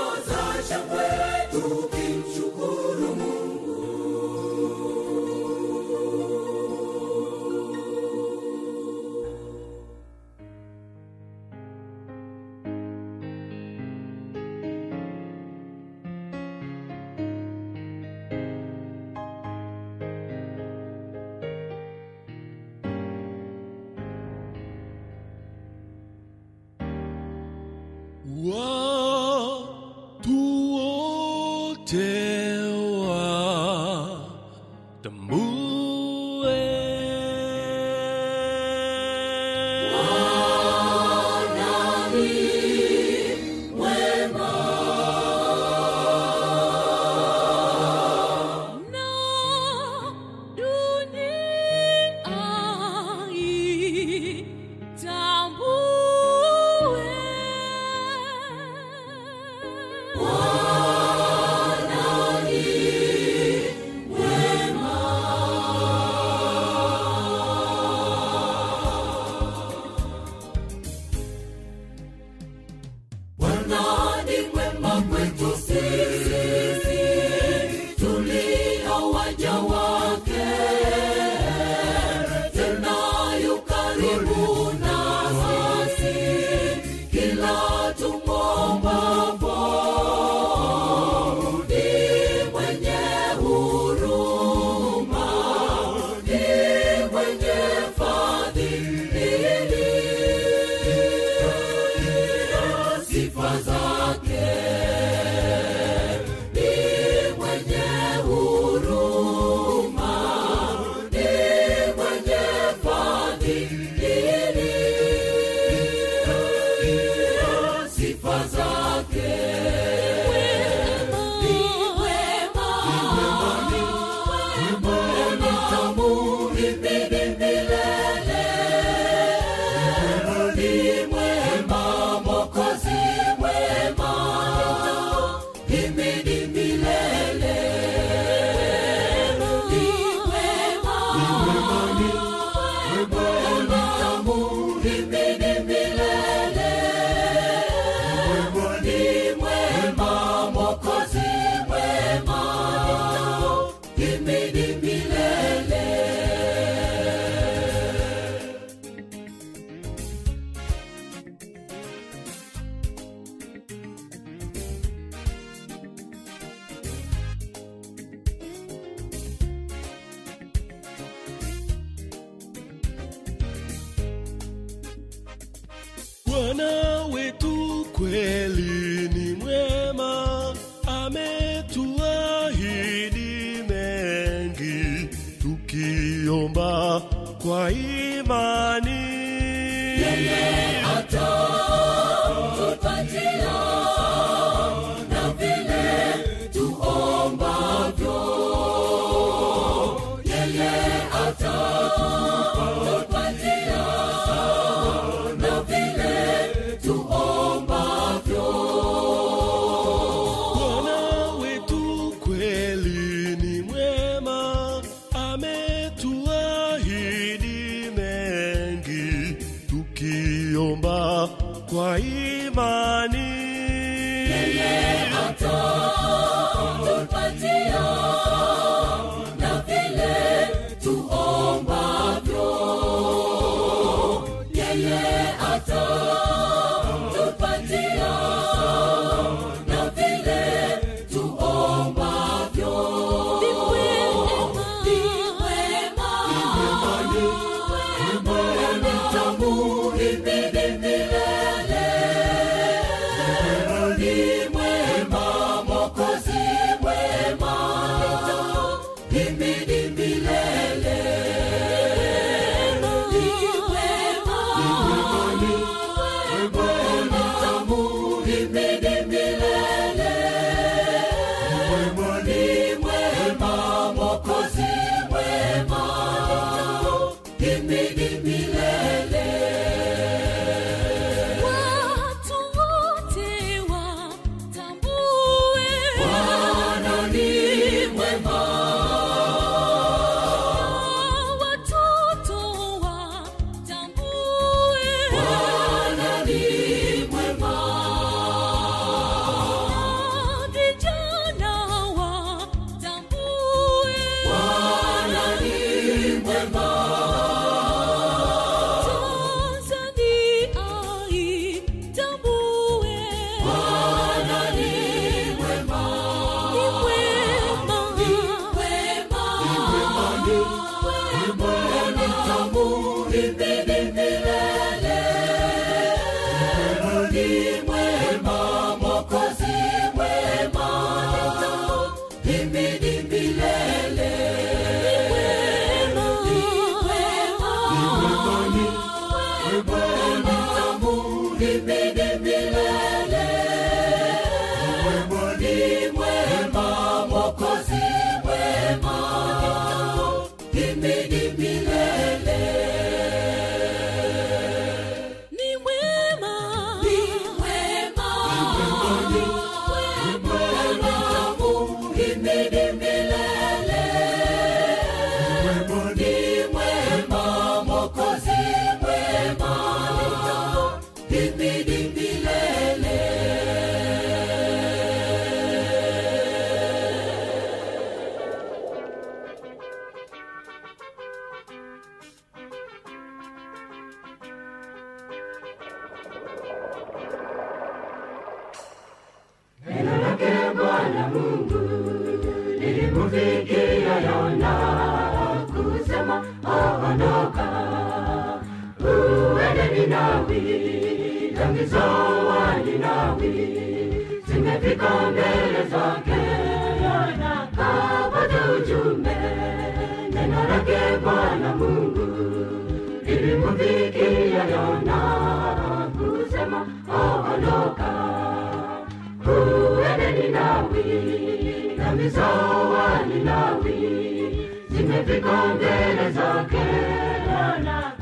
zimefika 425.11 425.55
mbele 425.55 426.11
zake. 426.11 426.65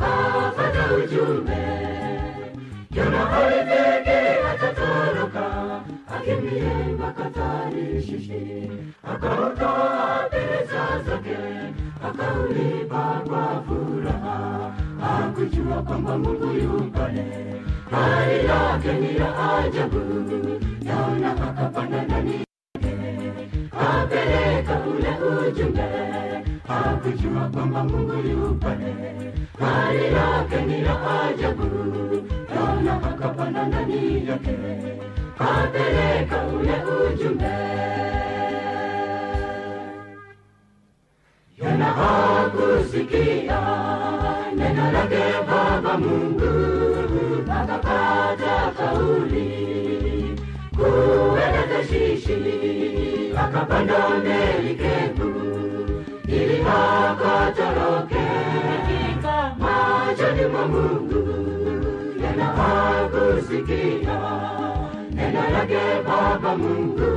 afata 0.01 0.95
ujumbe, 0.95 1.57
Yona 2.91 3.31
alipeke 3.37 4.19
atatoroka, 4.51 5.81
akimbie 6.17 6.63
mpaka 6.95 7.31
Tarishishi, 7.31 8.71
pesa 10.31 11.03
zake, 11.07 11.39
akaulipa 12.09 13.23
kwa 13.29 13.63
furaha, 13.69 14.73
hakujua 15.01 15.83
kwamba 15.83 16.19
Mungu 16.19 16.45
yu 16.55 16.93
hali 17.91 18.47
yake 18.47 18.93
ni 18.93 19.17
ya 19.17 19.57
ajabu. 19.59 20.01
Yona 20.83 21.31
akapanda 21.49 22.08
kwamba 27.53 27.85
Mungu 27.85 28.29
yu 28.29 28.55
pale, 28.55 28.95
hali 29.61 30.05
yake 30.15 30.63
ni 30.67 30.83
ya 30.83 31.23
ajabu. 31.23 31.65
Yona 32.55 32.93
akapanda 33.03 33.65
ndani 33.67 34.29
yake, 34.29 34.55
kapeleka 35.39 36.47
ule 36.47 36.75
ujumbe. 36.85 37.55
Yona 41.59 41.85
hakusikia 41.85 43.61
neno 44.57 44.93
lake 44.93 45.25
Baba 45.51 45.99
Mungu, 45.99 46.53
akapata 47.53 48.73
kauli. 48.77 49.49
Kuenda 50.77 51.63
Tashishi, 51.69 53.33
akapanda 53.37 54.09
merikebu 54.25 55.38
ili 56.29 56.61
akatoroke 56.63 58.27
machoni 59.59 60.47
mwa 60.53 60.67
Mungu. 60.69 61.29
Yona 62.23 62.45
hakusikia 62.45 64.21
neno 65.11 65.43
lake 65.53 65.79
Baba 66.07 66.57
Mungu, 66.57 67.13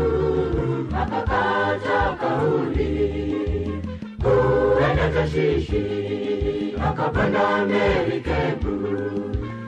akakata 1.02 2.18
kauli 2.22 3.82
kuenda 4.24 5.10
Tashishi, 5.14 6.76
akapanda 6.90 7.66
merikebu 7.66 8.88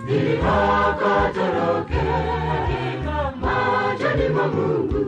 ili 0.10 0.38
akatoroke 0.38 2.06
machoni 3.42 4.30
mwa 4.34 4.48
Mungu. 4.48 5.04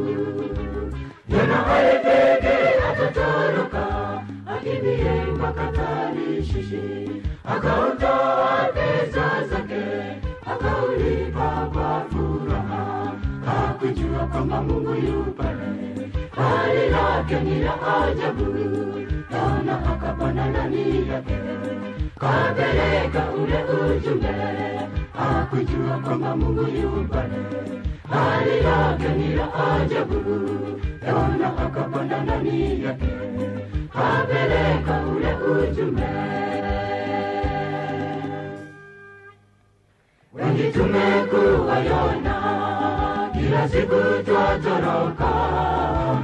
Yona 1.30 1.68
alipeke 1.68 2.58
atatoroka, 2.90 3.95
akimbie 4.66 5.26
mpaka 5.36 5.68
Tarishishi, 5.72 7.22
akaondoa 7.46 8.70
pesa 8.74 9.44
zake 9.50 9.84
akaulipa 10.46 11.70
kwa 11.74 12.06
furaha. 12.10 13.12
Hakujua 13.46 14.28
kwamba 14.28 14.62
Mungu 14.62 14.90
yu 14.96 15.36
hali 16.32 16.92
yake 16.92 17.40
ni 17.40 17.62
ya 17.62 17.74
ajabu, 18.04 18.54
tena 19.30 19.86
akapanda 19.94 20.50
ndani 20.50 21.08
yake 21.10 21.38
kapeleka 22.20 23.32
ule 23.32 23.64
ujumbe. 23.96 24.28
Hakujua 25.14 25.98
kwamba 26.04 26.36
Mungu 26.36 26.62
yu 26.62 27.08
pale, 27.08 27.38
hali 28.10 28.58
yake 28.66 29.10
ni 29.18 29.38
ya 29.38 29.48
ajabu, 29.76 30.22
tena 31.00 31.58
akapanda 31.58 32.24
ndani 32.24 32.84
yake 32.84 33.06
kapeleka 33.96 34.96
ule 35.16 35.34
ujumbe. 35.36 36.04
Wengi 40.34 40.72
tumekuwa 40.72 41.80
Yona, 41.80 42.38
kila 43.34 43.70
siku 43.70 43.96
twatoroka 44.26 45.30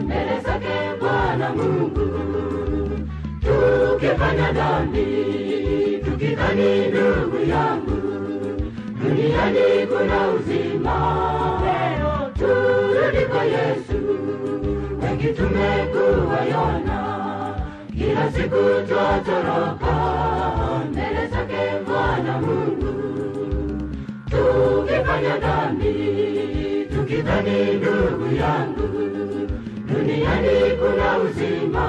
mbele 0.04 0.40
zake 0.46 0.76
Bwana 1.00 1.50
Mungu, 1.56 2.08
tukifanya 3.42 4.52
dhambi, 4.52 5.06
tukidhani 6.06 6.88
ndugu 6.88 7.50
yangu, 7.50 8.02
duniani 9.04 9.88
kuna 9.88 10.28
uzima, 10.30 10.98
leo 11.64 12.30
turudi 12.38 13.26
kwa 13.26 13.44
Yesu. 13.44 14.02
Wengi 15.04 15.28
tumekuwa 15.28 16.40
Yona, 16.52 17.31
kila 18.02 18.26
siku 18.34 18.62
twatoroka 18.90 19.94
mbele 20.90 21.24
zake 21.28 21.62
Bwana 21.86 22.34
Mungu. 22.42 22.94
Tukifanya 24.30 25.38
dhambi, 25.38 25.94
tukidhani 26.94 27.74
ndugu 27.74 28.36
yangu, 28.42 28.88
duniani 29.88 30.58
kuna 30.80 31.10
uzima, 31.24 31.86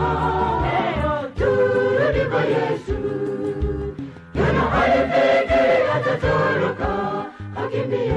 turudi 1.38 2.20
kwa 2.30 2.42
Yesu. 2.44 2.96
Yona 4.34 4.64
alifikiri 4.82 5.82
atatoroka, 5.94 6.90
akimbie 7.56 8.12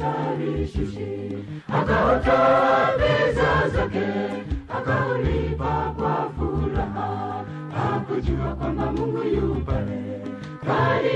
Tarishishi, 0.00 1.38
akaota 1.68 2.38
pesa 2.98 3.68
zake, 3.68 4.06
akaulipa 4.68 5.94
kwa 5.98 6.30
hakujua 8.50 8.54
kwamba 8.56 8.92
Mungu 8.92 9.22
yu 9.22 9.54
pale, 9.64 10.22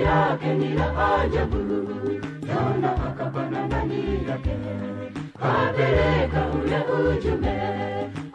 yake 0.02 0.54
ni 0.54 0.68
la 0.74 1.14
ajabu. 1.14 1.58
Yona 2.48 2.92
akapanda 3.06 3.66
ndani 3.66 4.24
yake, 4.28 4.56
kapeleka 5.40 6.46
ule 6.54 6.78
ujumbe, 7.10 7.54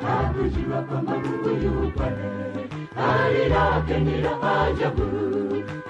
hakujua 0.01 0.81
kwamba 0.81 1.13
Mungu 1.17 1.49
yu 1.49 1.91
pale, 1.91 2.29
hali 2.95 3.51
yake 3.51 3.99
ni 3.99 4.21
la 4.21 4.61
ajabu. 4.61 5.03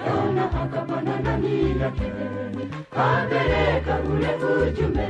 Yona 0.06 0.44
akapanda 0.62 1.18
ndani 1.18 1.80
yake, 1.80 2.12
kapeleka 2.90 3.98
ule 4.10 4.34
ujumbe, 4.68 5.08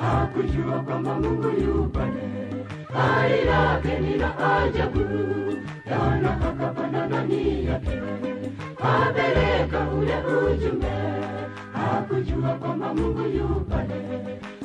hakujua 0.00 0.80
kwamba 0.80 1.14
Mungu 1.14 1.48
yu 1.48 1.84
pale, 1.92 3.46
yake 3.46 3.98
ni 4.00 4.18
la 4.18 4.56
ajabu. 4.58 5.04
Yona 5.90 6.30
akapanda 6.48 7.06
ndani 7.06 7.66
yake, 7.66 7.98
apeleka 8.82 9.80
ule 9.98 10.16
ujumbe 10.16 10.86
hakujua 11.72 12.54
kwamba 12.54 12.94
Mungu 12.94 13.22
yu 13.36 13.48
pale, 13.70 14.00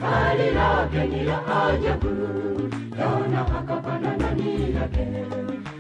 hali 0.02 0.52
lake 0.52 1.08
ni 1.08 1.24
la 1.24 1.64
ajabu. 1.66 2.10
Yona 3.00 3.42
akapanda 3.58 4.16
ndani 4.16 4.76
yake, 4.76 5.08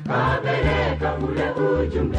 apeleka 0.09 1.15
ule 1.15 1.51
ujumbe. 1.51 2.17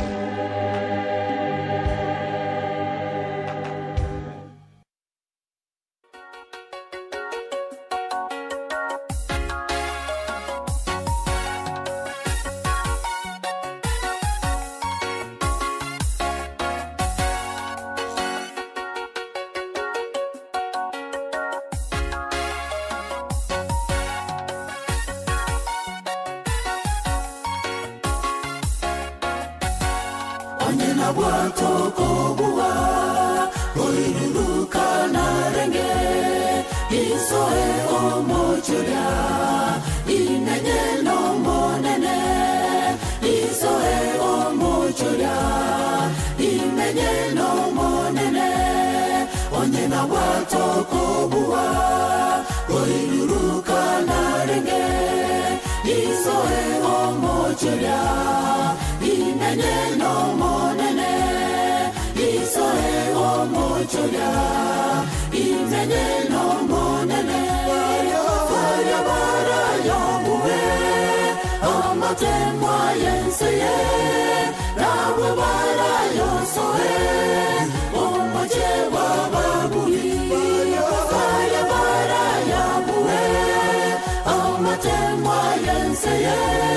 Yenseye 86.04 86.30
nawe 86.36 86.73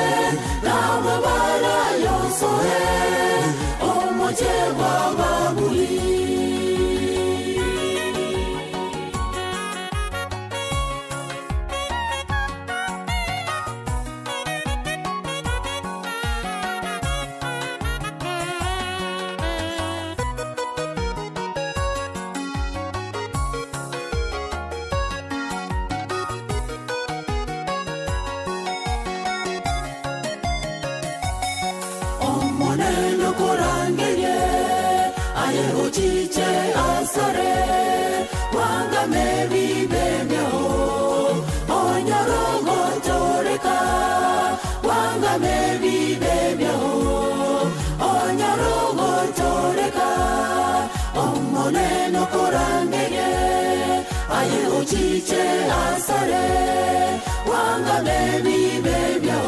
ochiche 55.27 55.45
asore 55.87 56.45
wangame 57.49 58.19
bibemyao 58.43 59.46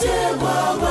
jẹ́ 0.00 0.20
wọ́wọ́. 0.42 0.89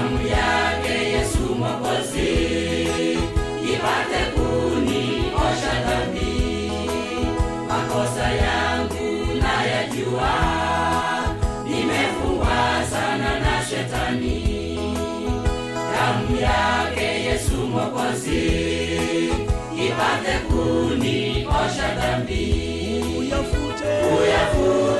damu 0.00 0.26
yake 0.28 1.10
Yesu 1.12 1.38
Mwokozi 1.58 2.30
makosa 7.68 8.28
yangu 8.32 9.26
na 9.42 9.62
yajua, 9.64 10.30
nimefungwa 11.64 12.84
sana 12.90 13.40
na 13.40 13.64
shetani. 13.70 14.76
Damu 15.94 16.36
yake 16.40 17.04
Yesu 17.24 17.56
Mwokozi 17.56 18.46
ipate 19.86 20.38
kuniosha 20.48 21.88
uyafute, 23.18 23.92
uyafute. 24.18 24.99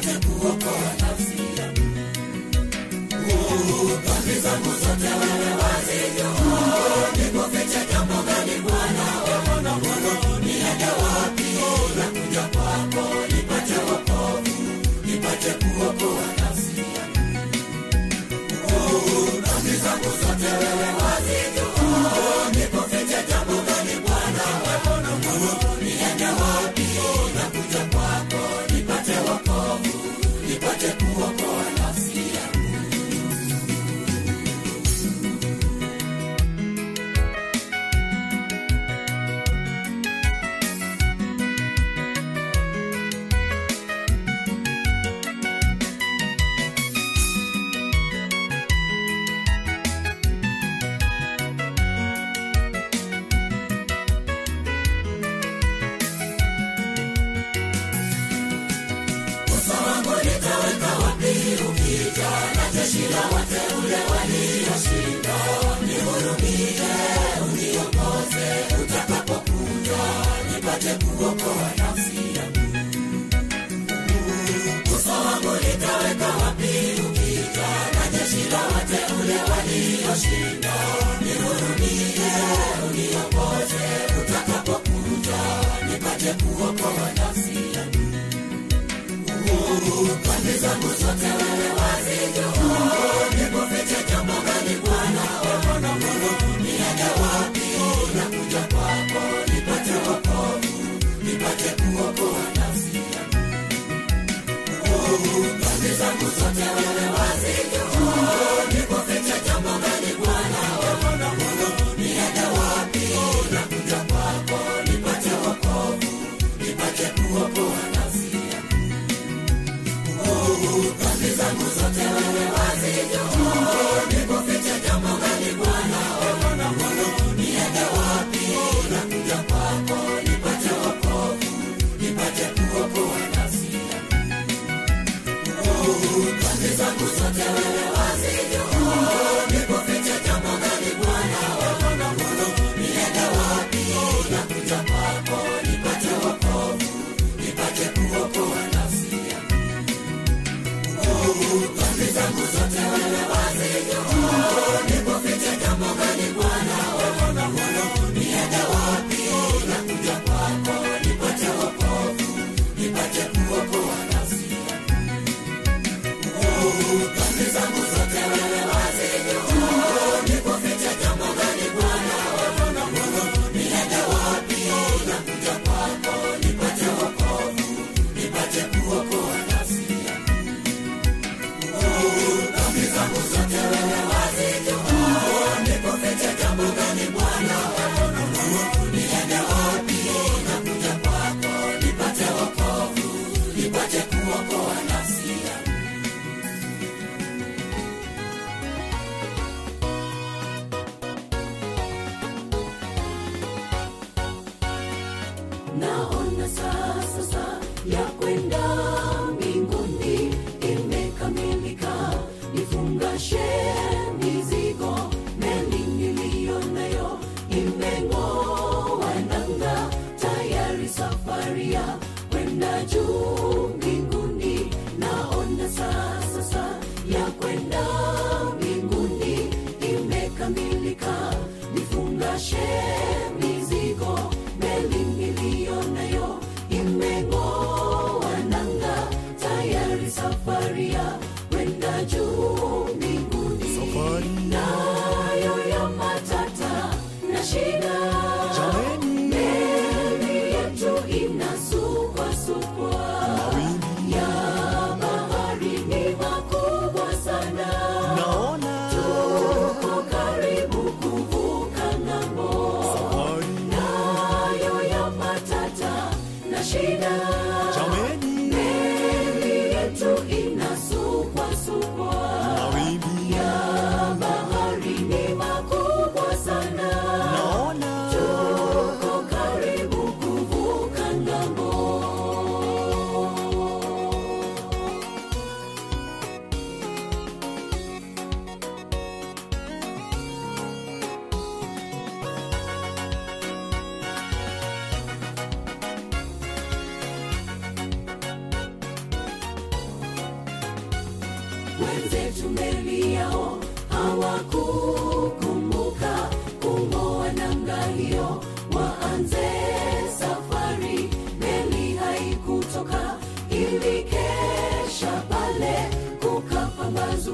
upate 0.00 0.26
kuokoa 0.26 0.92
nafsi 1.00 1.42
yangu. 1.58 1.90
Dhambi 4.06 4.40
zangu 4.42 4.70
zote 4.80 5.08
wewe 5.20 5.50
wazijua, 5.60 6.60
nikufiche 7.16 7.80
jambo 7.92 8.14
gani 8.22 8.60
Bwana? 8.62 9.04
Wewe 9.24 9.62
na 9.62 9.70
Bwana 9.74 10.12
niende 10.44 10.84
wapi? 11.02 11.50
Na 11.98 12.04
kuja 12.20 12.42
kwako 12.42 13.02
nipate 13.36 13.74
wokovu, 13.74 14.62
nipate 15.04 15.50
kuokoa 15.64 16.26
nafsi 16.40 16.80
yangu. 16.96 17.50
Dhambi 19.46 19.76
zangu 19.84 20.10
zote 20.20 20.50
wewe 20.60 20.88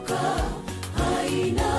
kupasuka 0.00 0.18
haina 0.98 1.70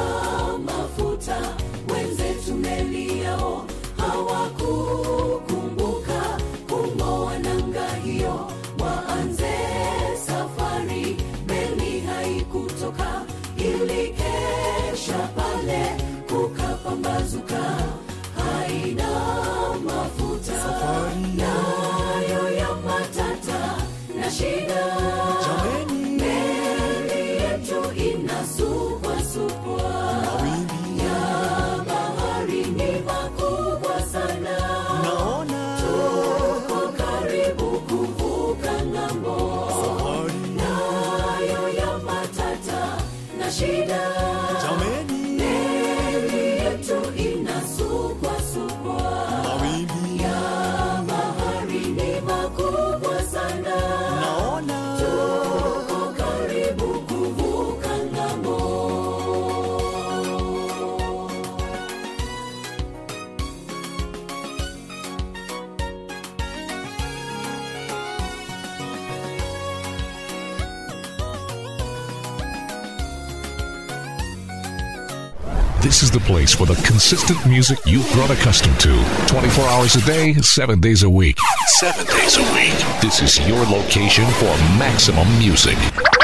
place 76.28 76.54
for 76.54 76.66
the 76.68 76.76
consistent 76.86 77.44
music 77.48 77.80
you've 77.86 78.08
grown 78.12 78.30
accustomed 78.30 78.78
to. 78.82 78.94
24 79.28 79.64
hours 79.70 79.96
a 79.96 80.02
day, 80.06 80.34
7 80.34 80.82
days 80.82 81.04
a 81.04 81.10
week. 81.10 81.38
7 81.80 82.06
days 82.06 82.38
a 82.38 82.42
week. 82.54 83.02
This 83.02 83.22
is 83.22 83.40
your 83.48 83.66
location 83.66 84.26
for 84.34 84.54
maximum 84.78 85.28
music. 85.40 85.78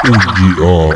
EGR 0.04 0.94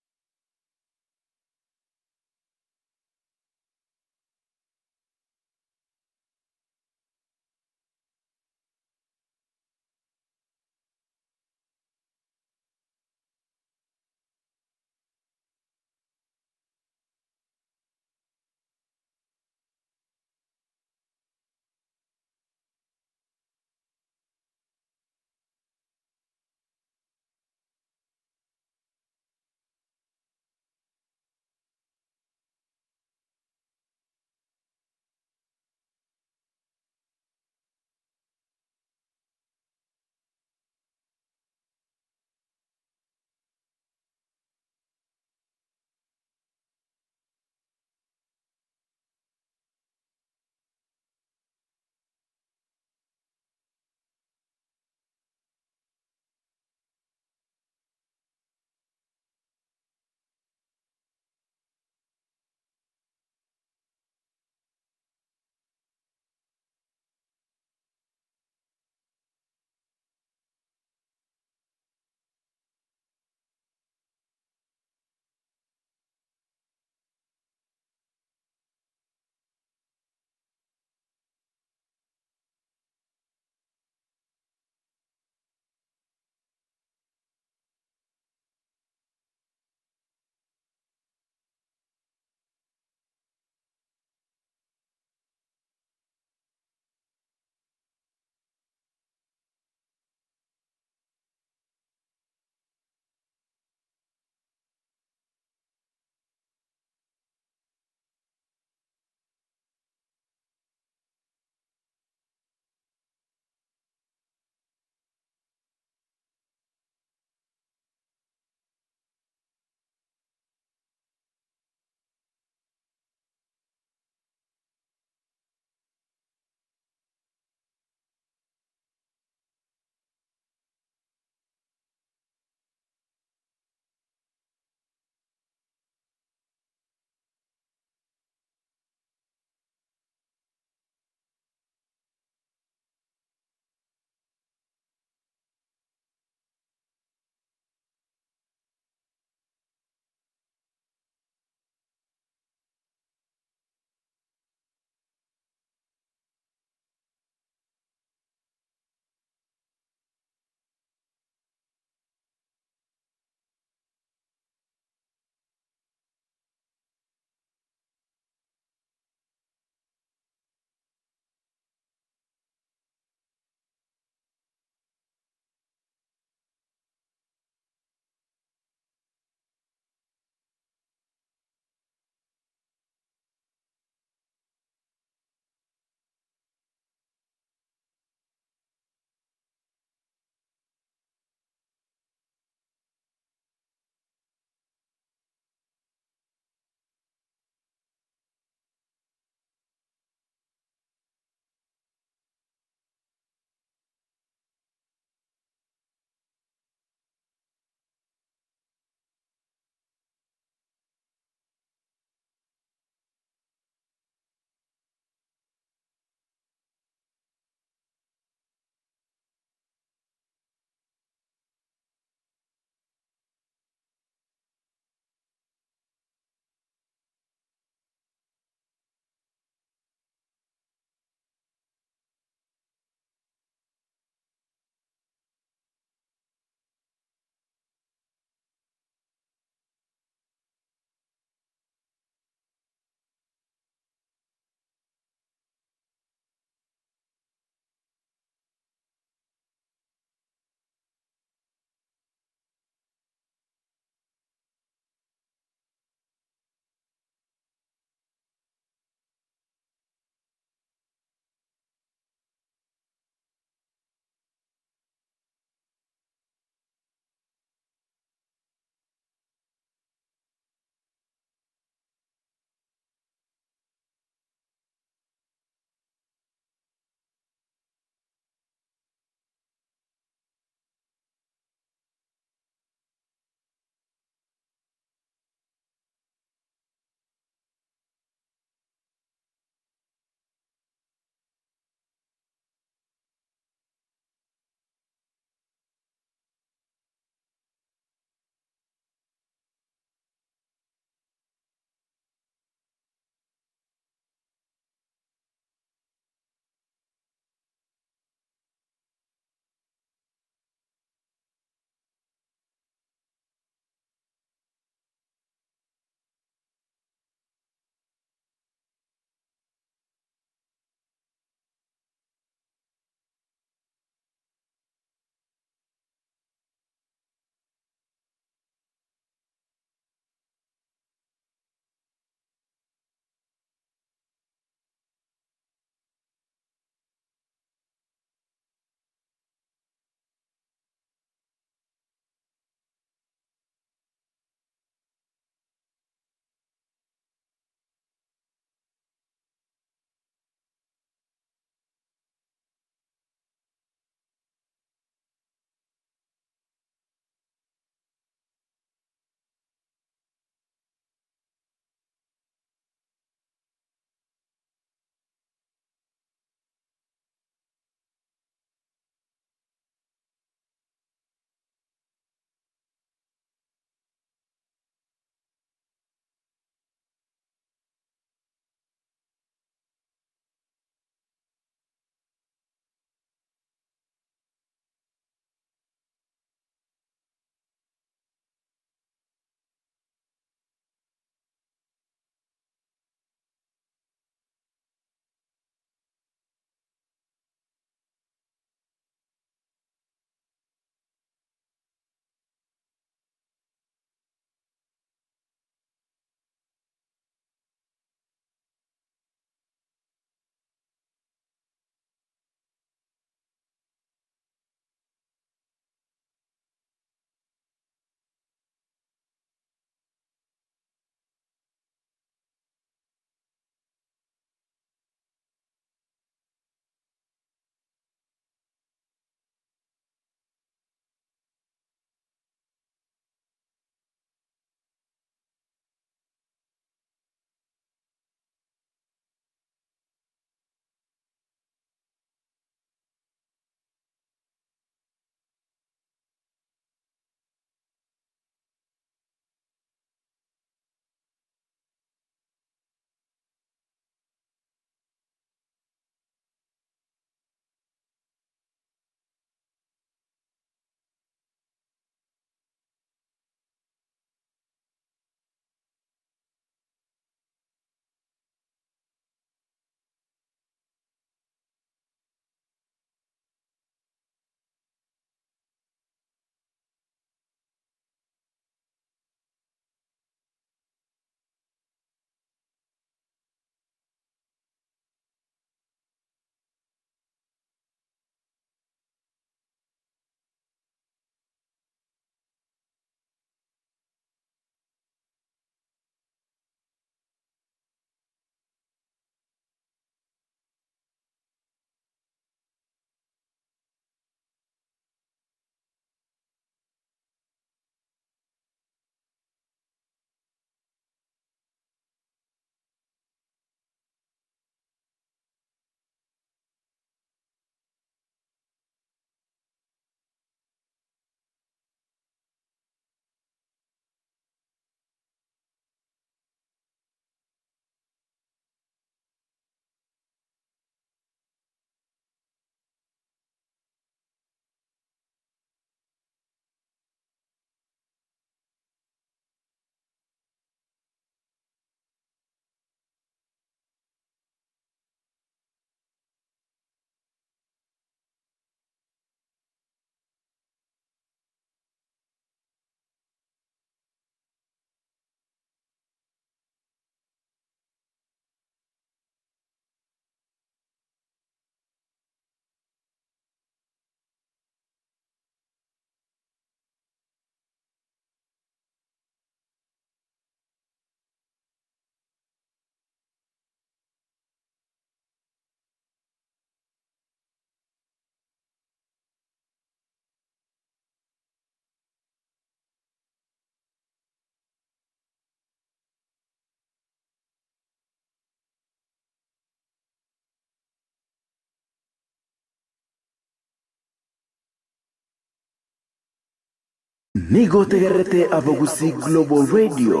nigotegerete 597.14 598.26
abogusi 598.30 598.92
global 598.92 599.46
radio. 599.46 600.00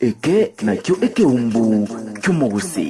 Eke 0.00 0.52
nakyo 0.62 0.96
ekeumbu 1.06 1.88
ky'umugusi 2.22 2.86